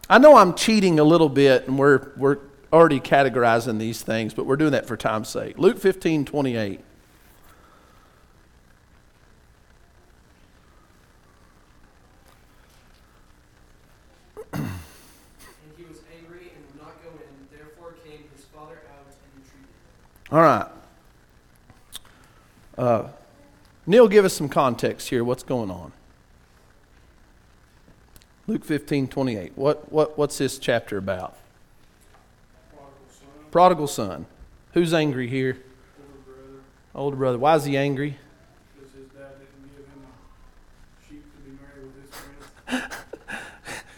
I 0.08 0.18
know 0.18 0.36
I'm 0.36 0.54
cheating 0.54 0.98
a 0.98 1.04
little 1.04 1.28
bit 1.28 1.66
and 1.68 1.78
we're 1.78 2.10
we're 2.16 2.38
already 2.72 3.00
categorizing 3.00 3.78
these 3.78 4.02
things, 4.02 4.34
but 4.34 4.46
we're 4.46 4.56
doing 4.56 4.72
that 4.72 4.86
for 4.86 4.96
time's 4.96 5.28
sake. 5.28 5.58
Luke 5.58 5.78
15, 5.78 6.24
28. 6.24 6.80
And 14.52 14.68
he 15.76 15.84
was 15.84 15.98
angry 16.16 16.52
and 16.54 16.64
would 16.66 16.80
not 16.82 17.02
go 17.02 17.10
in. 17.10 17.56
Therefore 17.56 17.94
came 18.04 18.24
his 18.34 18.44
father 18.46 18.78
out 18.92 19.06
and 19.06 19.42
entreated 19.42 19.68
him. 19.68 19.80
All 20.32 20.42
right. 20.42 20.66
Uh, 22.78 23.08
Neil, 23.84 24.06
give 24.06 24.24
us 24.24 24.32
some 24.32 24.48
context 24.48 25.08
here. 25.08 25.24
What's 25.24 25.42
going 25.42 25.70
on? 25.70 25.92
Luke 28.46 28.64
15, 28.64 29.08
28. 29.08 29.52
What, 29.56 29.90
what, 29.92 30.16
what's 30.16 30.38
this 30.38 30.58
chapter 30.58 30.96
about? 30.96 31.36
Prodigal 32.72 33.08
son, 33.08 33.28
Prodigal 33.50 33.86
son. 33.88 34.26
Who's 34.74 34.94
angry 34.94 35.26
here? 35.26 35.58
older 35.98 36.20
brother, 36.24 36.60
Older 36.94 37.16
brother. 37.16 37.38
Why 37.38 37.56
is 37.56 37.64
he 37.64 37.76
angry? 37.76 38.16
because 38.76 38.92
his 38.94 39.08
dad 39.08 39.32
didn't 39.40 39.76
give 39.76 39.84
him 39.84 40.02
a 40.06 41.08
sheep 41.08 41.24
to 41.34 41.40
be 41.40 41.58
married 41.60 41.92
with 41.92 42.04
his 42.06 42.84
friends. 42.84 42.94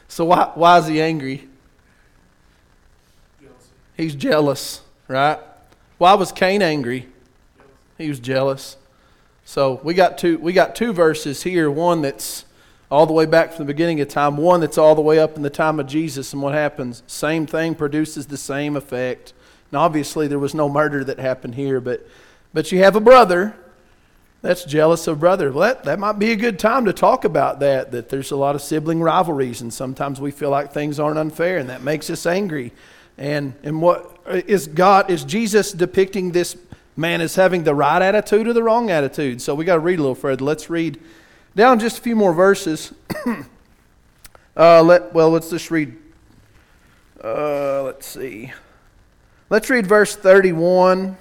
So 0.09 0.26
why, 0.26 0.51
why 0.55 0.78
is 0.78 0.87
he 0.89 1.01
angry? 1.01 1.49
Jealousy. 3.41 3.68
He's 3.97 4.14
jealous, 4.14 4.83
right? 5.09 5.39
Why 6.03 6.14
was 6.14 6.32
Cain 6.32 6.62
angry? 6.62 7.07
He 7.96 8.09
was 8.09 8.18
jealous. 8.18 8.76
So 9.44 9.80
we 9.84 9.94
got 9.94 10.18
two 10.18 10.36
we 10.36 10.53
got 10.53 10.74
two 10.74 10.92
verses 10.92 11.44
here, 11.44 11.70
one 11.70 12.03
that's 12.03 12.44
all 12.90 13.07
the 13.07 13.12
way 13.12 13.24
back 13.24 13.53
from 13.53 13.66
the 13.66 13.72
beginning 13.72 14.00
of 14.00 14.09
time, 14.09 14.36
one 14.36 14.59
that's 14.59 14.78
all 14.78 14.96
the 14.96 15.00
way 15.00 15.20
up 15.20 15.36
in 15.36 15.42
the 15.42 15.48
time 15.48 15.78
of 15.78 15.86
Jesus, 15.86 16.32
and 16.32 16.42
what 16.42 16.55
happens? 16.55 17.05
Same 17.07 17.46
thing 17.46 17.76
produces 17.76 18.26
the 18.26 18.36
same 18.36 18.74
effect. 18.74 19.32
Now 19.70 19.82
obviously 19.82 20.26
there 20.26 20.40
was 20.40 20.57
no 20.57 20.68
murder 20.68 21.05
that 21.05 21.20
happened 21.20 21.55
here, 21.55 21.80
but 21.80 22.05
but 22.53 22.72
you 22.72 22.80
have 22.80 22.96
a 22.96 23.00
brother 23.00 23.55
that's 24.40 24.64
jealous 24.64 25.07
of 25.07 25.20
brother. 25.20 25.53
Well, 25.53 25.68
that, 25.68 25.84
that 25.84 26.00
might 26.00 26.18
be 26.18 26.32
a 26.32 26.36
good 26.36 26.59
time 26.59 26.84
to 26.86 26.92
talk 26.92 27.24
about 27.24 27.61
that, 27.61 27.92
that 27.92 28.09
there's 28.09 28.32
a 28.32 28.36
lot 28.36 28.57
of 28.57 28.61
sibling 28.61 29.00
rivalries, 29.00 29.61
and 29.61 29.72
sometimes 29.72 30.20
we 30.20 30.32
feel 30.32 30.50
like 30.50 30.72
things 30.72 30.98
aren't 30.98 31.18
unfair, 31.18 31.59
and 31.59 31.68
that 31.68 31.82
makes 31.82 32.11
us 32.11 32.26
angry. 32.26 32.72
And, 33.18 33.54
and 33.62 33.80
what 33.80 34.18
is 34.26 34.66
God, 34.66 35.10
is 35.10 35.24
Jesus 35.24 35.72
depicting 35.72 36.32
this 36.32 36.56
man 36.96 37.20
as 37.20 37.34
having 37.34 37.64
the 37.64 37.74
right 37.74 38.02
attitude 38.02 38.46
or 38.46 38.52
the 38.52 38.62
wrong 38.62 38.90
attitude? 38.90 39.40
So 39.42 39.54
we 39.54 39.64
got 39.64 39.74
to 39.74 39.80
read 39.80 39.98
a 39.98 40.02
little 40.02 40.14
further. 40.14 40.44
Let's 40.44 40.70
read 40.70 41.00
down 41.54 41.78
just 41.78 41.98
a 41.98 42.00
few 42.00 42.16
more 42.16 42.32
verses. 42.32 42.92
uh, 44.56 44.82
let, 44.82 45.12
well, 45.12 45.30
let's 45.30 45.50
just 45.50 45.70
read, 45.70 45.96
uh, 47.22 47.82
let's 47.82 48.06
see. 48.06 48.52
Let's 49.50 49.68
read 49.68 49.86
verse 49.86 50.16
31 50.16 51.16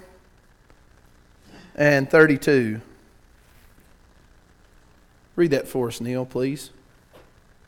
and 1.76 2.10
32. 2.10 2.82
Read 5.36 5.52
that 5.52 5.68
for 5.68 5.88
us, 5.88 6.00
Neil, 6.00 6.26
please. 6.26 6.72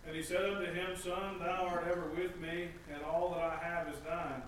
And 0.05 0.15
he 0.15 0.21
said 0.21 0.45
unto 0.45 0.71
him, 0.71 0.95
Son, 0.95 1.39
thou 1.39 1.67
art 1.67 1.85
ever 1.89 2.05
with 2.15 2.39
me, 2.39 2.67
and 2.93 3.03
all 3.03 3.31
that 3.31 3.43
I 3.43 3.65
have 3.65 3.87
is 3.87 3.99
thine. 4.07 4.41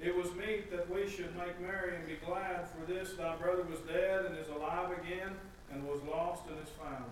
It 0.00 0.16
was 0.16 0.32
meet 0.34 0.70
that 0.70 0.88
we 0.90 1.08
should 1.08 1.36
make 1.36 1.60
merry 1.60 1.96
and 1.96 2.06
be 2.06 2.16
glad, 2.24 2.66
for 2.70 2.90
this 2.90 3.12
thy 3.12 3.36
brother 3.36 3.62
was 3.62 3.80
dead 3.80 4.24
and 4.24 4.38
is 4.38 4.48
alive 4.48 4.92
again, 4.92 5.34
and 5.72 5.86
was 5.86 6.00
lost 6.10 6.44
and 6.48 6.56
is 6.62 6.70
found. 6.70 7.04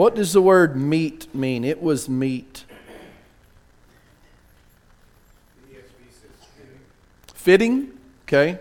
What 0.00 0.14
does 0.14 0.32
the 0.32 0.40
word 0.40 0.76
meet 0.76 1.34
mean? 1.34 1.62
It 1.62 1.82
was 1.82 2.08
meet. 2.08 2.64
Fitting, 7.34 7.90
okay? 8.26 8.60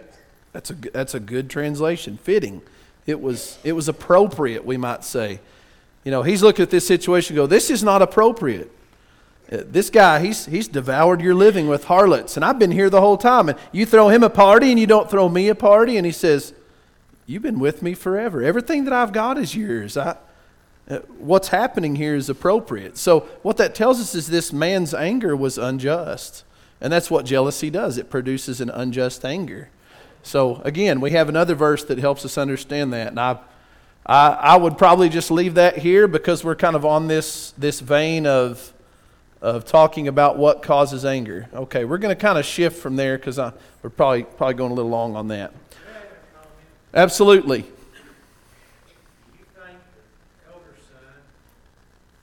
That's 0.51 0.69
a, 0.69 0.73
that's 0.73 1.13
a 1.13 1.19
good 1.21 1.49
translation. 1.49 2.17
Fitting. 2.17 2.61
It 3.05 3.21
was, 3.21 3.57
it 3.63 3.71
was 3.71 3.87
appropriate, 3.87 4.65
we 4.65 4.75
might 4.75 5.05
say. 5.05 5.39
You 6.03 6.11
know, 6.11 6.23
he's 6.23 6.43
looking 6.43 6.63
at 6.63 6.71
this 6.71 6.85
situation 6.85 7.37
go, 7.37 7.47
this 7.47 7.69
is 7.69 7.85
not 7.85 8.01
appropriate. 8.01 8.69
Uh, 9.49 9.59
This 9.65 9.89
guy, 9.89 10.19
he's, 10.19 10.45
he's 10.45 10.67
devoured 10.67 11.21
your 11.21 11.35
living 11.35 11.69
with 11.69 11.85
harlots, 11.85 12.35
and 12.35 12.43
I've 12.43 12.59
been 12.59 12.71
here 12.71 12.89
the 12.89 12.99
whole 12.99 13.15
time. 13.15 13.47
And 13.47 13.57
you 13.71 13.85
throw 13.85 14.09
him 14.09 14.23
a 14.23 14.29
party 14.29 14.71
and 14.71 14.77
you 14.77 14.87
don't 14.87 15.09
throw 15.09 15.29
me 15.29 15.47
a 15.47 15.55
party. 15.55 15.95
And 15.95 16.05
he 16.05 16.11
says, 16.11 16.53
You've 17.25 17.43
been 17.43 17.59
with 17.59 17.81
me 17.81 17.93
forever. 17.93 18.43
Everything 18.43 18.83
that 18.83 18.91
I've 18.91 19.13
got 19.13 19.37
is 19.37 19.55
yours. 19.55 19.95
I, 19.95 20.17
Uh, 20.89 20.99
what's 21.17 21.49
happening 21.49 21.95
here 21.95 22.15
is 22.15 22.29
appropriate. 22.29 22.97
So, 22.97 23.21
what 23.43 23.57
that 23.57 23.75
tells 23.75 23.99
us 23.99 24.15
is 24.15 24.27
this 24.27 24.51
man's 24.51 24.93
anger 24.93 25.35
was 25.35 25.57
unjust. 25.57 26.43
And 26.81 26.91
that's 26.93 27.11
what 27.11 27.25
jealousy 27.25 27.69
does 27.69 27.97
it 27.97 28.09
produces 28.09 28.61
an 28.61 28.69
unjust 28.69 29.25
anger. 29.25 29.69
So, 30.23 30.61
again, 30.63 31.01
we 31.01 31.11
have 31.11 31.29
another 31.29 31.55
verse 31.55 31.83
that 31.85 31.97
helps 31.97 32.25
us 32.25 32.37
understand 32.37 32.93
that. 32.93 33.09
And 33.09 33.19
I, 33.19 33.39
I, 34.05 34.29
I 34.29 34.57
would 34.57 34.77
probably 34.77 35.09
just 35.09 35.29
leave 35.29 35.55
that 35.55 35.77
here 35.77 36.07
because 36.07 36.43
we're 36.43 36.55
kind 36.55 36.75
of 36.75 36.85
on 36.85 37.07
this, 37.07 37.51
this 37.57 37.79
vein 37.79 38.25
of, 38.25 38.73
of 39.41 39.65
talking 39.65 40.07
about 40.07 40.37
what 40.37 40.63
causes 40.63 41.05
anger. 41.05 41.47
Okay, 41.53 41.85
we're 41.85 41.97
going 41.97 42.15
to 42.15 42.21
kind 42.21 42.37
of 42.37 42.45
shift 42.45 42.81
from 42.81 42.95
there 42.95 43.17
because 43.17 43.37
we're 43.37 43.89
probably, 43.89 44.23
probably 44.23 44.55
going 44.55 44.71
a 44.71 44.75
little 44.75 44.91
long 44.91 45.15
on 45.15 45.27
that. 45.27 45.53
Absolutely. 46.93 47.61
Do 47.61 47.67
you 49.37 49.45
think 49.53 49.77
the 49.93 50.51
elder 50.51 50.73
son 50.89 51.21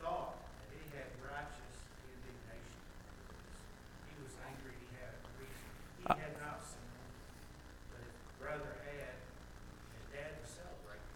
thought 0.03 0.35
that 0.35 0.75
he 0.75 0.91
had 0.91 1.07
righteous 1.23 1.87
indignation? 2.03 2.75
He 4.11 4.19
was 4.27 4.35
angry, 4.43 4.75
he 4.75 4.91
had 4.99 5.15
a 5.15 5.31
reason. 5.39 5.71
He 6.03 6.19
had 6.19 6.35
not 6.43 6.59
sinned, 6.67 6.99
but 7.95 8.03
his 8.11 8.27
brother 8.43 8.75
had, 8.91 9.23
and 9.23 10.03
dad 10.11 10.35
was 10.43 10.51
celebrating. 10.51 11.15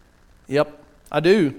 Yep, 0.51 0.83
I 1.09 1.21
do. 1.21 1.55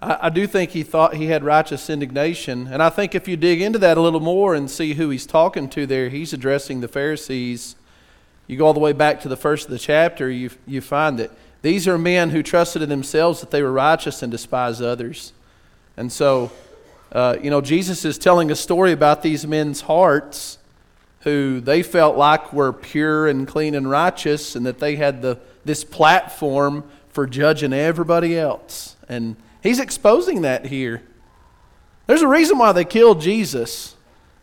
I, 0.00 0.18
I 0.22 0.28
do 0.30 0.46
think 0.46 0.70
he 0.70 0.82
thought 0.82 1.14
he 1.14 1.26
had 1.26 1.44
righteous 1.44 1.90
indignation. 1.90 2.68
And 2.68 2.82
I 2.82 2.88
think 2.88 3.14
if 3.14 3.28
you 3.28 3.36
dig 3.36 3.60
into 3.60 3.78
that 3.80 3.98
a 3.98 4.00
little 4.00 4.18
more 4.18 4.54
and 4.54 4.70
see 4.70 4.94
who 4.94 5.10
he's 5.10 5.26
talking 5.26 5.68
to 5.68 5.84
there, 5.84 6.08
he's 6.08 6.32
addressing 6.32 6.80
the 6.80 6.88
Pharisees. 6.88 7.76
You 8.46 8.56
go 8.56 8.64
all 8.64 8.72
the 8.72 8.80
way 8.80 8.94
back 8.94 9.20
to 9.20 9.28
the 9.28 9.36
first 9.36 9.66
of 9.66 9.72
the 9.72 9.78
chapter, 9.78 10.30
you, 10.30 10.48
you 10.66 10.80
find 10.80 11.18
that 11.18 11.30
these 11.60 11.86
are 11.86 11.98
men 11.98 12.30
who 12.30 12.42
trusted 12.42 12.80
in 12.80 12.88
themselves 12.88 13.40
that 13.40 13.50
they 13.50 13.62
were 13.62 13.72
righteous 13.72 14.22
and 14.22 14.32
despised 14.32 14.80
others. 14.80 15.34
And 15.98 16.10
so, 16.10 16.50
uh, 17.12 17.36
you 17.42 17.50
know, 17.50 17.60
Jesus 17.60 18.06
is 18.06 18.16
telling 18.16 18.50
a 18.50 18.56
story 18.56 18.92
about 18.92 19.22
these 19.22 19.46
men's 19.46 19.82
hearts 19.82 20.56
who 21.24 21.60
they 21.60 21.82
felt 21.82 22.16
like 22.16 22.54
were 22.54 22.72
pure 22.72 23.28
and 23.28 23.46
clean 23.46 23.74
and 23.74 23.90
righteous 23.90 24.56
and 24.56 24.64
that 24.64 24.78
they 24.78 24.96
had 24.96 25.20
the, 25.20 25.38
this 25.66 25.84
platform 25.84 26.84
for 27.10 27.26
judging 27.26 27.72
everybody 27.72 28.38
else. 28.38 28.96
And 29.08 29.36
he's 29.62 29.80
exposing 29.80 30.42
that 30.42 30.66
here. 30.66 31.02
There's 32.06 32.22
a 32.22 32.28
reason 32.28 32.58
why 32.58 32.72
they 32.72 32.84
killed 32.84 33.20
Jesus. 33.20 33.96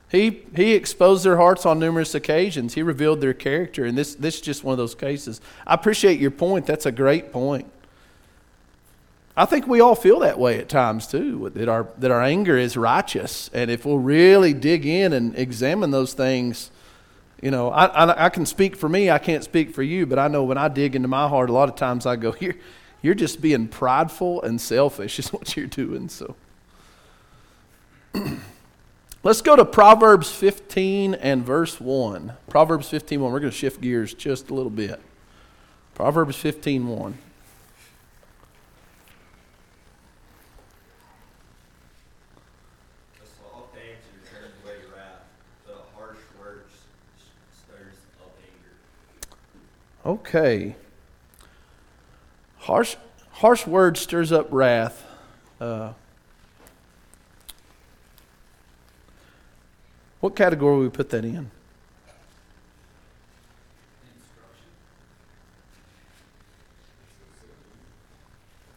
He, 0.10 0.44
he 0.56 0.74
exposed 0.74 1.26
their 1.26 1.38
hearts 1.38 1.66
on 1.66 1.80
numerous 1.80 2.16
occasions. 2.16 2.76
He 2.76 2.82
revealed 2.82 3.20
their 3.20 3.34
character, 3.34 3.84
and 3.84 3.98
this, 3.98 4.16
this 4.16 4.36
is 4.36 4.42
just 4.42 4.64
one 4.64 4.72
of 4.72 4.78
those 4.78 4.96
cases. 4.96 5.42
I 5.66 5.74
appreciate 5.74 6.20
your 6.20 6.32
point. 6.32 6.66
That's 6.66 6.86
a 6.86 6.92
great 6.94 7.34
point. 7.34 7.70
I 9.36 9.46
think 9.46 9.68
we 9.68 9.82
all 9.82 9.96
feel 9.96 10.20
that 10.20 10.40
way 10.40 10.60
at 10.60 10.70
times 10.70 11.08
too, 11.08 11.52
that 11.54 11.70
our, 11.70 11.88
that 12.00 12.10
our 12.10 12.24
anger 12.24 12.58
is 12.58 12.76
righteous. 12.76 13.52
And 13.54 13.70
if 13.70 13.86
we'll 13.86 14.00
really 14.00 14.54
dig 14.54 14.86
in 14.86 15.14
and 15.14 15.38
examine 15.38 15.92
those 15.92 16.14
things, 16.14 16.72
you 17.42 17.52
know, 17.52 17.70
I, 17.70 17.86
I, 17.86 18.26
I 18.26 18.30
can 18.30 18.46
speak 18.46 18.76
for 18.76 18.90
me, 18.90 19.10
I 19.12 19.20
can't 19.20 19.44
speak 19.44 19.74
for 19.74 19.84
you, 19.84 20.06
but 20.06 20.18
I 20.20 20.28
know 20.28 20.44
when 20.44 20.58
I 20.58 20.68
dig 20.68 20.96
into 20.96 21.08
my 21.08 21.28
heart, 21.28 21.50
a 21.50 21.54
lot 21.54 21.70
of 21.70 21.76
times 21.76 22.06
I 22.06 22.16
go, 22.16 22.36
you're, 22.40 22.56
you're 23.02 23.16
just 23.16 23.42
being 23.42 23.68
prideful 23.68 24.42
and 24.42 24.60
selfish, 24.60 25.20
is 25.20 25.32
what 25.34 25.56
you're 25.56 25.68
doing. 25.68 26.10
So. 26.10 26.36
Let's 29.24 29.42
go 29.42 29.56
to 29.56 29.66
Proverbs 29.66 30.32
15 30.32 31.16
and 31.16 31.46
verse 31.46 31.82
1. 31.82 32.34
Proverbs 32.50 32.88
15 32.90 33.20
1. 33.20 33.32
We're 33.32 33.40
going 33.40 33.52
to 33.52 33.58
shift 33.58 33.82
gears 33.82 34.14
just 34.14 34.50
a 34.50 34.54
little 34.54 34.70
bit. 34.70 35.02
Proverbs 35.96 36.38
15 36.38 36.88
1. 36.88 37.18
A 43.22 43.26
soft 43.26 43.76
answer 43.76 44.32
turns 44.32 44.54
away 44.64 44.76
wrath, 44.96 45.24
but 45.66 45.74
a 45.76 45.98
harsh 45.98 46.18
word 46.40 46.64
s- 46.72 46.80
s- 47.18 47.64
stirs 47.66 47.96
up 48.22 48.34
anger. 48.42 48.76
Okay. 50.08 50.78
Harsh, 52.60 52.96
harsh 53.32 53.68
word 53.68 53.98
stirs 53.98 54.32
up 54.32 54.48
wrath. 54.52 55.06
Uh, 55.60 55.92
what 60.22 60.34
category 60.34 60.78
would 60.78 60.84
we 60.84 60.90
put 60.90 61.10
that 61.10 61.26
in? 61.26 61.52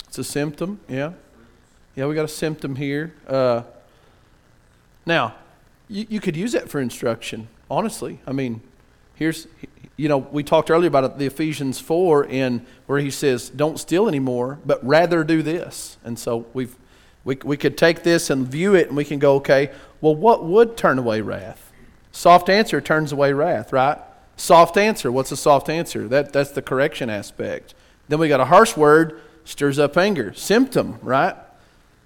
It's 0.08 0.18
a 0.18 0.24
symptom, 0.24 0.80
yeah. 0.88 1.12
Yeah, 1.94 2.06
we 2.06 2.16
got 2.16 2.24
a 2.24 2.28
symptom 2.28 2.74
here. 2.74 3.14
Uh, 3.28 3.62
now, 5.06 5.36
you, 5.88 6.06
you 6.08 6.18
could 6.18 6.36
use 6.36 6.50
that 6.52 6.68
for 6.68 6.80
instruction, 6.80 7.46
honestly. 7.70 8.18
I 8.26 8.32
mean, 8.32 8.62
here's, 9.14 9.46
you 10.00 10.08
know, 10.08 10.16
we 10.16 10.42
talked 10.42 10.70
earlier 10.70 10.88
about 10.88 11.18
the 11.18 11.26
Ephesians 11.26 11.78
4 11.78 12.26
and 12.30 12.64
where 12.86 12.98
he 13.00 13.10
says, 13.10 13.50
don't 13.50 13.78
steal 13.78 14.08
anymore, 14.08 14.58
but 14.64 14.82
rather 14.82 15.22
do 15.24 15.42
this. 15.42 15.98
And 16.02 16.18
so 16.18 16.46
we've, 16.54 16.74
we, 17.22 17.36
we 17.44 17.58
could 17.58 17.76
take 17.76 18.02
this 18.02 18.30
and 18.30 18.48
view 18.48 18.74
it 18.74 18.88
and 18.88 18.96
we 18.96 19.04
can 19.04 19.18
go, 19.18 19.34
okay, 19.34 19.70
well, 20.00 20.14
what 20.14 20.42
would 20.42 20.74
turn 20.74 20.98
away 20.98 21.20
wrath? 21.20 21.70
Soft 22.12 22.48
answer 22.48 22.80
turns 22.80 23.12
away 23.12 23.34
wrath, 23.34 23.74
right? 23.74 23.98
Soft 24.36 24.78
answer, 24.78 25.12
what's 25.12 25.32
a 25.32 25.36
soft 25.36 25.68
answer? 25.68 26.08
That, 26.08 26.32
that's 26.32 26.52
the 26.52 26.62
correction 26.62 27.10
aspect. 27.10 27.74
Then 28.08 28.20
we 28.20 28.28
got 28.28 28.40
a 28.40 28.46
harsh 28.46 28.78
word, 28.78 29.20
stirs 29.44 29.78
up 29.78 29.98
anger. 29.98 30.32
Symptom, 30.32 30.98
right? 31.02 31.36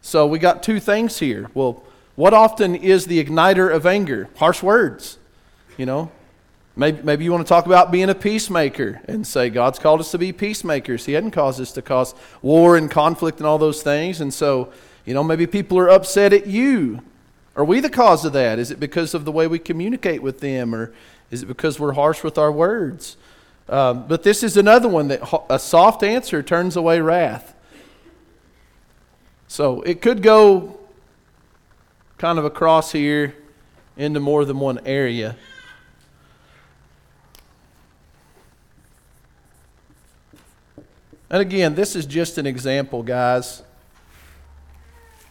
So 0.03 0.27
we 0.27 0.41
got 0.41 0.65
two 0.65 0.81
things 0.81 1.21
here. 1.21 1.49
Well, 1.55 1.85
what 2.17 2.35
often 2.35 2.75
is 2.75 3.07
the 3.07 3.25
igniter 3.25 3.73
of 3.73 3.87
anger? 3.87 4.31
Harsh 4.39 4.65
words. 4.65 5.19
You 5.77 5.87
know, 5.87 6.11
maybe, 6.77 7.03
maybe 7.03 7.25
you 7.25 7.33
want 7.33 7.47
to 7.47 7.49
talk 7.49 7.67
about 7.67 7.91
being 7.93 8.11
a 8.11 8.15
peacemaker 8.15 9.01
and 9.07 9.27
say 9.27 9.51
God's 9.51 9.79
called 9.79 10.01
us 10.01 10.11
to 10.13 10.19
be 10.19 10.33
peacemakers. 10.33 11.07
He 11.07 11.13
hadn't 11.13 11.33
caused 11.33 11.61
us 11.61 11.73
to 11.73 11.83
cause 11.83 12.15
war 12.43 12.77
and 12.77 12.91
conflict 12.91 13.39
and 13.39 13.47
all 13.47 13.59
those 13.59 13.83
things. 13.83 14.21
And 14.21 14.33
so, 14.33 14.73
you 15.05 15.15
know, 15.15 15.25
maybe 15.25 15.47
people 15.47 15.79
are 15.79 15.89
upset 15.89 16.33
at 16.33 16.47
you. 16.47 17.03
Are 17.57 17.65
we 17.65 17.81
the 17.81 17.91
cause 17.91 18.25
of 18.25 18.33
that? 18.33 18.59
Is 18.59 18.71
it 18.71 18.81
because 18.81 19.15
of 19.15 19.25
the 19.25 19.33
way 19.33 19.47
we 19.47 19.59
communicate 19.59 20.23
with 20.23 20.41
them, 20.41 20.75
or 20.75 20.93
is 21.31 21.43
it 21.43 21.47
because 21.47 21.79
we're 21.79 21.93
harsh 21.93 22.25
with 22.25 22.37
our 22.37 22.51
words? 22.51 23.17
Um, 23.69 24.07
but 24.09 24.25
this 24.25 24.43
is 24.43 24.57
another 24.57 24.89
one 24.89 25.09
that 25.09 25.21
a 25.49 25.59
soft 25.59 26.03
answer 26.03 26.43
turns 26.43 26.77
away 26.77 27.01
wrath. 27.01 27.55
So 29.47 29.83
it 29.83 30.03
could 30.03 30.21
go 30.21 30.81
kind 32.19 32.39
of 32.39 32.45
across 32.45 32.91
here 32.93 33.37
into 33.97 34.19
more 34.19 34.45
than 34.45 34.59
one 34.59 34.81
area. 34.85 35.37
And 41.31 41.41
again, 41.41 41.75
this 41.75 41.97
is 41.97 42.07
just 42.07 42.39
an 42.39 42.47
example, 42.47 43.03
guys. 43.03 43.63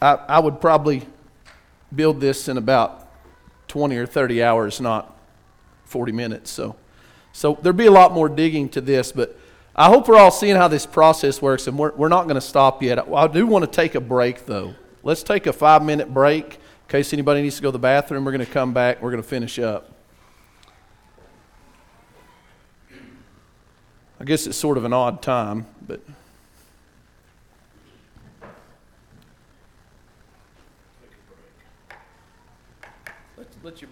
I, 0.02 0.14
I 0.28 0.38
would 0.38 0.60
probably 0.60 1.06
build 1.94 2.20
this 2.20 2.48
in 2.48 2.58
about 2.58 3.08
20 3.68 3.96
or 3.96 4.06
30 4.06 4.42
hours, 4.42 4.80
not 4.80 5.16
40 5.86 6.12
minutes. 6.12 6.50
So, 6.50 6.76
so 7.32 7.58
there'd 7.62 7.76
be 7.76 7.86
a 7.86 7.90
lot 7.90 8.12
more 8.12 8.28
digging 8.28 8.68
to 8.70 8.80
this, 8.80 9.12
but 9.12 9.38
I 9.76 9.88
hope 9.88 10.08
we're 10.08 10.18
all 10.18 10.30
seeing 10.30 10.56
how 10.56 10.68
this 10.68 10.86
process 10.86 11.42
works, 11.42 11.66
and 11.66 11.78
we're, 11.78 11.92
we're 11.94 12.08
not 12.08 12.24
going 12.24 12.36
to 12.36 12.40
stop 12.40 12.82
yet. 12.82 12.98
I 13.12 13.26
do 13.26 13.46
want 13.46 13.64
to 13.64 13.70
take 13.70 13.94
a 13.94 14.00
break, 14.00 14.46
though. 14.46 14.74
Let's 15.02 15.22
take 15.22 15.46
a 15.46 15.52
five 15.52 15.84
minute 15.84 16.12
break 16.12 16.54
in 16.54 16.60
case 16.88 17.12
anybody 17.12 17.42
needs 17.42 17.56
to 17.56 17.62
go 17.62 17.68
to 17.68 17.72
the 17.72 17.78
bathroom. 17.78 18.24
We're 18.24 18.32
going 18.32 18.46
to 18.46 18.52
come 18.52 18.72
back, 18.72 19.02
we're 19.02 19.10
going 19.10 19.22
to 19.22 19.28
finish 19.28 19.58
up. 19.58 19.93
I 24.24 24.26
guess 24.26 24.46
it's 24.46 24.56
sort 24.56 24.78
of 24.78 24.86
an 24.86 24.94
odd 24.94 25.20
time, 25.20 25.66
but. 25.86 26.00
Let, 33.36 33.46
let 33.62 33.82
your 33.82 33.90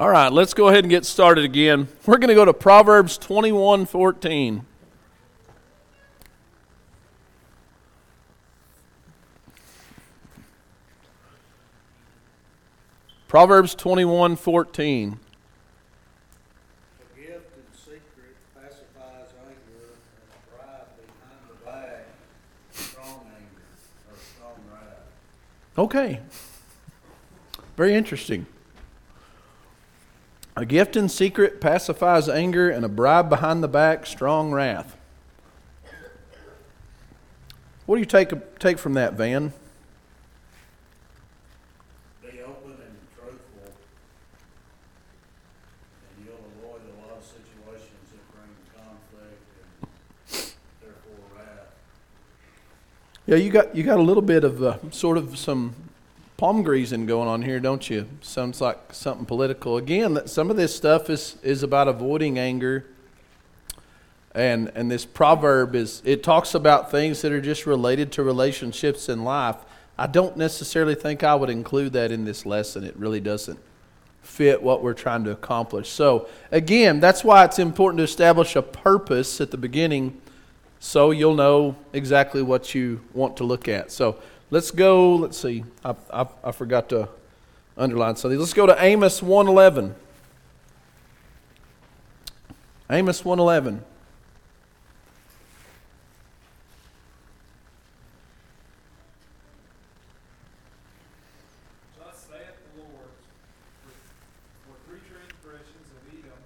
All 0.00 0.08
right, 0.08 0.32
let's 0.32 0.54
go 0.54 0.68
ahead 0.68 0.84
and 0.84 0.90
get 0.90 1.04
started 1.04 1.44
again. 1.44 1.86
We're 2.06 2.16
going 2.16 2.30
to 2.30 2.34
go 2.34 2.46
to 2.46 2.54
Proverbs 2.54 3.18
21 3.18 3.84
14. 3.84 4.64
Proverbs 13.28 13.74
21 13.74 14.36
14. 14.36 15.18
A 17.02 17.20
gift 17.20 17.34
in 17.54 17.76
secret 17.76 18.00
pacifies 18.54 19.28
anger, 19.46 19.58
and 20.16 20.30
a 20.32 20.56
bribe 20.56 20.86
behind 20.96 21.42
the 21.50 21.66
back, 21.66 22.06
strong 22.72 23.26
anger, 23.36 24.10
or 24.10 24.16
strong 24.16 24.54
wrath. 24.72 25.76
Okay. 25.76 26.20
Very 27.76 27.94
interesting. 27.94 28.46
A 30.60 30.66
gift 30.66 30.94
in 30.94 31.08
secret 31.08 31.58
pacifies 31.58 32.28
anger, 32.28 32.68
and 32.68 32.84
a 32.84 32.88
bribe 32.90 33.30
behind 33.30 33.62
the 33.62 33.68
back, 33.68 34.04
strong 34.04 34.52
wrath. 34.52 34.94
What 37.86 37.96
do 37.96 38.00
you 38.00 38.04
take, 38.04 38.58
take 38.58 38.78
from 38.78 38.92
that, 38.92 39.14
Van? 39.14 39.54
Be 42.20 42.42
open 42.42 42.72
and 42.72 42.98
truthful, 43.16 43.72
and 46.18 46.26
you'll 46.26 46.34
avoid 46.34 46.82
a 46.82 47.08
lot 47.08 47.16
of 47.16 47.24
situations 47.24 48.10
that 48.12 48.20
bring 48.30 48.52
conflict 48.76 49.40
and 50.30 50.52
therefore 50.82 51.24
wrath. 51.38 51.72
Yeah, 53.24 53.36
you 53.36 53.48
got 53.48 53.74
you 53.74 53.82
got 53.82 53.98
a 53.98 54.02
little 54.02 54.20
bit 54.20 54.44
of 54.44 54.62
uh, 54.62 54.76
sort 54.90 55.16
of 55.16 55.38
some 55.38 55.74
palm 56.40 56.62
greasing 56.62 57.04
going 57.04 57.28
on 57.28 57.42
here, 57.42 57.60
don't 57.60 57.90
you? 57.90 58.08
Sounds 58.22 58.62
like 58.62 58.94
something 58.94 59.26
political. 59.26 59.76
Again, 59.76 60.26
some 60.26 60.50
of 60.50 60.56
this 60.56 60.74
stuff 60.74 61.10
is 61.10 61.36
is 61.42 61.62
about 61.62 61.86
avoiding 61.86 62.38
anger. 62.38 62.86
And 64.34 64.72
and 64.74 64.90
this 64.90 65.04
proverb 65.04 65.74
is 65.74 66.00
it 66.02 66.22
talks 66.22 66.54
about 66.54 66.90
things 66.90 67.20
that 67.20 67.30
are 67.30 67.42
just 67.42 67.66
related 67.66 68.10
to 68.12 68.22
relationships 68.22 69.10
in 69.10 69.22
life. 69.22 69.56
I 69.98 70.06
don't 70.06 70.34
necessarily 70.38 70.94
think 70.94 71.22
I 71.22 71.34
would 71.34 71.50
include 71.50 71.92
that 71.92 72.10
in 72.10 72.24
this 72.24 72.46
lesson. 72.46 72.84
It 72.84 72.96
really 72.96 73.20
doesn't 73.20 73.58
fit 74.22 74.62
what 74.62 74.82
we're 74.82 74.94
trying 74.94 75.24
to 75.24 75.32
accomplish. 75.32 75.90
So, 75.90 76.26
again, 76.50 77.00
that's 77.00 77.22
why 77.22 77.44
it's 77.44 77.58
important 77.58 77.98
to 77.98 78.04
establish 78.04 78.56
a 78.56 78.62
purpose 78.62 79.42
at 79.42 79.50
the 79.50 79.58
beginning 79.58 80.18
so 80.78 81.10
you'll 81.10 81.34
know 81.34 81.76
exactly 81.92 82.40
what 82.40 82.74
you 82.74 83.02
want 83.12 83.36
to 83.36 83.44
look 83.44 83.68
at. 83.68 83.92
So 83.92 84.16
let's 84.50 84.70
go. 84.70 85.16
Let's 85.16 85.38
see. 85.38 85.64
I, 85.84 85.94
I, 86.12 86.26
I 86.44 86.52
forgot 86.52 86.88
to 86.90 87.08
underline 87.76 88.16
something. 88.16 88.38
Let's 88.38 88.52
go 88.52 88.66
to 88.66 88.76
Amos 88.82 89.22
111. 89.22 89.94
Amos 92.90 93.24
111. 93.24 93.84
Thus 101.98 102.16
saith 102.26 102.58
the 102.66 102.82
Lord, 102.82 103.14
for, 103.84 103.94
for 104.66 104.74
three 104.88 105.02
transgressions 105.06 105.86
of 105.94 106.02
Edom, 106.10 106.42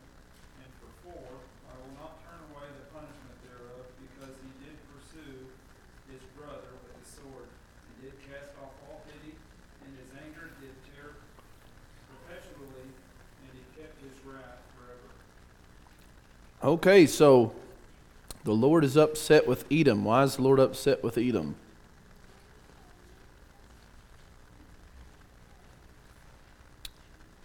and 0.61 0.69
for 0.83 0.91
four, 1.07 1.25
I 1.71 1.75
will 1.81 1.95
not 1.97 2.21
turn 2.29 2.41
away 2.53 2.69
the 2.77 2.87
punishment 2.93 3.37
thereof, 3.49 3.89
because 4.05 4.35
he 4.45 4.51
did 4.61 4.77
pursue 4.93 5.49
his 6.13 6.21
brother 6.37 6.77
with 6.85 6.93
the 6.93 7.07
sword, 7.09 7.49
and 7.49 7.95
did 8.05 8.17
cast 8.29 8.53
off 8.61 8.75
all 8.85 9.01
pity, 9.09 9.33
and 9.33 9.91
his 9.97 10.11
anger 10.21 10.53
did 10.61 10.77
tear 10.93 11.17
perpetually, 12.11 12.85
and 12.85 13.51
he 13.57 13.65
kept 13.79 13.97
his 14.05 14.17
wrath 14.29 14.61
forever. 14.77 15.09
Okay, 16.75 17.07
so 17.07 17.53
the 18.43 18.53
Lord 18.53 18.83
is 18.83 18.97
upset 18.97 19.47
with 19.47 19.65
Edom. 19.71 20.05
Why 20.05 20.25
is 20.25 20.35
the 20.35 20.43
Lord 20.43 20.59
upset 20.59 21.05
with 21.05 21.17
Edom? 21.17 21.55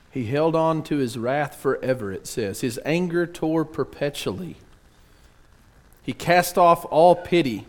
He 0.10 0.26
held 0.26 0.56
on 0.56 0.82
to 0.86 0.98
his 0.98 1.16
wrath 1.16 1.54
forever, 1.54 2.12
it 2.12 2.26
says. 2.26 2.62
His 2.62 2.80
anger 2.84 3.28
tore 3.28 3.66
perpetually. 3.66 4.56
He 6.02 6.12
cast 6.14 6.58
off 6.58 6.84
all 6.90 7.16
pity. 7.16 7.68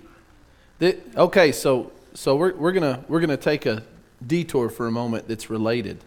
That, 0.78 0.98
okay, 1.14 1.52
so, 1.52 1.92
so 2.14 2.36
we're, 2.36 2.54
we're 2.54 2.72
going 2.72 3.04
we're 3.06 3.20
gonna 3.20 3.36
take 3.36 3.66
a 3.66 3.82
detour 4.26 4.70
for 4.70 4.86
a 4.86 4.90
moment 4.90 5.28
that's 5.28 5.50
related. 5.50 5.98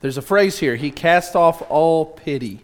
There's 0.00 0.16
a 0.16 0.22
phrase 0.22 0.58
here 0.58 0.76
He 0.76 0.90
cast 0.90 1.36
off 1.36 1.62
all 1.68 2.06
pity. 2.06 2.60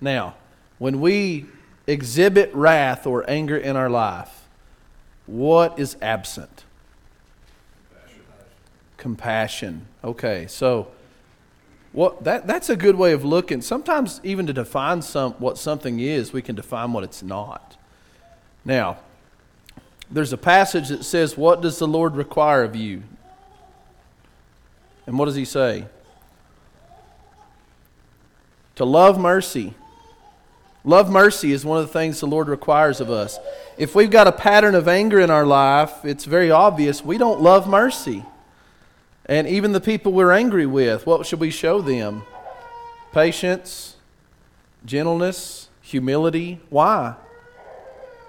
Now, 0.00 0.36
when 0.78 1.00
we 1.00 1.46
exhibit 1.86 2.52
wrath 2.54 3.06
or 3.06 3.28
anger 3.28 3.56
in 3.56 3.76
our 3.76 3.90
life, 3.90 4.48
what 5.26 5.78
is 5.78 5.96
absent? 6.02 6.64
Compassion. 8.96 9.86
Okay, 10.02 10.46
so 10.46 10.88
what 11.92 12.24
that 12.24 12.46
that's 12.46 12.68
a 12.68 12.76
good 12.76 12.96
way 12.96 13.12
of 13.12 13.24
looking. 13.24 13.60
Sometimes 13.60 14.20
even 14.22 14.46
to 14.46 14.52
define 14.52 15.02
some 15.02 15.32
what 15.34 15.58
something 15.58 16.00
is, 16.00 16.32
we 16.32 16.42
can 16.42 16.54
define 16.54 16.92
what 16.92 17.04
it's 17.04 17.22
not. 17.22 17.76
Now, 18.64 18.98
there's 20.10 20.32
a 20.32 20.38
passage 20.38 20.88
that 20.88 21.04
says, 21.04 21.36
"What 21.36 21.60
does 21.60 21.78
the 21.78 21.88
Lord 21.88 22.16
require 22.16 22.62
of 22.62 22.76
you?" 22.76 23.02
And 25.06 25.18
what 25.18 25.26
does 25.26 25.36
he 25.36 25.44
say? 25.44 25.86
To 28.74 28.84
love 28.84 29.18
mercy. 29.18 29.74
Love 30.86 31.10
mercy 31.10 31.50
is 31.50 31.64
one 31.64 31.78
of 31.78 31.86
the 31.88 31.92
things 31.92 32.20
the 32.20 32.26
Lord 32.26 32.48
requires 32.48 33.00
of 33.00 33.10
us. 33.10 33.40
If 33.76 33.96
we've 33.96 34.10
got 34.10 34.28
a 34.28 34.32
pattern 34.32 34.76
of 34.76 34.86
anger 34.86 35.18
in 35.18 35.30
our 35.30 35.44
life, 35.44 36.04
it's 36.04 36.24
very 36.24 36.48
obvious 36.48 37.04
we 37.04 37.18
don't 37.18 37.40
love 37.40 37.68
mercy. 37.68 38.24
And 39.26 39.48
even 39.48 39.72
the 39.72 39.80
people 39.80 40.12
we're 40.12 40.30
angry 40.30 40.64
with, 40.64 41.04
what 41.04 41.26
should 41.26 41.40
we 41.40 41.50
show 41.50 41.80
them? 41.82 42.22
Patience, 43.10 43.96
gentleness, 44.84 45.68
humility. 45.82 46.60
Why? 46.70 47.16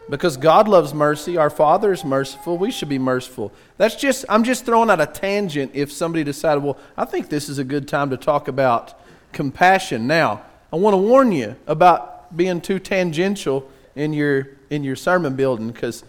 Because 0.09 0.35
God 0.35 0.67
loves 0.67 0.95
mercy. 0.95 1.37
Our 1.37 1.51
Father 1.51 1.93
is 1.93 2.03
merciful. 2.03 2.57
We 2.57 2.71
should 2.71 2.89
be 2.89 2.97
merciful. 2.97 3.51
That's 3.77 3.95
just, 3.95 4.25
I'm 4.29 4.43
just 4.43 4.65
throwing 4.65 4.89
out 4.89 4.99
a 4.99 5.05
tangent 5.05 5.73
if 5.75 5.91
somebody 5.91 6.23
decided, 6.23 6.63
well, 6.63 6.79
I 6.97 7.05
think 7.05 7.29
this 7.29 7.49
is 7.49 7.59
a 7.59 7.63
good 7.63 7.87
time 7.87 8.09
to 8.09 8.17
talk 8.17 8.47
about 8.47 8.99
compassion. 9.31 10.07
Now, 10.07 10.41
I 10.73 10.77
want 10.77 10.95
to 10.95 10.97
warn 10.97 11.31
you 11.31 11.55
about 11.67 12.16
being 12.35 12.61
too 12.61 12.79
tangential 12.79 13.69
in 13.95 14.13
your, 14.13 14.49
in 14.69 14.83
your 14.83 14.95
sermon 14.95 15.35
building 15.35 15.69
because, 15.69 16.03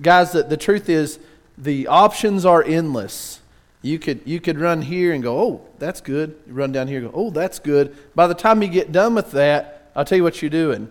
guys, 0.00 0.32
the, 0.32 0.42
the 0.42 0.56
truth 0.56 0.88
is 0.88 1.18
the 1.56 1.86
options 1.86 2.44
are 2.44 2.62
endless. 2.62 3.40
You 3.82 3.98
could, 3.98 4.20
you 4.24 4.40
could 4.40 4.58
run 4.58 4.82
here 4.82 5.12
and 5.12 5.22
go, 5.22 5.38
oh, 5.38 5.60
that's 5.78 6.00
good. 6.00 6.36
Run 6.46 6.72
down 6.72 6.88
here 6.88 6.98
and 6.98 7.12
go, 7.12 7.16
oh, 7.16 7.30
that's 7.30 7.58
good. 7.58 7.96
By 8.14 8.26
the 8.26 8.34
time 8.34 8.62
you 8.62 8.68
get 8.68 8.90
done 8.90 9.14
with 9.14 9.30
that, 9.32 9.90
I'll 9.94 10.04
tell 10.04 10.18
you 10.18 10.24
what 10.24 10.42
you're 10.42 10.50
doing. 10.50 10.90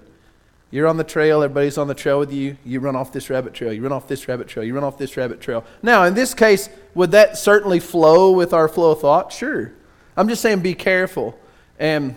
You're 0.71 0.87
on 0.87 0.97
the 0.97 1.03
trail, 1.03 1.43
everybody's 1.43 1.77
on 1.77 1.87
the 1.87 1.93
trail 1.93 2.19
with 2.19 2.33
you. 2.33 2.57
You 2.65 2.79
run 2.79 2.95
off 2.95 3.11
this 3.11 3.29
rabbit 3.29 3.53
trail, 3.53 3.71
you 3.71 3.81
run 3.81 3.91
off 3.91 4.07
this 4.07 4.27
rabbit 4.27 4.47
trail, 4.47 4.65
you 4.65 4.73
run 4.73 4.83
off 4.83 4.97
this 4.97 5.15
rabbit 5.15 5.39
trail. 5.39 5.63
Now, 5.83 6.03
in 6.03 6.15
this 6.15 6.33
case, 6.33 6.69
would 6.95 7.11
that 7.11 7.37
certainly 7.37 7.79
flow 7.79 8.31
with 8.31 8.53
our 8.53 8.67
flow 8.67 8.91
of 8.91 9.01
thought? 9.01 9.31
Sure. 9.31 9.71
I'm 10.17 10.27
just 10.27 10.41
saying 10.41 10.61
be 10.61 10.73
careful. 10.73 11.37
And 11.77 12.15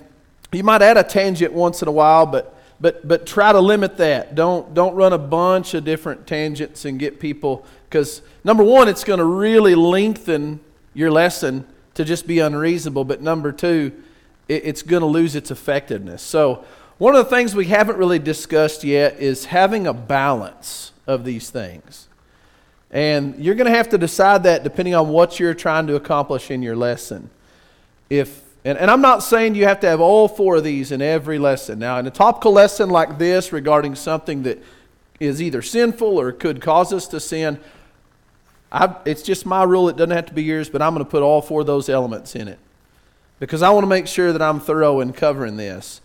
you 0.52 0.64
might 0.64 0.82
add 0.82 0.96
a 0.96 1.04
tangent 1.04 1.52
once 1.52 1.82
in 1.82 1.88
a 1.88 1.92
while, 1.92 2.26
but 2.26 2.54
but 2.80 3.06
but 3.06 3.26
try 3.26 3.52
to 3.52 3.60
limit 3.60 3.96
that. 3.98 4.34
Don't 4.34 4.72
don't 4.72 4.94
run 4.94 5.12
a 5.12 5.18
bunch 5.18 5.74
of 5.74 5.84
different 5.84 6.26
tangents 6.26 6.84
and 6.84 6.98
get 6.98 7.20
people 7.20 7.66
because 7.88 8.22
number 8.44 8.62
one, 8.62 8.88
it's 8.88 9.04
going 9.04 9.18
to 9.18 9.24
really 9.24 9.74
lengthen 9.74 10.60
your 10.94 11.10
lesson 11.10 11.66
to 11.94 12.04
just 12.04 12.26
be 12.26 12.38
unreasonable. 12.38 13.04
But 13.04 13.20
number 13.20 13.52
two, 13.52 13.92
it, 14.46 14.64
it's 14.64 14.82
going 14.82 15.00
to 15.00 15.06
lose 15.06 15.34
its 15.34 15.50
effectiveness. 15.50 16.22
So 16.22 16.64
one 16.98 17.14
of 17.14 17.24
the 17.24 17.30
things 17.30 17.54
we 17.54 17.66
haven't 17.66 17.96
really 17.96 18.18
discussed 18.18 18.84
yet 18.84 19.18
is 19.20 19.46
having 19.46 19.86
a 19.86 19.92
balance 19.92 20.92
of 21.06 21.24
these 21.24 21.50
things. 21.50 22.08
And 22.90 23.38
you're 23.38 23.54
going 23.54 23.70
to 23.70 23.76
have 23.76 23.90
to 23.90 23.98
decide 23.98 24.44
that 24.44 24.64
depending 24.64 24.94
on 24.94 25.08
what 25.08 25.38
you're 25.38 25.54
trying 25.54 25.86
to 25.88 25.94
accomplish 25.94 26.50
in 26.50 26.62
your 26.62 26.76
lesson. 26.76 27.30
If 28.08 28.42
and, 28.64 28.76
and 28.78 28.90
I'm 28.90 29.00
not 29.00 29.22
saying 29.22 29.54
you 29.54 29.64
have 29.64 29.80
to 29.80 29.86
have 29.86 30.00
all 30.00 30.28
four 30.28 30.56
of 30.56 30.64
these 30.64 30.92
in 30.92 31.00
every 31.00 31.38
lesson. 31.38 31.78
Now, 31.78 31.98
in 31.98 32.06
a 32.06 32.10
topical 32.10 32.52
lesson 32.52 32.90
like 32.90 33.18
this 33.18 33.52
regarding 33.52 33.94
something 33.94 34.42
that 34.42 34.62
is 35.20 35.40
either 35.40 35.62
sinful 35.62 36.18
or 36.18 36.32
could 36.32 36.60
cause 36.60 36.92
us 36.92 37.06
to 37.08 37.20
sin, 37.20 37.58
I, 38.70 38.94
it's 39.04 39.22
just 39.22 39.46
my 39.46 39.62
rule. 39.64 39.88
It 39.88 39.96
doesn't 39.96 40.10
have 40.10 40.26
to 40.26 40.34
be 40.34 40.42
yours, 40.42 40.68
but 40.68 40.82
I'm 40.82 40.92
going 40.92 41.04
to 41.04 41.10
put 41.10 41.22
all 41.22 41.40
four 41.40 41.62
of 41.62 41.66
those 41.66 41.88
elements 41.88 42.34
in 42.34 42.48
it 42.48 42.58
because 43.40 43.62
I 43.62 43.70
want 43.70 43.84
to 43.84 43.88
make 43.88 44.06
sure 44.06 44.32
that 44.32 44.42
I'm 44.42 44.60
thorough 44.60 45.00
in 45.00 45.12
covering 45.12 45.56
this. 45.56 46.00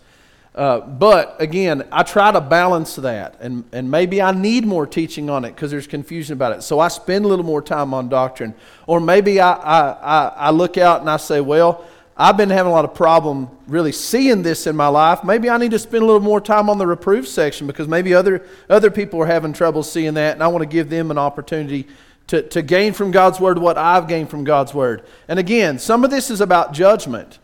Uh, 0.54 0.78
but 0.78 1.34
again, 1.40 1.82
I 1.90 2.04
try 2.04 2.30
to 2.30 2.40
balance 2.40 2.94
that, 2.94 3.36
and, 3.40 3.64
and 3.72 3.90
maybe 3.90 4.22
I 4.22 4.30
need 4.30 4.64
more 4.64 4.86
teaching 4.86 5.28
on 5.28 5.44
it 5.44 5.50
because 5.50 5.72
there's 5.72 5.88
confusion 5.88 6.34
about 6.34 6.56
it. 6.56 6.62
So 6.62 6.78
I 6.78 6.86
spend 6.86 7.24
a 7.24 7.28
little 7.28 7.44
more 7.44 7.60
time 7.60 7.92
on 7.92 8.08
doctrine. 8.08 8.54
Or 8.86 9.00
maybe 9.00 9.40
I, 9.40 9.52
I, 9.52 9.90
I, 9.90 10.26
I 10.28 10.50
look 10.50 10.78
out 10.78 11.00
and 11.00 11.10
I 11.10 11.16
say, 11.16 11.40
well, 11.40 11.84
I've 12.16 12.36
been 12.36 12.50
having 12.50 12.70
a 12.70 12.74
lot 12.74 12.84
of 12.84 12.94
problem 12.94 13.50
really 13.66 13.90
seeing 13.90 14.42
this 14.42 14.68
in 14.68 14.76
my 14.76 14.86
life. 14.86 15.24
Maybe 15.24 15.50
I 15.50 15.58
need 15.58 15.72
to 15.72 15.80
spend 15.80 16.04
a 16.04 16.06
little 16.06 16.20
more 16.20 16.40
time 16.40 16.70
on 16.70 16.78
the 16.78 16.86
reproof 16.86 17.26
section 17.26 17.66
because 17.66 17.88
maybe 17.88 18.14
other, 18.14 18.46
other 18.70 18.90
people 18.90 19.20
are 19.20 19.26
having 19.26 19.52
trouble 19.52 19.82
seeing 19.82 20.14
that, 20.14 20.34
and 20.34 20.42
I 20.42 20.46
want 20.46 20.62
to 20.62 20.68
give 20.68 20.88
them 20.88 21.10
an 21.10 21.18
opportunity 21.18 21.88
to, 22.28 22.42
to 22.42 22.62
gain 22.62 22.92
from 22.92 23.10
God's 23.10 23.40
Word 23.40 23.58
what 23.58 23.76
I've 23.76 24.06
gained 24.06 24.30
from 24.30 24.44
God's 24.44 24.72
Word. 24.72 25.02
And 25.26 25.40
again, 25.40 25.80
some 25.80 26.04
of 26.04 26.10
this 26.10 26.30
is 26.30 26.40
about 26.40 26.72
judgment. 26.72 27.40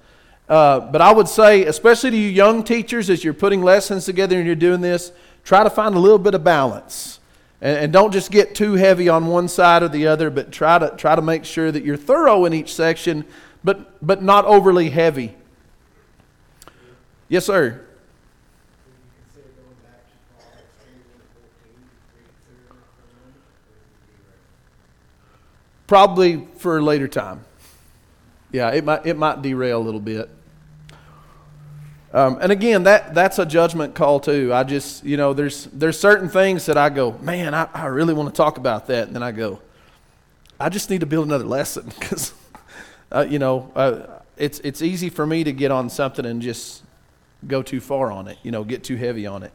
Uh, 0.49 0.81
but 0.81 1.01
I 1.01 1.13
would 1.13 1.29
say, 1.29 1.65
especially 1.65 2.11
to 2.11 2.17
you 2.17 2.29
young 2.29 2.63
teachers, 2.63 3.11
as 3.11 3.25
you're 3.25 3.35
putting 3.35 3.63
lessons 3.63 4.05
together 4.05 4.37
and 4.37 4.47
you're 4.47 4.55
doing 4.55 4.81
this, 4.81 5.13
try 5.43 5.65
to 5.65 5.71
find 5.71 5.97
a 5.97 5.99
little 5.99 6.19
bit 6.19 6.35
of 6.35 6.45
balance. 6.45 7.19
And, 7.61 7.77
and 7.77 7.93
don't 7.93 8.13
just 8.13 8.31
get 8.31 8.55
too 8.55 8.75
heavy 8.75 9.09
on 9.09 9.27
one 9.27 9.49
side 9.49 9.83
or 9.83 9.89
the 9.89 10.07
other, 10.07 10.31
but 10.31 10.53
try 10.53 10.79
to, 10.79 10.95
try 10.97 11.17
to 11.17 11.23
make 11.23 11.45
sure 11.45 11.73
that 11.73 11.85
you're 11.85 11.97
thorough 11.97 12.45
in 12.45 12.55
each 12.55 12.75
section 12.75 13.25
but, 13.63 14.05
but 14.05 14.23
not 14.23 14.45
overly 14.45 14.91
heavy. 14.91 15.35
Yes, 17.29 17.47
sir. 17.47 17.85
Probably 25.87 26.47
for 26.57 26.79
a 26.79 26.83
later 26.83 27.09
time. 27.09 27.45
Yeah, 28.53 28.71
it 28.71 28.85
might, 28.85 29.07
it 29.07 29.17
might 29.17 29.43
derail 29.43 29.81
a 29.81 29.83
little 29.83 30.01
bit. 30.01 30.31
Um, 32.13 32.39
and 32.41 32.51
again, 32.51 32.85
that, 32.85 33.15
that's 33.15 33.39
a 33.39 33.47
judgment 33.47 33.95
call 33.95 34.19
too. 34.19 34.53
I 34.53 34.65
just, 34.65 35.05
you 35.05 35.17
know, 35.17 35.33
there's, 35.33 35.67
there's 35.67 35.99
certain 35.99 36.29
things 36.29 36.67
that 36.67 36.77
I 36.77 36.89
go, 36.89 37.13
man, 37.19 37.55
I, 37.55 37.69
I 37.73 37.87
really 37.87 38.15
want 38.15 38.29
to 38.29 38.37
talk 38.37 38.59
about 38.59 38.89
that. 38.89 39.07
And 39.07 39.15
then 39.15 39.23
I 39.23 39.31
go, 39.31 39.61
I 40.59 40.69
just 40.69 40.91
need 40.91 41.01
to 41.01 41.07
build 41.07 41.27
another 41.27 41.45
lesson 41.45 41.93
because 41.99 42.35
uh, 43.13 43.27
you 43.29 43.39
know, 43.39 43.71
uh, 43.75 44.21
it's, 44.37 44.61
it's 44.61 44.83
easy 44.83 45.11
for 45.11 45.27
me 45.27 45.45
to 45.45 45.53
get 45.53 45.71
on 45.71 45.91
something 45.91 46.25
and 46.25 46.41
just 46.41 46.83
go 47.47 47.63
too 47.63 47.81
far 47.81 48.13
on 48.13 48.29
it, 48.29 48.39
you 48.43 48.51
know, 48.51 48.65
get 48.65 48.85
too 48.85 48.97
heavy 48.97 49.27
on 49.27 49.43
it. 49.43 49.53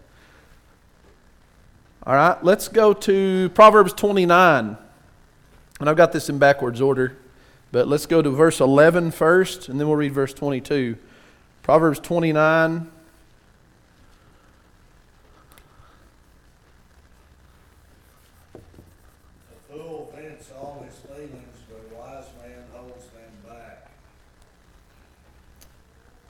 All 2.06 2.14
right, 2.14 2.44
let's 2.44 2.68
go 2.68 2.94
to 2.94 3.50
Proverbs 3.56 3.94
29. 3.94 4.78
And 5.80 5.90
I've 5.90 5.98
got 5.98 6.12
this 6.14 6.30
in 6.30 6.38
backwards 6.38 6.80
order, 6.80 7.18
but 7.72 7.88
let's 7.88 8.06
go 8.06 8.22
to 8.22 8.30
verse 8.30 8.62
11 8.62 9.12
first, 9.12 9.68
and 9.68 9.80
then 9.80 9.88
we'll 9.88 9.98
read 9.98 10.14
verse 10.14 10.34
22. 10.34 10.98
Proverbs 11.64 12.00
29. 12.00 12.92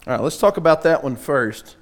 All 0.07 0.13
right, 0.13 0.21
let's 0.21 0.37
talk 0.37 0.57
about 0.57 0.83
that 0.83 1.03
one 1.03 1.15
first. 1.15 1.77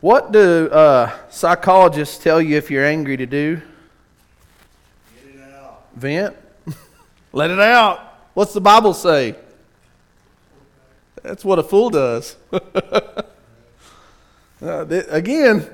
What 0.00 0.32
do 0.32 0.68
uh, 0.68 1.16
psychologists 1.30 2.18
tell 2.18 2.42
you 2.42 2.56
if 2.56 2.72
you're 2.72 2.84
angry 2.84 3.16
to 3.16 3.24
do? 3.24 3.62
Get 5.14 5.36
it 5.36 5.54
out. 5.54 5.86
Vent? 5.94 6.36
Let 7.32 7.52
it 7.52 7.60
out. 7.60 8.00
What's 8.34 8.52
the 8.52 8.60
Bible 8.60 8.94
say? 8.94 9.36
That's 11.22 11.44
what 11.44 11.60
a 11.60 11.62
fool 11.62 11.88
does. 11.88 12.34
uh, 12.52 13.22
th- 14.60 15.06
again, 15.10 15.70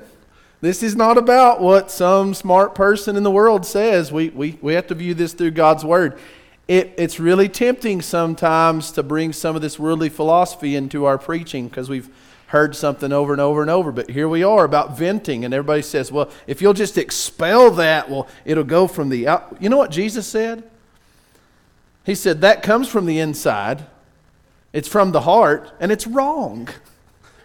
this 0.61 0.83
is 0.83 0.95
not 0.95 1.17
about 1.17 1.59
what 1.59 1.89
some 1.89 2.35
smart 2.35 2.75
person 2.75 3.15
in 3.15 3.23
the 3.23 3.31
world 3.31 3.65
says. 3.65 4.11
We, 4.11 4.29
we, 4.29 4.59
we 4.61 4.75
have 4.75 4.85
to 4.87 4.95
view 4.95 5.15
this 5.15 5.33
through 5.33 5.51
God's 5.51 5.83
Word 5.83 6.19
it, 6.67 6.93
it's 6.97 7.19
really 7.19 7.47
tempting 7.47 8.01
sometimes 8.01 8.91
to 8.93 9.03
bring 9.03 9.33
some 9.33 9.55
of 9.55 9.61
this 9.61 9.77
worldly 9.77 10.09
philosophy 10.09 10.75
into 10.75 11.05
our 11.05 11.17
preaching 11.17 11.67
because 11.67 11.89
we've 11.89 12.09
heard 12.47 12.75
something 12.75 13.11
over 13.11 13.33
and 13.33 13.41
over 13.41 13.61
and 13.61 13.69
over. 13.69 13.91
But 13.91 14.09
here 14.09 14.27
we 14.27 14.43
are 14.43 14.63
about 14.63 14.97
venting, 14.97 15.45
and 15.45 15.53
everybody 15.53 15.81
says, 15.81 16.11
well, 16.11 16.29
if 16.47 16.61
you'll 16.61 16.73
just 16.73 16.97
expel 16.97 17.71
that, 17.71 18.09
well, 18.09 18.27
it'll 18.45 18.63
go 18.63 18.87
from 18.87 19.09
the 19.09 19.27
out. 19.27 19.57
You 19.59 19.69
know 19.69 19.77
what 19.77 19.91
Jesus 19.91 20.25
said? 20.27 20.63
He 22.03 22.15
said, 22.15 22.41
that 22.41 22.63
comes 22.63 22.87
from 22.87 23.05
the 23.05 23.19
inside, 23.19 23.85
it's 24.73 24.87
from 24.87 25.11
the 25.11 25.21
heart, 25.21 25.71
and 25.79 25.91
it's 25.91 26.07
wrong. 26.07 26.69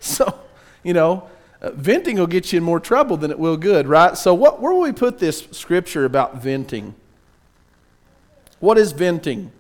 So, 0.03 0.41
you 0.83 0.95
know, 0.95 1.29
uh, 1.61 1.73
venting 1.73 2.17
will 2.17 2.27
get 2.27 2.55
you 2.55 2.57
in 2.57 2.65
more 2.65 2.81
trouble 2.81 3.19
than 3.19 3.31
it 3.31 3.39
will 3.39 3.59
good, 3.59 3.87
right? 3.87 4.17
So, 4.17 4.33
what, 4.33 4.63
where 4.63 4.73
will 4.73 4.81
we 4.81 4.93
put 4.93 5.19
this 5.19 5.47
scripture 5.51 6.07
about 6.07 6.43
venting? 6.43 6.95
What 8.61 8.79
is 8.79 8.93
venting? 8.93 9.51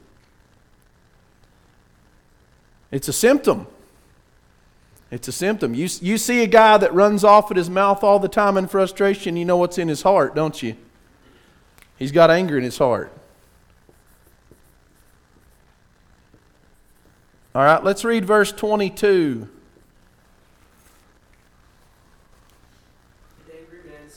It's 2.90 3.08
a 3.08 3.12
symptom. 3.12 3.66
It's 5.10 5.26
a 5.26 5.32
symptom. 5.32 5.74
You, 5.74 5.88
you 6.00 6.18
see 6.18 6.42
a 6.42 6.46
guy 6.46 6.78
that 6.78 6.94
runs 6.94 7.24
off 7.24 7.50
at 7.50 7.56
his 7.56 7.68
mouth 7.68 8.04
all 8.04 8.18
the 8.18 8.28
time 8.28 8.56
in 8.56 8.68
frustration, 8.68 9.36
you 9.36 9.44
know 9.44 9.56
what's 9.56 9.78
in 9.78 9.88
his 9.88 10.02
heart, 10.02 10.34
don't 10.34 10.62
you? 10.62 10.76
He's 11.98 12.12
got 12.12 12.30
anger 12.30 12.56
in 12.56 12.64
his 12.64 12.78
heart. 12.78 13.12
All 17.52 17.64
right, 17.64 17.82
let's 17.82 18.04
read 18.04 18.24
verse 18.24 18.52
22. 18.52 19.48
An 23.48 23.52
angry 23.52 23.78
man 23.90 24.08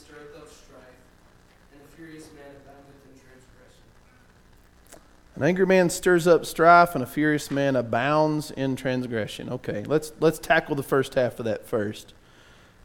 stirs 5.89 6.27
up 6.27 6.45
strife, 6.45 6.93
and 6.93 7.03
a 7.03 7.07
furious 7.07 7.49
man 7.49 7.75
abounds 7.75 8.51
in 8.51 8.75
transgression. 8.75 9.49
Okay, 9.49 9.84
let's, 9.84 10.13
let's 10.19 10.39
tackle 10.39 10.75
the 10.75 10.84
first 10.84 11.15
half 11.15 11.39
of 11.39 11.45
that 11.45 11.65
first. 11.65 12.13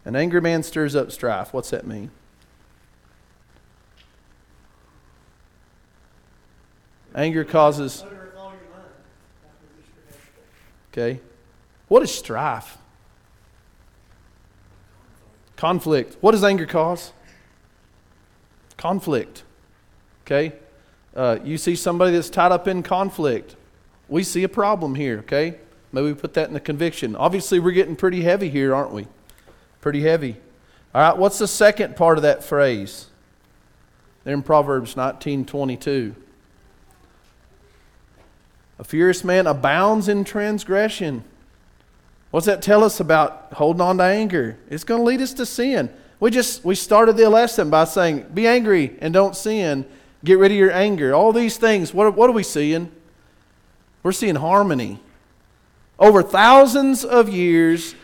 An 0.04 0.16
angry 0.16 0.40
man 0.40 0.62
stirs 0.62 0.96
up 0.96 1.12
strife. 1.12 1.52
What's 1.52 1.70
that 1.70 1.86
mean? 1.86 2.10
Anger 7.14 7.44
causes. 7.44 8.04
Okay. 10.92 11.20
What 11.88 12.02
is 12.02 12.14
strife? 12.14 12.78
Conflict. 15.56 16.16
What 16.20 16.32
does 16.32 16.44
anger 16.44 16.66
cause? 16.66 17.12
Conflict. 18.76 19.42
Okay? 20.24 20.52
Uh, 21.18 21.40
you 21.42 21.58
see 21.58 21.74
somebody 21.74 22.12
that's 22.12 22.30
tied 22.30 22.52
up 22.52 22.68
in 22.68 22.80
conflict. 22.80 23.56
We 24.08 24.22
see 24.22 24.44
a 24.44 24.48
problem 24.48 24.94
here, 24.94 25.18
okay? 25.18 25.58
Maybe 25.90 26.06
we 26.06 26.14
put 26.14 26.32
that 26.34 26.46
in 26.46 26.54
the 26.54 26.60
conviction. 26.60 27.16
Obviously, 27.16 27.58
we're 27.58 27.72
getting 27.72 27.96
pretty 27.96 28.22
heavy 28.22 28.48
here, 28.48 28.72
aren't 28.72 28.92
we? 28.92 29.08
Pretty 29.80 30.02
heavy. 30.02 30.36
All 30.94 31.02
right, 31.02 31.18
what's 31.18 31.40
the 31.40 31.48
second 31.48 31.96
part 31.96 32.18
of 32.18 32.22
that 32.22 32.44
phrase? 32.44 33.06
There 34.22 34.32
in 34.32 34.44
Proverbs 34.44 34.94
19:22. 34.94 36.14
A 38.78 38.84
furious 38.84 39.24
man 39.24 39.48
abounds 39.48 40.06
in 40.08 40.22
transgression. 40.22 41.24
What's 42.30 42.46
that 42.46 42.62
tell 42.62 42.84
us 42.84 43.00
about 43.00 43.54
holding 43.54 43.80
on 43.80 43.98
to 43.98 44.04
anger? 44.04 44.56
It's 44.70 44.84
going 44.84 45.00
to 45.00 45.04
lead 45.04 45.20
us 45.20 45.32
to 45.34 45.46
sin. 45.46 45.90
We 46.20 46.30
just 46.30 46.64
we 46.64 46.76
started 46.76 47.16
the 47.16 47.28
lesson 47.28 47.70
by 47.70 47.86
saying, 47.86 48.26
"Be 48.32 48.46
angry 48.46 48.96
and 49.00 49.12
don't 49.12 49.34
sin." 49.34 49.84
Get 50.24 50.38
rid 50.38 50.52
of 50.52 50.58
your 50.58 50.72
anger. 50.72 51.14
All 51.14 51.32
these 51.32 51.56
things. 51.56 51.94
What, 51.94 52.14
what 52.16 52.28
are 52.28 52.32
we 52.32 52.42
seeing? 52.42 52.90
We're 54.02 54.12
seeing 54.12 54.36
harmony. 54.36 55.00
Over 55.98 56.22
thousands 56.22 57.04
of 57.04 57.28
years, 57.28 57.94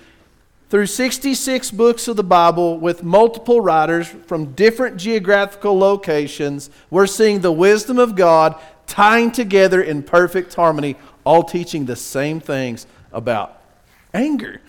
through 0.70 0.86
66 0.86 1.70
books 1.70 2.08
of 2.08 2.16
the 2.16 2.24
Bible 2.24 2.78
with 2.78 3.04
multiple 3.04 3.60
writers 3.60 4.08
from 4.08 4.54
different 4.54 4.96
geographical 4.96 5.78
locations, 5.78 6.70
we're 6.90 7.06
seeing 7.06 7.40
the 7.40 7.52
wisdom 7.52 7.98
of 7.98 8.16
God 8.16 8.60
tying 8.86 9.30
together 9.30 9.80
in 9.82 10.02
perfect 10.02 10.54
harmony, 10.54 10.96
all 11.24 11.42
teaching 11.42 11.86
the 11.86 11.96
same 11.96 12.40
things 12.40 12.86
about 13.12 13.60
anger. 14.12 14.60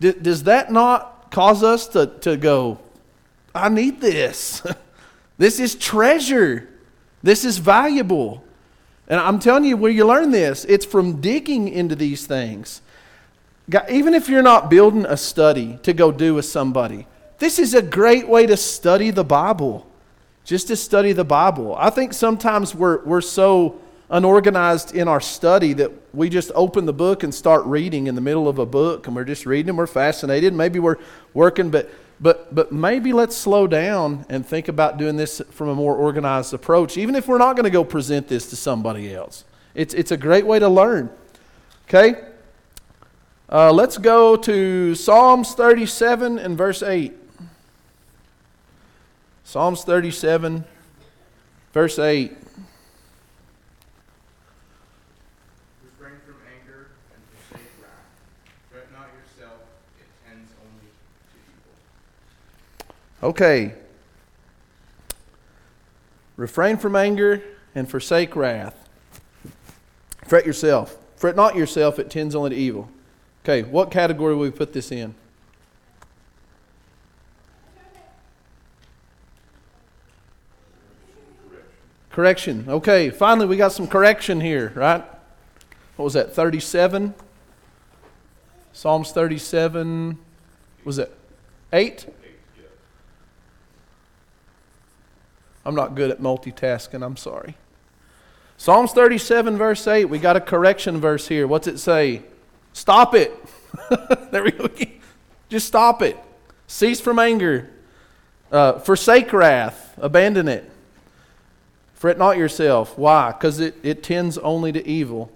D- 0.00 0.12
does 0.12 0.42
that 0.44 0.72
not 0.72 1.30
cause 1.30 1.62
us 1.62 1.86
to, 1.88 2.06
to 2.22 2.36
go, 2.36 2.80
I 3.54 3.68
need 3.68 4.00
this. 4.00 4.62
this 5.38 5.60
is 5.60 5.74
treasure. 5.74 6.68
This 7.22 7.44
is 7.44 7.58
valuable. 7.58 8.44
And 9.08 9.20
I'm 9.20 9.38
telling 9.38 9.64
you, 9.64 9.76
where 9.76 9.90
you 9.90 10.06
learn 10.06 10.30
this, 10.30 10.64
it's 10.64 10.84
from 10.84 11.20
digging 11.20 11.68
into 11.68 11.94
these 11.94 12.26
things. 12.26 12.80
Even 13.88 14.14
if 14.14 14.28
you're 14.28 14.42
not 14.42 14.70
building 14.70 15.06
a 15.06 15.16
study 15.16 15.78
to 15.82 15.92
go 15.92 16.10
do 16.10 16.34
with 16.34 16.44
somebody, 16.44 17.06
this 17.38 17.58
is 17.58 17.74
a 17.74 17.82
great 17.82 18.28
way 18.28 18.46
to 18.46 18.56
study 18.56 19.10
the 19.10 19.24
Bible. 19.24 19.86
Just 20.44 20.68
to 20.68 20.76
study 20.76 21.12
the 21.12 21.24
Bible. 21.24 21.76
I 21.76 21.90
think 21.90 22.12
sometimes 22.12 22.74
we're, 22.74 23.04
we're 23.04 23.20
so 23.20 23.80
unorganized 24.10 24.94
in 24.94 25.08
our 25.08 25.20
study 25.20 25.72
that 25.72 25.90
we 26.12 26.28
just 26.28 26.50
open 26.54 26.84
the 26.84 26.92
book 26.92 27.22
and 27.22 27.34
start 27.34 27.64
reading 27.64 28.08
in 28.08 28.14
the 28.14 28.20
middle 28.20 28.48
of 28.48 28.58
a 28.58 28.66
book 28.66 29.06
and 29.06 29.16
we're 29.16 29.24
just 29.24 29.46
reading 29.46 29.70
and 29.70 29.78
we're 29.78 29.86
fascinated. 29.86 30.52
Maybe 30.52 30.78
we're 30.78 30.98
working, 31.32 31.70
but 31.70 31.90
but, 32.22 32.54
but 32.54 32.72
maybe 32.72 33.12
let's 33.12 33.36
slow 33.36 33.66
down 33.66 34.24
and 34.28 34.46
think 34.46 34.68
about 34.68 34.96
doing 34.96 35.16
this 35.16 35.42
from 35.50 35.68
a 35.68 35.74
more 35.74 35.96
organized 35.96 36.54
approach, 36.54 36.96
even 36.96 37.14
if 37.16 37.28
we're 37.28 37.38
not 37.38 37.56
going 37.56 37.64
to 37.64 37.70
go 37.70 37.84
present 37.84 38.28
this 38.28 38.48
to 38.50 38.56
somebody 38.56 39.12
else. 39.12 39.44
It's, 39.74 39.92
it's 39.92 40.12
a 40.12 40.16
great 40.16 40.46
way 40.46 40.58
to 40.58 40.68
learn. 40.68 41.10
Okay? 41.88 42.22
Uh, 43.50 43.70
let's 43.70 43.98
go 43.98 44.36
to 44.36 44.94
Psalms 44.94 45.52
37 45.54 46.38
and 46.38 46.56
verse 46.56 46.82
8. 46.82 47.12
Psalms 49.44 49.84
37, 49.84 50.64
verse 51.74 51.98
8. 51.98 52.32
Refrain 55.84 56.16
from 56.24 56.36
anger 56.48 56.88
and 57.12 57.22
forsake 57.28 57.68
wrath. 57.82 58.08
Fret 58.70 58.88
not 58.92 59.08
yourself, 59.12 59.60
it 60.00 60.08
tends 60.24 60.52
only 60.64 60.88
to 60.88 61.36
evil. 61.36 61.76
Okay. 63.22 63.74
Refrain 66.36 66.76
from 66.76 66.96
anger 66.96 67.42
and 67.74 67.88
forsake 67.88 68.34
wrath. 68.34 68.88
Fret 70.26 70.44
yourself. 70.44 70.96
Fret 71.16 71.36
not 71.36 71.54
yourself, 71.54 71.98
it 71.98 72.10
tends 72.10 72.34
only 72.34 72.50
to 72.50 72.56
evil. 72.56 72.88
Okay, 73.44 73.62
what 73.62 73.90
category 73.90 74.34
will 74.34 74.42
we 74.42 74.50
put 74.50 74.72
this 74.72 74.90
in? 74.90 75.14
Correction. 82.10 82.66
Okay, 82.68 83.10
finally 83.10 83.46
we 83.46 83.56
got 83.56 83.72
some 83.72 83.86
correction 83.86 84.40
here, 84.40 84.72
right? 84.74 85.04
What 85.96 86.04
was 86.04 86.14
that, 86.14 86.34
37? 86.34 87.14
Psalms 88.72 89.12
37, 89.12 90.18
was 90.84 90.98
it 90.98 91.14
8? 91.72 92.06
I'm 95.64 95.74
not 95.74 95.94
good 95.94 96.10
at 96.10 96.20
multitasking, 96.20 97.04
I'm 97.04 97.16
sorry. 97.16 97.56
Psalms 98.56 98.92
37, 98.92 99.56
verse 99.56 99.86
8, 99.86 100.06
we 100.06 100.18
got 100.18 100.36
a 100.36 100.40
correction 100.40 101.00
verse 101.00 101.28
here. 101.28 101.46
What's 101.46 101.66
it 101.66 101.78
say? 101.78 102.22
Stop 102.72 103.14
it. 103.14 103.32
there 104.30 104.44
we 104.44 104.50
go. 104.52 104.68
Just 105.48 105.66
stop 105.66 106.02
it. 106.02 106.16
Cease 106.66 107.00
from 107.00 107.18
anger. 107.18 107.70
Uh, 108.50 108.78
forsake 108.78 109.32
wrath. 109.32 109.94
Abandon 109.98 110.48
it. 110.48 110.70
Fret 111.94 112.18
not 112.18 112.36
yourself. 112.36 112.98
Why? 112.98 113.30
Because 113.30 113.60
it, 113.60 113.76
it 113.82 114.02
tends 114.02 114.36
only 114.38 114.72
to 114.72 114.86
evil. 114.86 115.30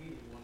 hating 0.00 0.18
one 0.30 0.42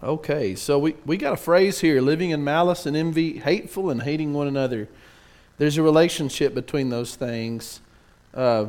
another. 0.00 0.12
Okay, 0.14 0.56
so 0.56 0.76
we, 0.76 0.96
we 1.06 1.16
got 1.16 1.34
a 1.34 1.36
phrase 1.36 1.78
here 1.78 2.00
living 2.00 2.30
in 2.30 2.42
malice 2.42 2.84
and 2.84 2.96
envy, 2.96 3.38
hateful 3.38 3.90
and 3.90 4.02
hating 4.02 4.32
one 4.32 4.48
another. 4.48 4.88
There's 5.58 5.78
a 5.78 5.82
relationship 5.82 6.52
between 6.52 6.88
those 6.90 7.14
things. 7.14 7.80
Uh, 8.34 8.66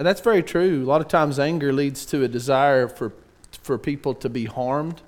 and 0.00 0.06
that's 0.06 0.22
very 0.22 0.42
true. 0.42 0.82
A 0.82 0.86
lot 0.86 1.02
of 1.02 1.08
times, 1.08 1.38
anger 1.38 1.74
leads 1.74 2.06
to 2.06 2.24
a 2.24 2.28
desire 2.28 2.88
for, 2.88 3.12
for 3.62 3.76
people 3.76 4.14
to 4.14 4.30
be 4.30 4.46
harmed. 4.46 5.02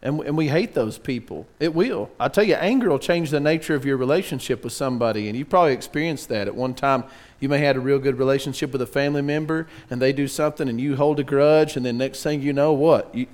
And, 0.00 0.20
and 0.20 0.38
we 0.38 0.48
hate 0.48 0.72
those 0.72 0.96
people. 0.96 1.46
It 1.60 1.74
will. 1.74 2.08
I 2.18 2.28
tell 2.28 2.42
you, 2.42 2.54
anger 2.54 2.88
will 2.88 2.98
change 2.98 3.28
the 3.28 3.40
nature 3.40 3.74
of 3.74 3.84
your 3.84 3.98
relationship 3.98 4.64
with 4.64 4.72
somebody. 4.72 5.28
And 5.28 5.36
you 5.36 5.44
probably 5.44 5.74
experienced 5.74 6.30
that 6.30 6.48
at 6.48 6.54
one 6.54 6.72
time. 6.72 7.04
You 7.40 7.50
may 7.50 7.58
have 7.58 7.66
had 7.66 7.76
a 7.76 7.80
real 7.80 7.98
good 7.98 8.18
relationship 8.18 8.72
with 8.72 8.80
a 8.80 8.86
family 8.86 9.20
member, 9.20 9.68
and 9.90 10.00
they 10.00 10.14
do 10.14 10.26
something, 10.26 10.66
and 10.66 10.80
you 10.80 10.96
hold 10.96 11.20
a 11.20 11.24
grudge, 11.24 11.76
and 11.76 11.84
then 11.84 11.98
next 11.98 12.22
thing 12.22 12.40
you 12.40 12.54
know, 12.54 12.72
what? 12.72 13.14
You, 13.14 13.26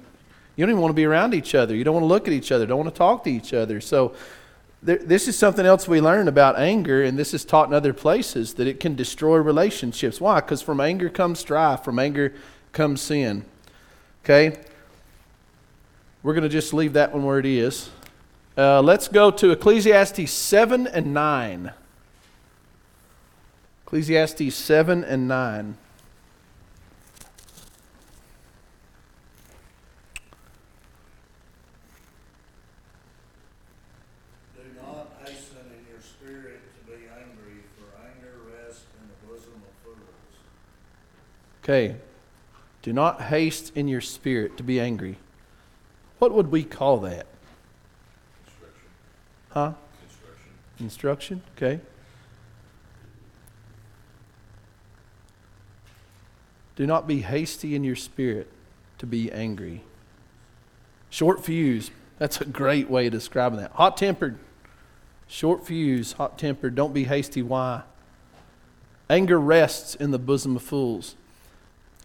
you 0.57 0.67
don't 0.67 0.71
even 0.71 0.83
want 0.83 0.91
to 0.91 0.97
be 0.97 1.05
around 1.05 1.33
each 1.33 1.55
other. 1.55 1.77
You 1.77 1.85
don't 1.85 1.95
want 1.95 2.03
to 2.03 2.09
look 2.09 2.27
at 2.27 2.35
each 2.35 2.51
other. 2.51 2.67
Don't 2.67 2.79
want 2.79 2.93
to 2.93 2.99
talk 2.99 3.23
to 3.23 3.31
each 3.31 3.55
other. 3.55 3.81
So, 3.81 4.17
there, 4.83 4.99
this 4.99 5.29
is 5.29 5.37
something 5.37 5.67
else 5.67 5.89
we 5.89 6.01
learn 6.01 6.29
about 6.29 6.59
anger, 6.59 7.03
and 7.03 7.19
this 7.19 7.35
is 7.35 7.45
taught 7.45 7.69
in 7.69 7.75
other 7.75 7.93
places 7.93 8.55
that 8.55 8.67
it 8.67 8.81
can 8.81 8.95
destroy 8.95 9.37
relationships. 9.37 10.21
Why? 10.21 10.41
Because 10.41 10.63
from 10.63 10.81
anger 10.81 11.09
comes 11.09 11.41
strife, 11.41 11.83
from 11.83 11.99
anger 11.99 12.35
comes 12.73 13.01
sin. 13.01 13.45
Okay? 14.25 14.59
We're 16.23 16.35
going 16.35 16.43
to 16.43 16.49
just 16.49 16.75
leave 16.75 16.95
that 16.95 17.13
one 17.13 17.25
where 17.25 17.39
it 17.39 17.47
is. 17.47 17.91
Uh, 18.57 18.83
let's 18.83 19.07
go 19.07 19.31
to 19.31 19.53
Ecclesiastes 19.53 20.33
7 20.33 20.89
and 20.89 21.15
9. 21.15 21.73
Ecclesiastes 23.87 24.55
7 24.55 25.05
and 25.05 25.29
9. 25.29 25.77
Do 34.57 34.63
not 34.83 35.23
hasten 35.25 35.57
in 35.73 35.87
your 35.89 36.03
spirit 36.03 36.61
to 36.75 36.93
be 36.93 37.07
angry, 37.07 37.63
for 37.79 37.87
anger 38.05 38.43
rests 38.53 38.85
in 39.01 39.09
the 39.09 39.33
bosom 39.33 39.55
of 39.55 39.73
fools. 39.85 40.35
Okay. 41.69 41.97
Do 42.81 42.95
not 42.95 43.21
haste 43.21 43.77
in 43.77 43.89
your 43.89 44.01
spirit 44.01 44.57
to 44.57 44.63
be 44.63 44.81
angry. 44.81 45.19
What 46.19 46.33
would 46.33 46.51
we 46.51 46.65
call 46.65 46.97
that? 47.01 47.27
Instruction. 48.47 48.81
Huh? 49.51 49.73
Instruction. 50.03 50.53
Instruction? 50.81 51.43
Okay. 51.57 51.81
Do 56.77 56.87
not 56.87 57.07
be 57.07 57.21
hasty 57.21 57.75
in 57.75 57.85
your 57.85 57.97
spirit 57.97 58.49
to 58.97 59.05
be 59.05 59.31
angry. 59.31 59.83
Short 61.11 61.45
fuse. 61.45 61.91
That's 62.19 62.41
a 62.41 62.47
great 62.47 62.89
way 62.89 63.09
of 63.09 63.13
describing 63.13 63.59
that. 63.59 63.73
Hot 63.73 63.99
tempered. 63.99 64.39
Short 65.27 65.67
fuse, 65.67 66.13
hot 66.13 66.39
tempered. 66.39 66.75
Don't 66.75 66.95
be 66.95 67.05
hasty. 67.05 67.43
Why? 67.43 67.83
Anger 69.11 69.39
rests 69.39 69.95
in 69.95 70.13
the 70.13 70.19
bosom 70.19 70.57
of 70.57 70.63
fools. 70.63 71.15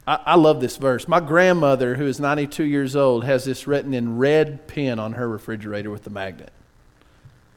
I, 0.06 0.20
I 0.26 0.36
love 0.36 0.60
this 0.60 0.78
verse. 0.78 1.08
My 1.08 1.20
grandmother, 1.20 1.95
who 1.95 2.06
is 2.06 2.20
92 2.20 2.64
years 2.64 2.95
old, 2.95 3.24
has 3.24 3.45
this 3.45 3.68
written 3.68 3.93
in 3.93 4.18
red 4.18 4.68
pen 4.68 4.99
on 4.99 5.14
her 5.14 5.28
refrigerator 5.28 5.89
with 5.89 6.04
the 6.04 6.10
magnet. 6.10 6.51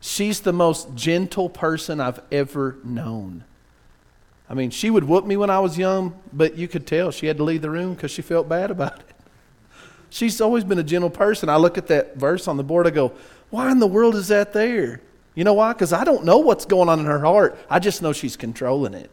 She's 0.01 0.41
the 0.41 0.53
most 0.53 0.95
gentle 0.95 1.49
person 1.49 2.01
I've 2.01 2.21
ever 2.31 2.77
known. 2.85 3.45
I 4.49 4.55
mean, 4.55 4.71
she 4.71 4.91
would 4.91 5.05
whoop 5.05 5.25
me 5.25 5.37
when 5.37 5.51
I 5.51 5.59
was 5.59 5.77
young, 5.77 6.15
but 6.33 6.57
you 6.57 6.69
could 6.69 6.87
tell 6.87 7.11
she 7.11 7.27
had 7.27 7.39
to 7.39 7.45
leave 7.45 7.63
the 7.63 7.71
room 7.71 7.95
because 7.95 8.13
she 8.13 8.23
felt 8.23 8.49
bad 8.49 8.71
about 8.71 9.01
it. 9.01 9.17
She's 10.09 10.41
always 10.41 10.63
been 10.63 10.79
a 10.79 10.85
gentle 10.85 11.11
person. 11.11 11.49
I 11.49 11.57
look 11.57 11.77
at 11.77 11.89
that 11.89 12.17
verse 12.17 12.47
on 12.47 12.57
the 12.57 12.63
board, 12.63 12.87
I 12.87 12.91
go, 12.91 13.13
why 13.51 13.71
in 13.73 13.81
the 13.81 13.87
world 13.87 14.15
is 14.15 14.29
that 14.29 14.53
there? 14.53 15.01
You 15.35 15.45
know 15.45 15.55
why? 15.55 15.73
Because 15.73 15.93
I 15.93 16.05
don't 16.05 16.25
know 16.25 16.39
what's 16.39 16.65
going 16.65 16.89
on 16.89 17.01
in 17.01 17.07
her 17.07 17.21
heart. 17.21 17.59
I 17.69 17.81
just 17.81 18.03
know 18.03 18.13
she's 18.13 18.37
controlling 18.37 18.95
it. 18.95 19.11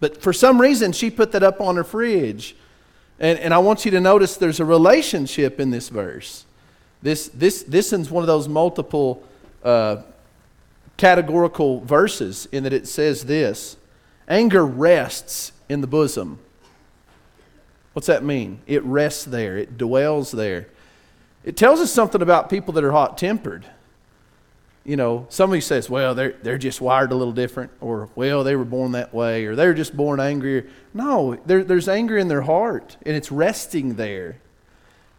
But 0.00 0.20
for 0.20 0.32
some 0.32 0.60
reason, 0.60 0.92
she 0.92 1.10
put 1.10 1.32
that 1.32 1.42
up 1.42 1.60
on 1.60 1.76
her 1.76 1.84
fridge. 1.84 2.56
And, 3.22 3.38
and 3.38 3.54
I 3.54 3.58
want 3.58 3.84
you 3.84 3.92
to 3.92 4.00
notice 4.00 4.36
there's 4.36 4.58
a 4.58 4.64
relationship 4.64 5.60
in 5.60 5.70
this 5.70 5.88
verse. 5.88 6.44
This, 7.02 7.28
this, 7.28 7.62
this 7.62 7.92
is 7.92 8.10
one 8.10 8.24
of 8.24 8.26
those 8.26 8.48
multiple 8.48 9.22
uh, 9.62 10.02
categorical 10.96 11.80
verses 11.80 12.46
in 12.50 12.64
that 12.64 12.72
it 12.72 12.86
says 12.86 13.24
this 13.24 13.76
anger 14.28 14.66
rests 14.66 15.52
in 15.68 15.80
the 15.80 15.86
bosom. 15.86 16.38
What's 17.92 18.06
that 18.08 18.24
mean? 18.24 18.60
It 18.66 18.82
rests 18.82 19.24
there, 19.24 19.56
it 19.56 19.78
dwells 19.78 20.32
there. 20.32 20.68
It 21.44 21.56
tells 21.56 21.80
us 21.80 21.92
something 21.92 22.22
about 22.22 22.50
people 22.50 22.74
that 22.74 22.84
are 22.84 22.92
hot 22.92 23.18
tempered. 23.18 23.66
You 24.84 24.96
know, 24.96 25.26
somebody 25.28 25.60
says, 25.60 25.88
well, 25.88 26.14
they're, 26.14 26.34
they're 26.42 26.58
just 26.58 26.80
wired 26.80 27.12
a 27.12 27.14
little 27.14 27.32
different, 27.32 27.70
or, 27.80 28.08
well, 28.16 28.42
they 28.42 28.56
were 28.56 28.64
born 28.64 28.92
that 28.92 29.14
way, 29.14 29.44
or 29.44 29.54
they're 29.54 29.74
just 29.74 29.96
born 29.96 30.18
angry. 30.18 30.68
No, 30.92 31.38
there, 31.46 31.62
there's 31.62 31.88
anger 31.88 32.18
in 32.18 32.26
their 32.26 32.42
heart, 32.42 32.96
and 33.06 33.14
it's 33.14 33.30
resting 33.30 33.94
there. 33.94 34.38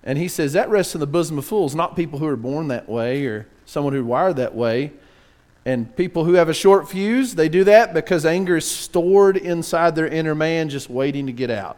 And 0.04 0.18
he 0.18 0.28
says 0.28 0.54
that 0.54 0.70
rests 0.70 0.96
in 0.96 1.00
the 1.00 1.08
bosom 1.08 1.38
of 1.38 1.46
fools, 1.46 1.76
not 1.76 1.96
people 1.96 2.20
who 2.20 2.28
are 2.28 2.36
born 2.36 2.68
that 2.68 2.90
way 2.90 3.26
or 3.26 3.48
someone 3.66 3.94
who 3.94 4.04
wired 4.04 4.36
that 4.36 4.54
way. 4.54 4.92
And 5.66 5.96
people 5.96 6.26
who 6.26 6.34
have 6.34 6.50
a 6.50 6.54
short 6.54 6.90
fuse, 6.90 7.36
they 7.36 7.48
do 7.48 7.64
that 7.64 7.94
because 7.94 8.26
anger 8.26 8.58
is 8.58 8.70
stored 8.70 9.38
inside 9.38 9.96
their 9.96 10.08
inner 10.08 10.36
man, 10.36 10.68
just 10.68 10.90
waiting 10.90 11.26
to 11.28 11.32
get 11.32 11.50
out. 11.50 11.78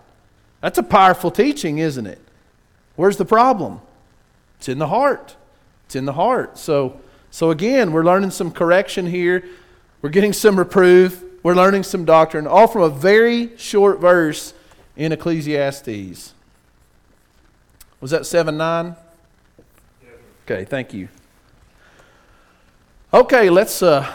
That's 0.62 0.80
a 0.80 0.84
powerful 0.84 1.30
teaching, 1.30 1.78
isn't 1.78 2.08
it? 2.08 2.20
Where's 2.96 3.18
the 3.18 3.26
problem? 3.26 3.82
It's 4.58 4.70
in 4.70 4.80
the 4.80 4.88
heart. 4.88 5.36
It's 5.86 5.96
in 5.96 6.06
the 6.06 6.14
heart. 6.14 6.58
So, 6.58 7.00
so 7.36 7.52
again, 7.52 7.92
we're 7.92 8.06
learning 8.06 8.32
some 8.32 8.50
correction 8.50 9.06
here. 9.06 9.44
We're 10.02 10.10
getting 10.10 10.32
some 10.32 10.58
reproof. 10.58 11.22
We're 11.44 11.54
learning 11.54 11.84
some 11.84 12.06
doctrine, 12.06 12.48
all 12.48 12.66
from 12.66 12.84
a 12.84 12.90
very 12.90 13.58
short 13.58 14.00
verse 14.00 14.54
in 14.96 15.12
Ecclesiastes. 15.12 16.34
Was 18.00 18.12
that 18.12 18.26
7 18.26 18.56
9? 18.56 18.96
Okay, 20.46 20.64
thank 20.64 20.94
you. 20.94 21.10
Okay, 23.14 23.50
let's 23.50 23.84
uh, 23.84 24.10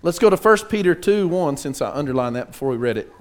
let's 0.00 0.18
go 0.18 0.30
to 0.30 0.36
1 0.36 0.58
Peter 0.70 0.94
2 0.94 1.28
1 1.28 1.58
since 1.58 1.82
I 1.82 1.90
underlined 1.90 2.36
that 2.36 2.52
before 2.52 2.70
we 2.70 2.76
read 2.76 2.96
it. 2.96 3.12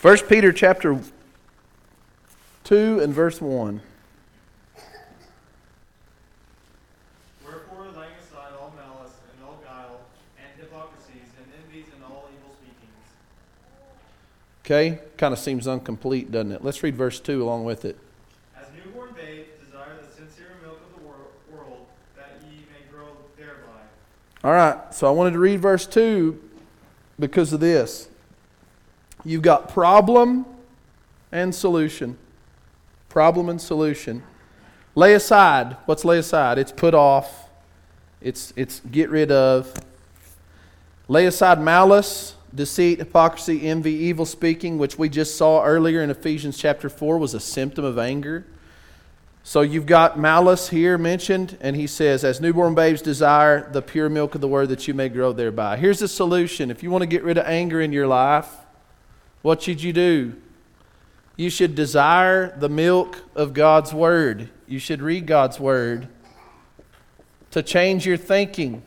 1 0.00 0.18
Peter 0.28 0.50
chapter 0.50 0.98
2 2.64 3.00
and 3.00 3.12
verse 3.12 3.40
1. 3.42 3.82
Wherefore, 7.44 7.86
laying 7.96 8.12
aside 8.20 8.52
all 8.60 8.72
malice 8.76 9.16
and 9.32 9.44
all 9.46 9.58
guile 9.64 10.00
and 10.36 10.46
hypocrisies 10.60 11.32
and 11.38 11.46
envies 11.64 11.86
and 11.94 12.04
all 12.04 12.28
evil 12.28 12.54
speakings, 12.60 13.08
Okay, 14.70 14.98
kind 15.16 15.32
of 15.32 15.38
seems 15.38 15.66
incomplete, 15.66 16.30
doesn't 16.30 16.52
it? 16.52 16.62
Let's 16.62 16.82
read 16.82 16.94
verse 16.94 17.20
2 17.20 17.42
along 17.42 17.64
with 17.64 17.86
it. 17.86 17.96
as 18.54 18.66
newborn 18.76 19.14
babes 19.14 19.48
desire 19.64 19.96
the 19.98 20.14
sincere 20.14 20.50
milk 20.62 20.78
of 20.94 21.00
the 21.00 21.06
world, 21.56 21.86
that 22.14 22.42
ye 22.42 22.66
may 22.70 22.86
grow 22.92 23.06
thereby. 23.38 23.80
All 24.44 24.52
right, 24.52 24.92
so 24.92 25.08
I 25.08 25.10
wanted 25.10 25.30
to 25.30 25.38
read 25.38 25.60
verse 25.60 25.86
2 25.86 26.38
because 27.18 27.54
of 27.54 27.60
this. 27.60 28.10
You've 29.24 29.40
got 29.40 29.70
problem 29.70 30.44
and 31.32 31.54
solution. 31.54 32.18
Problem 33.08 33.48
and 33.48 33.58
solution. 33.58 34.22
Lay 34.94 35.14
aside. 35.14 35.78
What's 35.86 36.04
lay 36.04 36.18
aside? 36.18 36.58
It's 36.58 36.72
put 36.72 36.92
off, 36.92 37.48
it's, 38.20 38.52
it's 38.54 38.80
get 38.80 39.08
rid 39.08 39.32
of. 39.32 39.72
Lay 41.08 41.24
aside 41.24 41.58
malice, 41.58 42.34
deceit, 42.54 42.98
hypocrisy, 42.98 43.68
envy, 43.68 43.92
evil 43.92 44.26
speaking, 44.26 44.78
which 44.78 44.98
we 44.98 45.08
just 45.08 45.36
saw 45.36 45.64
earlier 45.64 46.02
in 46.02 46.10
Ephesians 46.10 46.56
chapter 46.58 46.88
4 46.88 47.18
was 47.18 47.34
a 47.34 47.40
symptom 47.40 47.84
of 47.84 47.98
anger. 47.98 48.46
So 49.42 49.62
you've 49.62 49.86
got 49.86 50.18
malice 50.18 50.68
here 50.68 50.98
mentioned, 50.98 51.56
and 51.60 51.74
he 51.74 51.86
says, 51.86 52.22
As 52.22 52.40
newborn 52.40 52.74
babes 52.74 53.00
desire 53.00 53.70
the 53.70 53.80
pure 53.80 54.08
milk 54.10 54.34
of 54.34 54.40
the 54.40 54.48
word 54.48 54.68
that 54.68 54.86
you 54.86 54.94
may 54.94 55.08
grow 55.08 55.32
thereby. 55.32 55.78
Here's 55.78 56.00
the 56.00 56.08
solution. 56.08 56.70
If 56.70 56.82
you 56.82 56.90
want 56.90 57.02
to 57.02 57.06
get 57.06 57.22
rid 57.22 57.38
of 57.38 57.46
anger 57.46 57.80
in 57.80 57.92
your 57.92 58.06
life, 58.06 58.50
what 59.42 59.62
should 59.62 59.82
you 59.82 59.92
do? 59.92 60.34
You 61.36 61.50
should 61.50 61.74
desire 61.74 62.54
the 62.58 62.68
milk 62.68 63.22
of 63.34 63.54
God's 63.54 63.94
word. 63.94 64.50
You 64.66 64.78
should 64.78 65.00
read 65.00 65.26
God's 65.26 65.58
word 65.58 66.08
to 67.52 67.62
change 67.62 68.04
your 68.04 68.16
thinking. 68.16 68.82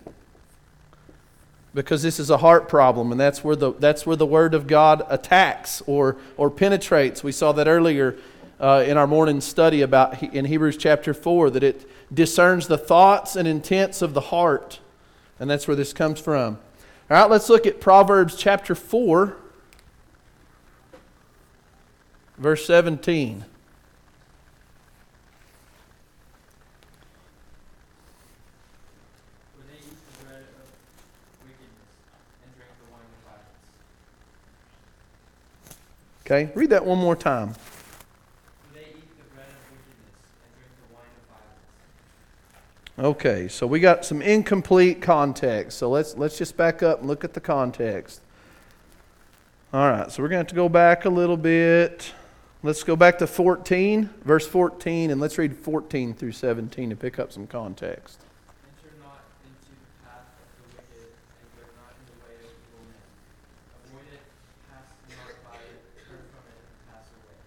Because 1.74 2.04
this 2.04 2.20
is 2.20 2.30
a 2.30 2.38
heart 2.38 2.68
problem, 2.68 3.12
and 3.12 3.20
that's 3.20 3.44
where 3.44 3.56
the, 3.56 3.72
that's 3.72 4.06
where 4.06 4.18
the 4.18 4.26
word 4.26 4.54
of 4.54 4.68
God 4.68 5.04
attacks 5.10 5.82
or, 5.88 6.18
or 6.36 6.50
penetrates. 6.50 7.24
We 7.24 7.32
saw 7.32 7.54
that 7.54 7.68
earlier 7.68 8.18
uh, 8.60 8.84
in 8.86 8.98
our 8.98 9.08
morning 9.08 9.42
study 9.42 9.82
about 9.82 10.22
in 10.22 10.46
Hebrews 10.46 10.78
chapter 10.78 11.14
4 11.14 11.50
that 11.52 11.64
it 11.64 11.90
discerns 12.14 12.68
the 12.68 12.78
thoughts 12.78 13.36
and 13.36 13.48
intents 13.48 14.02
of 14.02 14.14
the 14.14 14.22
heart. 14.22 14.80
And 15.40 15.50
that's 15.50 15.68
where 15.68 15.76
this 15.76 15.94
comes 15.94 16.20
from. 16.20 16.60
All 17.10 17.18
right, 17.18 17.30
let's 17.30 17.50
look 17.50 17.66
at 17.66 17.82
Proverbs 17.82 18.36
chapter 18.36 18.76
4, 18.76 19.36
verse 22.38 22.66
17. 22.66 23.44
For 29.58 29.64
they 29.68 29.80
eat 29.80 29.90
the 29.90 30.24
bread 30.24 30.44
of 30.44 30.70
wickedness 31.44 31.98
and 32.44 32.56
drink 32.56 32.72
the 32.80 32.92
wine 32.94 33.02
of 33.02 33.22
violence. 33.26 33.60
Okay, 36.26 36.52
read 36.56 36.70
that 36.70 36.86
one 36.86 36.98
more 36.98 37.16
time. 37.16 37.56
Okay, 43.00 43.48
so 43.48 43.66
we 43.66 43.80
got 43.80 44.06
some 44.06 44.22
incomplete 44.22 45.02
context. 45.02 45.78
So 45.78 45.90
let's 45.90 46.16
let's 46.18 46.38
just 46.38 46.56
back 46.56 46.84
up 46.84 47.00
and 47.00 47.08
look 47.08 47.24
at 47.24 47.34
the 47.34 47.42
context. 47.42 48.22
All 49.74 49.90
right, 49.90 50.12
so 50.12 50.22
we're 50.22 50.30
going 50.30 50.40
to 50.40 50.44
have 50.44 50.48
to 50.48 50.56
go 50.56 50.70
back 50.70 51.06
a 51.06 51.10
little 51.10 51.38
bit. 51.38 52.14
Let's 52.62 52.84
go 52.84 52.96
back 52.96 53.18
to 53.20 53.26
14, 53.26 54.10
verse 54.24 54.46
14, 54.46 55.10
and 55.10 55.20
let's 55.20 55.38
read 55.40 55.56
14 55.56 56.14
through 56.14 56.34
17 56.34 56.92
to 56.92 56.96
pick 56.96 57.18
up 57.18 57.32
some 57.32 57.48
context. 57.48 58.22
Enter 58.68 58.94
not 59.02 59.24
into 59.42 59.72
the 59.74 59.88
path 60.06 60.30
of 60.38 60.46
the 60.62 60.78
wicked, 60.78 61.10
and 61.10 61.48
go 61.58 61.66
not 61.74 61.96
in 61.98 62.06
the 62.06 62.18
way 62.22 62.36
of 62.38 62.52
evil 62.54 62.86
men. 62.86 63.02
Avoid 63.90 64.06
it, 64.14 64.22
pass 64.70 64.94
not 65.10 65.34
by 65.42 65.58
it, 65.58 65.80
turn 66.06 66.22
from 66.36 66.44
it, 66.52 66.60
and 66.68 66.78
pass 66.86 67.08
away. 67.18 67.40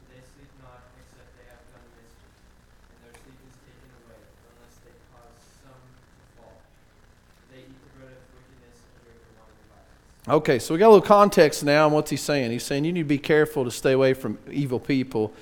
For 0.00 0.02
they 0.10 0.24
sleep 0.34 0.50
not, 0.64 0.82
except 0.98 1.30
they 1.38 1.46
have 1.46 1.62
done 1.70 1.86
mischief, 1.94 2.34
and 2.90 2.98
their 3.04 3.14
sleep 3.20 3.38
is 3.46 3.54
taken 3.62 3.86
away, 4.02 4.18
unless 4.50 4.82
they 4.82 4.96
cause 5.14 5.38
some 5.62 5.78
to 5.78 6.24
fall. 6.40 6.58
They 7.54 7.70
eat 7.70 7.78
the 7.84 7.90
bread 8.02 8.18
of 8.18 8.26
wickedness 8.34 8.82
and 8.82 8.98
drink 9.06 9.20
the 9.22 9.38
wine 9.38 9.54
of 9.54 9.68
violence. 9.70 10.13
Okay, 10.26 10.58
so 10.58 10.72
we 10.72 10.78
got 10.80 10.86
a 10.86 10.94
little 10.94 11.06
context 11.06 11.64
now, 11.64 11.84
and 11.84 11.94
what's 11.94 12.10
he 12.10 12.16
saying? 12.16 12.50
He's 12.50 12.62
saying 12.62 12.86
you 12.86 12.92
need 12.92 13.02
to 13.02 13.04
be 13.04 13.18
careful 13.18 13.62
to 13.62 13.70
stay 13.70 13.92
away 13.92 14.14
from 14.14 14.38
evil 14.50 14.80
people. 14.80 15.34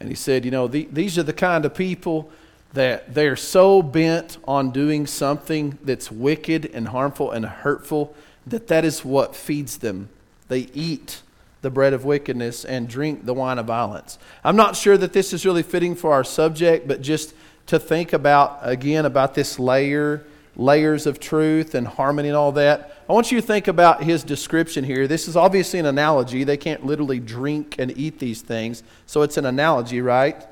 And 0.00 0.08
he 0.08 0.16
said, 0.16 0.44
you 0.44 0.50
know, 0.50 0.66
the, 0.66 0.88
these 0.90 1.16
are 1.18 1.22
the 1.22 1.32
kind 1.32 1.64
of 1.64 1.72
people 1.72 2.32
that 2.72 3.14
they're 3.14 3.36
so 3.36 3.80
bent 3.80 4.38
on 4.48 4.72
doing 4.72 5.06
something 5.06 5.78
that's 5.84 6.10
wicked 6.10 6.68
and 6.74 6.88
harmful 6.88 7.30
and 7.30 7.46
hurtful 7.46 8.12
that 8.44 8.66
that 8.66 8.84
is 8.84 9.04
what 9.04 9.36
feeds 9.36 9.78
them. 9.78 10.08
They 10.48 10.68
eat 10.74 11.22
the 11.62 11.70
bread 11.70 11.92
of 11.92 12.04
wickedness 12.04 12.64
and 12.64 12.88
drink 12.88 13.26
the 13.26 13.34
wine 13.34 13.60
of 13.60 13.66
violence. 13.66 14.18
I'm 14.42 14.56
not 14.56 14.74
sure 14.74 14.98
that 14.98 15.12
this 15.12 15.32
is 15.32 15.46
really 15.46 15.62
fitting 15.62 15.94
for 15.94 16.12
our 16.12 16.24
subject, 16.24 16.88
but 16.88 17.02
just 17.02 17.34
to 17.66 17.78
think 17.78 18.12
about 18.12 18.58
again 18.62 19.06
about 19.06 19.34
this 19.34 19.60
layer 19.60 20.26
layers 20.56 21.06
of 21.06 21.20
truth 21.20 21.74
and 21.74 21.86
harmony 21.86 22.28
and 22.28 22.36
all 22.36 22.52
that. 22.52 22.93
I 23.08 23.12
want 23.12 23.30
you 23.30 23.40
to 23.40 23.46
think 23.46 23.68
about 23.68 24.02
his 24.02 24.24
description 24.24 24.82
here. 24.82 25.06
This 25.06 25.28
is 25.28 25.36
obviously 25.36 25.78
an 25.78 25.86
analogy. 25.86 26.42
They 26.42 26.56
can't 26.56 26.86
literally 26.86 27.20
drink 27.20 27.76
and 27.78 27.96
eat 27.98 28.18
these 28.18 28.40
things, 28.40 28.82
so 29.04 29.22
it's 29.22 29.36
an 29.36 29.44
analogy, 29.44 30.00
right? 30.00 30.46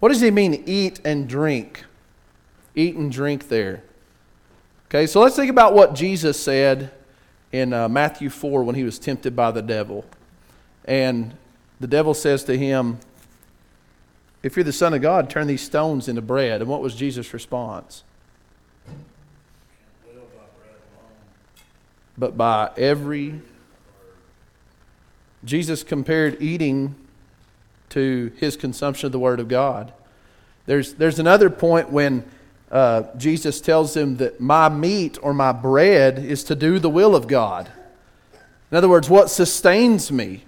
What 0.00 0.08
does 0.08 0.20
he 0.20 0.30
mean, 0.30 0.64
eat 0.66 1.00
and 1.04 1.28
drink? 1.28 1.84
Eat 2.74 2.96
and 2.96 3.12
drink 3.12 3.48
there. 3.48 3.82
Okay, 4.88 5.06
so 5.06 5.20
let's 5.20 5.36
think 5.36 5.50
about 5.50 5.74
what 5.74 5.94
Jesus 5.94 6.40
said 6.40 6.90
in 7.52 7.74
uh, 7.74 7.88
Matthew 7.88 8.30
4 8.30 8.62
when 8.62 8.74
he 8.74 8.84
was 8.84 8.98
tempted 8.98 9.36
by 9.36 9.50
the 9.50 9.62
devil. 9.62 10.04
And 10.86 11.36
the 11.78 11.86
devil 11.86 12.14
says 12.14 12.42
to 12.44 12.56
him, 12.56 12.98
If 14.42 14.56
you're 14.56 14.64
the 14.64 14.72
Son 14.72 14.94
of 14.94 15.02
God, 15.02 15.28
turn 15.28 15.46
these 15.46 15.62
stones 15.62 16.08
into 16.08 16.22
bread. 16.22 16.62
And 16.62 16.70
what 16.70 16.80
was 16.80 16.94
Jesus' 16.94 17.34
response? 17.34 18.02
But 22.16 22.36
by 22.36 22.70
every. 22.76 23.40
Jesus 25.44 25.82
compared 25.82 26.40
eating 26.40 26.94
to 27.90 28.32
his 28.38 28.56
consumption 28.56 29.06
of 29.06 29.12
the 29.12 29.18
Word 29.18 29.40
of 29.40 29.48
God. 29.48 29.92
There's, 30.66 30.94
there's 30.94 31.18
another 31.18 31.50
point 31.50 31.90
when 31.90 32.24
uh, 32.70 33.04
Jesus 33.16 33.60
tells 33.60 33.96
him 33.96 34.16
that 34.16 34.40
my 34.40 34.68
meat 34.68 35.18
or 35.20 35.34
my 35.34 35.52
bread 35.52 36.18
is 36.18 36.44
to 36.44 36.54
do 36.54 36.78
the 36.78 36.88
will 36.88 37.14
of 37.14 37.26
God. 37.26 37.70
In 38.70 38.76
other 38.78 38.88
words, 38.88 39.10
what 39.10 39.28
sustains 39.28 40.10
me, 40.10 40.44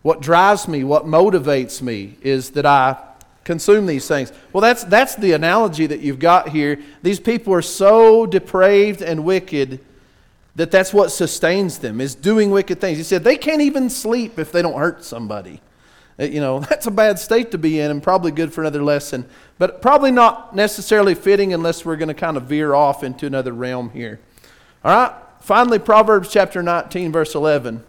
what 0.00 0.22
drives 0.22 0.66
me, 0.66 0.84
what 0.84 1.04
motivates 1.04 1.82
me 1.82 2.16
is 2.22 2.50
that 2.52 2.64
I 2.64 2.96
consume 3.44 3.84
these 3.84 4.08
things. 4.08 4.32
Well, 4.52 4.62
that's, 4.62 4.84
that's 4.84 5.16
the 5.16 5.32
analogy 5.32 5.86
that 5.86 6.00
you've 6.00 6.18
got 6.18 6.48
here. 6.48 6.80
These 7.02 7.20
people 7.20 7.52
are 7.52 7.62
so 7.62 8.24
depraved 8.24 9.02
and 9.02 9.24
wicked 9.24 9.80
that 10.56 10.70
that's 10.70 10.92
what 10.92 11.10
sustains 11.10 11.78
them 11.78 12.00
is 12.00 12.14
doing 12.14 12.50
wicked 12.50 12.80
things. 12.80 12.98
He 12.98 13.04
said 13.04 13.24
they 13.24 13.36
can't 13.36 13.62
even 13.62 13.88
sleep 13.88 14.38
if 14.38 14.52
they 14.52 14.62
don't 14.62 14.78
hurt 14.78 15.04
somebody. 15.04 15.60
Uh, 16.18 16.24
You 16.24 16.40
know, 16.40 16.60
that's 16.68 16.86
a 16.86 16.90
bad 16.90 17.18
state 17.18 17.50
to 17.52 17.58
be 17.58 17.80
in 17.80 17.90
and 17.90 18.02
probably 18.02 18.30
good 18.30 18.52
for 18.52 18.60
another 18.60 18.82
lesson, 18.82 19.26
but 19.58 19.80
probably 19.80 20.10
not 20.10 20.54
necessarily 20.54 21.14
fitting 21.14 21.54
unless 21.54 21.84
we're 21.84 21.96
going 21.96 22.08
to 22.08 22.14
kind 22.14 22.36
of 22.36 22.44
veer 22.44 22.74
off 22.74 23.04
into 23.04 23.26
another 23.26 23.52
realm 23.52 23.90
here. 23.90 24.20
All 24.84 24.94
right, 24.94 25.14
finally, 25.40 25.78
Proverbs 25.78 26.30
chapter 26.32 26.62
19, 26.62 27.12
verse 27.12 27.34
11. 27.34 27.84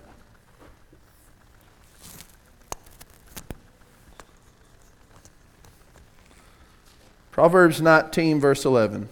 Proverbs 7.32 7.82
19, 7.82 8.40
verse 8.40 8.66
11. 8.66 9.08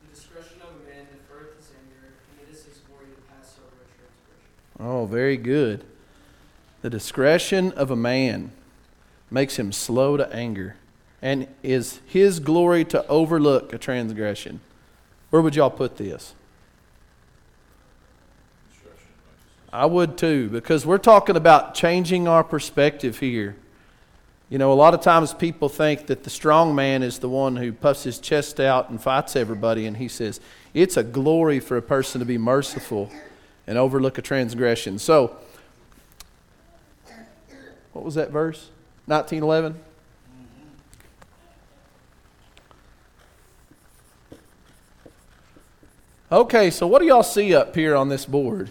The 0.00 0.14
discretion 0.14 0.56
of 0.62 0.68
a 0.68 0.88
man 0.88 1.06
deferreth 1.10 1.56
his 1.58 1.68
anger, 1.74 2.14
and 2.30 2.48
it 2.48 2.52
is 2.54 2.64
his 2.64 2.78
glory 2.86 3.06
to 3.06 3.20
pass 3.28 3.58
over 3.58 3.82
a 3.82 3.88
transgression. 3.98 4.62
Oh, 4.84 5.06
very 5.06 5.36
good. 5.36 5.84
The 6.80 6.90
discretion 6.90 7.70
of 7.72 7.92
a 7.92 7.96
man 7.96 8.50
makes 9.30 9.56
him 9.56 9.70
slow 9.70 10.16
to 10.16 10.34
anger 10.34 10.74
and 11.22 11.46
is 11.62 12.00
his 12.04 12.40
glory 12.40 12.84
to 12.86 13.06
overlook 13.06 13.72
a 13.72 13.78
transgression. 13.78 14.60
Where 15.30 15.40
would 15.40 15.54
y'all 15.54 15.70
put 15.70 15.98
this? 15.98 16.34
I 19.72 19.86
would 19.86 20.18
too, 20.18 20.48
because 20.48 20.84
we're 20.84 20.98
talking 20.98 21.36
about 21.36 21.74
changing 21.74 22.26
our 22.26 22.42
perspective 22.42 23.20
here. 23.20 23.54
You 24.50 24.58
know, 24.58 24.72
a 24.72 24.74
lot 24.74 24.94
of 24.94 25.00
times 25.00 25.32
people 25.32 25.68
think 25.68 26.08
that 26.08 26.24
the 26.24 26.30
strong 26.30 26.74
man 26.74 27.04
is 27.04 27.20
the 27.20 27.28
one 27.28 27.56
who 27.56 27.72
puffs 27.72 28.02
his 28.02 28.18
chest 28.18 28.58
out 28.58 28.90
and 28.90 29.00
fights 29.00 29.36
everybody, 29.36 29.86
and 29.86 29.96
he 29.96 30.08
says, 30.08 30.40
it's 30.74 30.96
a 30.96 31.04
glory 31.04 31.60
for 31.60 31.76
a 31.76 31.82
person 31.82 32.18
to 32.18 32.26
be 32.26 32.36
merciful 32.36 33.10
and 33.66 33.78
overlook 33.78 34.18
a 34.18 34.22
transgression. 34.22 34.98
So, 34.98 35.36
what 37.92 38.04
was 38.04 38.14
that 38.14 38.30
verse? 38.30 38.70
1911? 39.06 39.78
Okay, 46.30 46.70
so 46.70 46.86
what 46.86 47.00
do 47.00 47.06
y'all 47.06 47.22
see 47.22 47.54
up 47.54 47.74
here 47.74 47.94
on 47.94 48.08
this 48.08 48.24
board? 48.24 48.70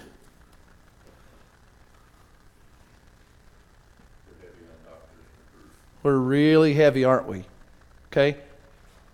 We're 6.02 6.18
really 6.18 6.74
heavy, 6.74 7.04
aren't 7.04 7.28
we? 7.28 7.46
Okay? 8.08 8.38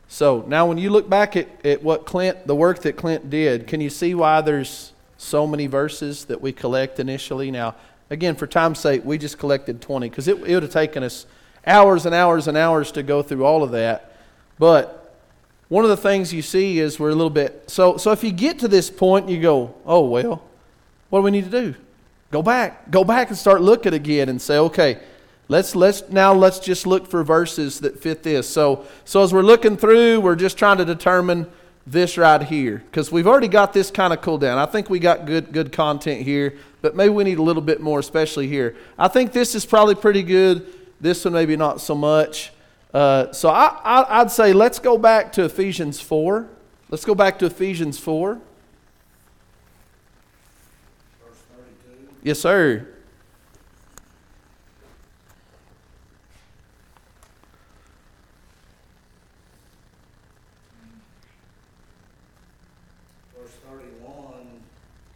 So 0.08 0.46
now 0.48 0.66
when 0.66 0.78
you 0.78 0.90
look 0.90 1.10
back 1.10 1.36
at, 1.36 1.66
at 1.66 1.84
what 1.84 2.06
Clint, 2.06 2.48
the 2.48 2.56
work 2.56 2.82
that 2.84 2.96
Clint 2.96 3.30
did, 3.30 3.68
can 3.68 3.82
you 3.82 3.90
see 3.90 4.16
why 4.16 4.40
there's 4.40 4.94
so 5.18 5.46
many 5.46 5.68
verses 5.68 6.26
that 6.26 6.42
we 6.42 6.52
collect 6.52 7.00
initially? 7.00 7.52
Now, 7.52 7.76
again, 8.10 8.36
for 8.36 8.48
time's 8.48 8.80
sake, 8.80 9.04
we 9.04 9.18
just 9.18 9.38
collected 9.38 9.82
20 9.82 10.10
because 10.10 10.28
it, 10.28 10.38
it 10.38 10.54
would 10.54 10.64
have 10.64 10.72
taken 10.72 11.04
us 11.04 11.26
hours 11.66 12.06
and 12.06 12.16
hours 12.16 12.48
and 12.48 12.58
hours 12.58 12.92
to 12.94 13.04
go 13.04 13.22
through 13.22 13.44
all 13.44 13.64
of 13.64 13.72
that. 13.72 14.14
But 14.58 15.08
one 15.70 15.84
of 15.84 15.90
the 15.90 15.98
things 15.98 16.34
you 16.34 16.42
see 16.42 16.80
is 16.80 17.00
we're 17.00 17.10
a 17.10 17.16
little 17.16 17.30
bit 17.30 17.64
so 17.68 17.98
so 17.98 18.12
if 18.12 18.24
you 18.24 18.32
get 18.32 18.60
to 18.60 18.68
this 18.68 18.90
point 18.90 19.28
you 19.28 19.42
go 19.42 19.74
oh 19.86 20.08
well 20.08 20.42
what 21.10 21.20
do 21.20 21.24
we 21.24 21.32
need 21.32 21.44
to 21.44 21.62
do 21.62 21.76
go 22.32 22.42
back 22.42 22.90
go 22.90 23.04
back 23.04 23.30
and 23.30 23.38
start 23.38 23.62
looking 23.62 23.94
again 23.94 24.30
and 24.30 24.42
say 24.42 24.58
okay 24.58 25.00
let's 25.48 25.76
let's 25.76 26.08
now 26.10 26.34
let's 26.34 26.60
just 26.60 26.88
look 26.88 27.08
for 27.08 27.24
verses 27.24 27.80
that 27.82 28.00
fit 28.00 28.24
this 28.24 28.48
so 28.50 28.86
so 29.04 29.24
as 29.24 29.34
we're 29.34 29.42
looking 29.42 29.76
through 29.76 30.20
we're 30.20 30.36
just 30.36 30.58
trying 30.58 30.78
to 30.78 30.86
determine 30.86 31.46
this 31.90 32.18
right 32.18 32.44
here 32.44 32.84
because 32.86 33.12
we've 33.12 33.28
already 33.28 33.48
got 33.48 33.72
this 33.74 33.90
kind 33.90 34.12
of 34.12 34.22
cool 34.22 34.38
down 34.38 34.58
i 34.58 34.66
think 34.66 34.90
we 34.90 35.00
got 35.00 35.26
good 35.26 35.52
good 35.54 35.72
content 35.72 36.22
here 36.22 36.54
but 36.82 36.96
maybe 36.96 37.10
we 37.10 37.24
need 37.24 37.40
a 37.40 37.42
little 37.42 37.62
bit 37.62 37.80
more 37.80 38.00
especially 38.00 38.46
here 38.48 38.76
i 39.00 39.08
think 39.08 39.32
this 39.32 39.56
is 39.56 39.66
probably 39.66 39.96
pretty 39.96 40.22
good 40.22 40.68
this 41.00 41.24
one 41.24 41.34
maybe 41.34 41.56
not 41.56 41.80
so 41.80 41.96
much 41.96 42.52
uh, 42.94 43.32
so 43.32 43.50
I, 43.50 43.80
I, 43.84 44.22
I'd 44.22 44.32
say 44.32 44.54
let's 44.54 44.80
go 44.80 44.98
back 44.98 45.34
to 45.34 45.44
Ephesians 45.44 46.00
4. 46.00 46.48
Let's 46.90 47.04
go 47.04 47.14
back 47.14 47.38
to 47.40 47.46
Ephesians 47.46 48.00
4. 48.00 48.36
Verse 48.36 48.42
thirty-two. 51.52 52.16
Yes, 52.24 52.40
sir. 52.40 52.88
Verse 63.38 63.52
thirty-one 63.68 64.64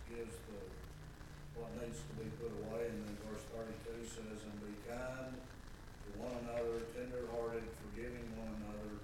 gives 0.10 0.36
the, 0.48 0.60
what 1.60 1.72
needs 1.82 2.00
to 2.04 2.14
be 2.24 2.30
put 2.38 2.52
away, 2.68 2.92
and 2.92 3.00
then 3.08 3.18
verse 3.26 3.44
thirty-two 3.56 4.06
says, 4.06 4.44
and 4.44 4.60
be 4.62 4.76
kind 4.88 5.34
to 5.34 6.10
one 6.20 6.36
another, 6.46 6.84
tenderhearted, 6.96 7.64
forgiving 7.82 8.28
one 8.38 8.54
another, 8.62 9.00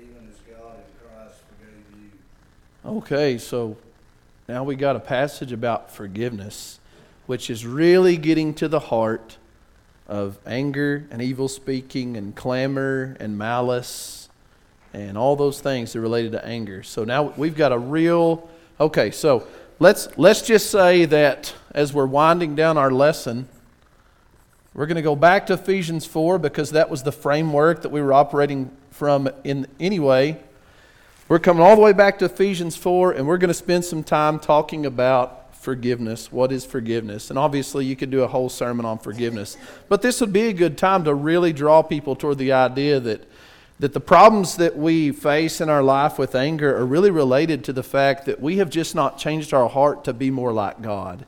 even 0.00 0.28
as 0.30 0.38
God 0.46 0.80
in 0.80 0.88
Christ 0.98 1.42
forgave 1.50 1.84
you. 1.98 2.10
Okay, 2.86 3.36
so 3.36 3.76
now 4.48 4.62
we 4.62 4.76
got 4.76 4.94
a 4.94 5.00
passage 5.00 5.50
about 5.50 5.90
forgiveness, 5.90 6.78
which 7.26 7.50
is 7.50 7.66
really 7.66 8.16
getting 8.16 8.54
to 8.54 8.68
the 8.68 8.78
heart 8.78 9.38
of 10.06 10.38
anger 10.46 11.04
and 11.10 11.20
evil 11.20 11.48
speaking 11.48 12.16
and 12.16 12.36
clamor 12.36 13.16
and 13.18 13.36
malice 13.36 14.28
and 14.94 15.18
all 15.18 15.34
those 15.34 15.60
things 15.60 15.92
that 15.92 15.98
are 15.98 16.02
related 16.02 16.30
to 16.30 16.46
anger. 16.46 16.84
So 16.84 17.02
now 17.02 17.34
we've 17.36 17.56
got 17.56 17.72
a 17.72 17.78
real 17.78 18.48
okay, 18.78 19.10
so 19.10 19.48
let's 19.80 20.06
let's 20.16 20.42
just 20.42 20.70
say 20.70 21.06
that 21.06 21.56
as 21.72 21.92
we're 21.92 22.06
winding 22.06 22.54
down 22.54 22.78
our 22.78 22.92
lesson, 22.92 23.48
we're 24.74 24.86
going 24.86 24.94
to 24.94 25.02
go 25.02 25.16
back 25.16 25.46
to 25.46 25.54
Ephesians 25.54 26.06
4 26.06 26.38
because 26.38 26.70
that 26.70 26.88
was 26.88 27.02
the 27.02 27.10
framework 27.10 27.82
that 27.82 27.88
we 27.88 28.00
were 28.00 28.12
operating 28.12 28.70
from 28.92 29.28
in 29.42 29.66
anyway. 29.80 30.40
We're 31.28 31.40
coming 31.40 31.60
all 31.60 31.74
the 31.74 31.82
way 31.82 31.92
back 31.92 32.20
to 32.20 32.26
Ephesians 32.26 32.76
4, 32.76 33.10
and 33.10 33.26
we're 33.26 33.38
going 33.38 33.48
to 33.48 33.54
spend 33.54 33.84
some 33.84 34.04
time 34.04 34.38
talking 34.38 34.86
about 34.86 35.56
forgiveness. 35.56 36.30
What 36.30 36.52
is 36.52 36.64
forgiveness? 36.64 37.30
And 37.30 37.38
obviously, 37.38 37.84
you 37.84 37.96
could 37.96 38.12
do 38.12 38.22
a 38.22 38.28
whole 38.28 38.48
sermon 38.48 38.86
on 38.86 38.98
forgiveness. 38.98 39.56
But 39.88 40.02
this 40.02 40.20
would 40.20 40.32
be 40.32 40.42
a 40.42 40.52
good 40.52 40.78
time 40.78 41.02
to 41.02 41.12
really 41.12 41.52
draw 41.52 41.82
people 41.82 42.14
toward 42.14 42.38
the 42.38 42.52
idea 42.52 43.00
that, 43.00 43.28
that 43.80 43.92
the 43.92 43.98
problems 43.98 44.56
that 44.58 44.76
we 44.76 45.10
face 45.10 45.60
in 45.60 45.68
our 45.68 45.82
life 45.82 46.16
with 46.16 46.36
anger 46.36 46.76
are 46.76 46.86
really 46.86 47.10
related 47.10 47.64
to 47.64 47.72
the 47.72 47.82
fact 47.82 48.26
that 48.26 48.40
we 48.40 48.58
have 48.58 48.70
just 48.70 48.94
not 48.94 49.18
changed 49.18 49.52
our 49.52 49.68
heart 49.68 50.04
to 50.04 50.12
be 50.12 50.30
more 50.30 50.52
like 50.52 50.80
God. 50.80 51.26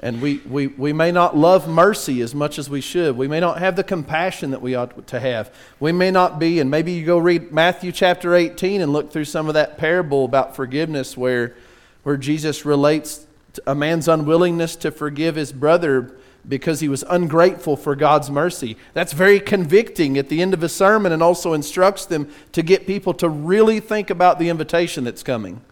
And 0.00 0.20
we, 0.20 0.38
we, 0.38 0.66
we 0.66 0.92
may 0.92 1.12
not 1.12 1.36
love 1.36 1.68
mercy 1.68 2.20
as 2.20 2.34
much 2.34 2.58
as 2.58 2.68
we 2.68 2.80
should. 2.80 3.16
We 3.16 3.28
may 3.28 3.40
not 3.40 3.58
have 3.58 3.76
the 3.76 3.84
compassion 3.84 4.50
that 4.50 4.60
we 4.60 4.74
ought 4.74 5.06
to 5.06 5.20
have. 5.20 5.54
We 5.80 5.92
may 5.92 6.10
not 6.10 6.38
be, 6.38 6.60
and 6.60 6.70
maybe 6.70 6.92
you 6.92 7.06
go 7.06 7.18
read 7.18 7.52
Matthew 7.52 7.92
chapter 7.92 8.34
18 8.34 8.80
and 8.80 8.92
look 8.92 9.12
through 9.12 9.24
some 9.26 9.48
of 9.48 9.54
that 9.54 9.78
parable 9.78 10.24
about 10.24 10.56
forgiveness 10.56 11.16
where, 11.16 11.54
where 12.02 12.16
Jesus 12.16 12.64
relates 12.64 13.26
a 13.66 13.74
man's 13.74 14.08
unwillingness 14.08 14.76
to 14.76 14.90
forgive 14.90 15.36
his 15.36 15.52
brother 15.52 16.16
because 16.46 16.80
he 16.80 16.88
was 16.88 17.04
ungrateful 17.08 17.76
for 17.76 17.96
God's 17.96 18.30
mercy. 18.30 18.76
That's 18.92 19.12
very 19.12 19.40
convicting 19.40 20.18
at 20.18 20.28
the 20.28 20.42
end 20.42 20.52
of 20.54 20.62
a 20.62 20.68
sermon 20.68 21.12
and 21.12 21.22
also 21.22 21.52
instructs 21.52 22.04
them 22.04 22.28
to 22.52 22.62
get 22.62 22.86
people 22.86 23.14
to 23.14 23.28
really 23.28 23.80
think 23.80 24.10
about 24.10 24.38
the 24.38 24.48
invitation 24.48 25.04
that's 25.04 25.22
coming. 25.22 25.62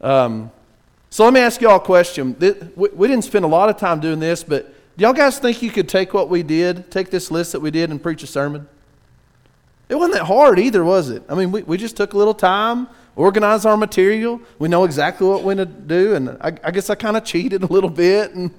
Um, 0.00 0.50
so 1.10 1.24
let 1.24 1.32
me 1.32 1.40
ask 1.40 1.60
y'all 1.60 1.76
a 1.76 1.80
question. 1.80 2.36
We 2.76 3.08
didn't 3.08 3.24
spend 3.24 3.44
a 3.44 3.48
lot 3.48 3.68
of 3.68 3.78
time 3.78 4.00
doing 4.00 4.20
this, 4.20 4.44
but 4.44 4.66
do 4.96 5.02
y'all 5.02 5.12
guys 5.12 5.38
think 5.38 5.62
you 5.62 5.70
could 5.70 5.88
take 5.88 6.12
what 6.12 6.28
we 6.28 6.42
did, 6.42 6.90
take 6.90 7.10
this 7.10 7.30
list 7.30 7.52
that 7.52 7.60
we 7.60 7.70
did, 7.70 7.90
and 7.90 8.02
preach 8.02 8.22
a 8.22 8.26
sermon? 8.26 8.68
It 9.88 9.94
wasn't 9.94 10.14
that 10.14 10.24
hard 10.24 10.58
either, 10.58 10.84
was 10.84 11.08
it? 11.08 11.22
I 11.28 11.34
mean, 11.34 11.50
we, 11.50 11.62
we 11.62 11.78
just 11.78 11.96
took 11.96 12.12
a 12.12 12.18
little 12.18 12.34
time, 12.34 12.88
organized 13.16 13.64
our 13.64 13.76
material. 13.76 14.40
We 14.58 14.68
know 14.68 14.84
exactly 14.84 15.26
what 15.26 15.44
we're 15.44 15.54
to 15.54 15.64
do, 15.64 16.14
and 16.14 16.30
I, 16.40 16.52
I 16.62 16.70
guess 16.72 16.90
I 16.90 16.94
kind 16.94 17.16
of 17.16 17.24
cheated 17.24 17.62
a 17.62 17.66
little 17.72 17.88
bit. 17.88 18.34
And, 18.34 18.50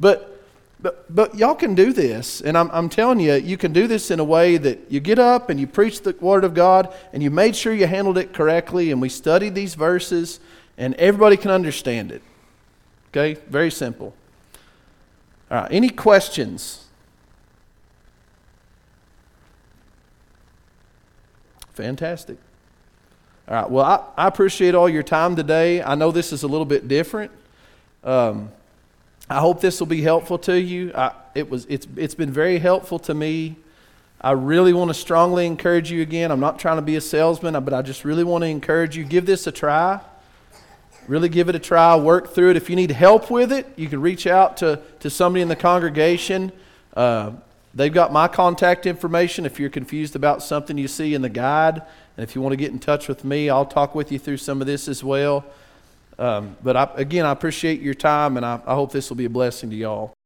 but, 0.00 0.40
but, 0.80 1.14
but 1.14 1.34
y'all 1.34 1.54
can 1.54 1.74
do 1.74 1.92
this, 1.92 2.40
and 2.40 2.56
I'm, 2.56 2.70
I'm 2.70 2.88
telling 2.88 3.20
you, 3.20 3.34
you 3.34 3.58
can 3.58 3.74
do 3.74 3.86
this 3.86 4.10
in 4.10 4.18
a 4.18 4.24
way 4.24 4.56
that 4.56 4.90
you 4.90 5.00
get 5.00 5.18
up 5.18 5.50
and 5.50 5.60
you 5.60 5.66
preach 5.66 6.00
the 6.00 6.16
Word 6.20 6.44
of 6.44 6.54
God, 6.54 6.94
and 7.12 7.22
you 7.22 7.30
made 7.30 7.54
sure 7.54 7.74
you 7.74 7.86
handled 7.86 8.16
it 8.16 8.32
correctly, 8.32 8.90
and 8.90 9.02
we 9.02 9.10
studied 9.10 9.54
these 9.54 9.74
verses 9.74 10.40
and 10.78 10.94
everybody 10.94 11.36
can 11.36 11.50
understand 11.50 12.12
it. 12.12 12.22
Okay? 13.08 13.38
Very 13.50 13.70
simple. 13.70 14.14
All 15.50 15.62
right, 15.62 15.72
any 15.72 15.90
questions? 15.90 16.86
Fantastic. 21.72 22.38
All 23.48 23.54
right, 23.54 23.70
well, 23.70 23.84
I, 23.84 24.24
I 24.24 24.26
appreciate 24.28 24.74
all 24.74 24.88
your 24.88 25.02
time 25.02 25.36
today. 25.36 25.82
I 25.82 25.94
know 25.94 26.12
this 26.12 26.32
is 26.32 26.42
a 26.42 26.48
little 26.48 26.66
bit 26.66 26.86
different. 26.86 27.32
Um, 28.04 28.50
I 29.28 29.40
hope 29.40 29.60
this 29.60 29.80
will 29.80 29.86
be 29.86 30.00
helpful 30.00 30.38
to 30.40 30.58
you. 30.58 30.92
I, 30.94 31.12
it 31.34 31.50
was, 31.50 31.66
it's, 31.68 31.86
it's 31.96 32.14
been 32.14 32.30
very 32.30 32.58
helpful 32.58 32.98
to 33.00 33.14
me. 33.14 33.56
I 34.20 34.32
really 34.32 34.72
want 34.72 34.88
to 34.88 34.94
strongly 34.94 35.46
encourage 35.46 35.90
you 35.90 36.02
again. 36.02 36.30
I'm 36.30 36.40
not 36.40 36.58
trying 36.58 36.76
to 36.76 36.82
be 36.82 36.96
a 36.96 37.00
salesman, 37.00 37.54
but 37.64 37.72
I 37.72 37.82
just 37.82 38.04
really 38.04 38.24
want 38.24 38.42
to 38.42 38.48
encourage 38.48 38.96
you. 38.96 39.04
Give 39.04 39.24
this 39.26 39.46
a 39.46 39.52
try. 39.52 40.00
Really 41.08 41.30
give 41.30 41.48
it 41.48 41.56
a 41.56 41.58
try, 41.58 41.96
work 41.96 42.34
through 42.34 42.50
it. 42.50 42.56
If 42.56 42.68
you 42.68 42.76
need 42.76 42.90
help 42.90 43.30
with 43.30 43.50
it, 43.50 43.66
you 43.76 43.88
can 43.88 44.02
reach 44.02 44.26
out 44.26 44.58
to, 44.58 44.80
to 45.00 45.08
somebody 45.08 45.40
in 45.40 45.48
the 45.48 45.56
congregation. 45.56 46.52
Uh, 46.94 47.32
they've 47.74 47.92
got 47.92 48.12
my 48.12 48.28
contact 48.28 48.84
information 48.84 49.46
if 49.46 49.58
you're 49.58 49.70
confused 49.70 50.14
about 50.14 50.42
something 50.42 50.76
you 50.76 50.86
see 50.86 51.14
in 51.14 51.22
the 51.22 51.30
guide. 51.30 51.80
And 52.16 52.24
if 52.24 52.34
you 52.34 52.42
want 52.42 52.52
to 52.52 52.58
get 52.58 52.72
in 52.72 52.78
touch 52.78 53.08
with 53.08 53.24
me, 53.24 53.48
I'll 53.48 53.64
talk 53.64 53.94
with 53.94 54.12
you 54.12 54.18
through 54.18 54.36
some 54.36 54.60
of 54.60 54.66
this 54.66 54.86
as 54.86 55.02
well. 55.02 55.46
Um, 56.18 56.56
but 56.62 56.76
I, 56.76 56.90
again, 56.96 57.24
I 57.24 57.30
appreciate 57.30 57.80
your 57.80 57.94
time, 57.94 58.36
and 58.36 58.44
I, 58.44 58.60
I 58.66 58.74
hope 58.74 58.92
this 58.92 59.08
will 59.08 59.16
be 59.16 59.24
a 59.24 59.30
blessing 59.30 59.70
to 59.70 59.76
y'all. 59.76 60.17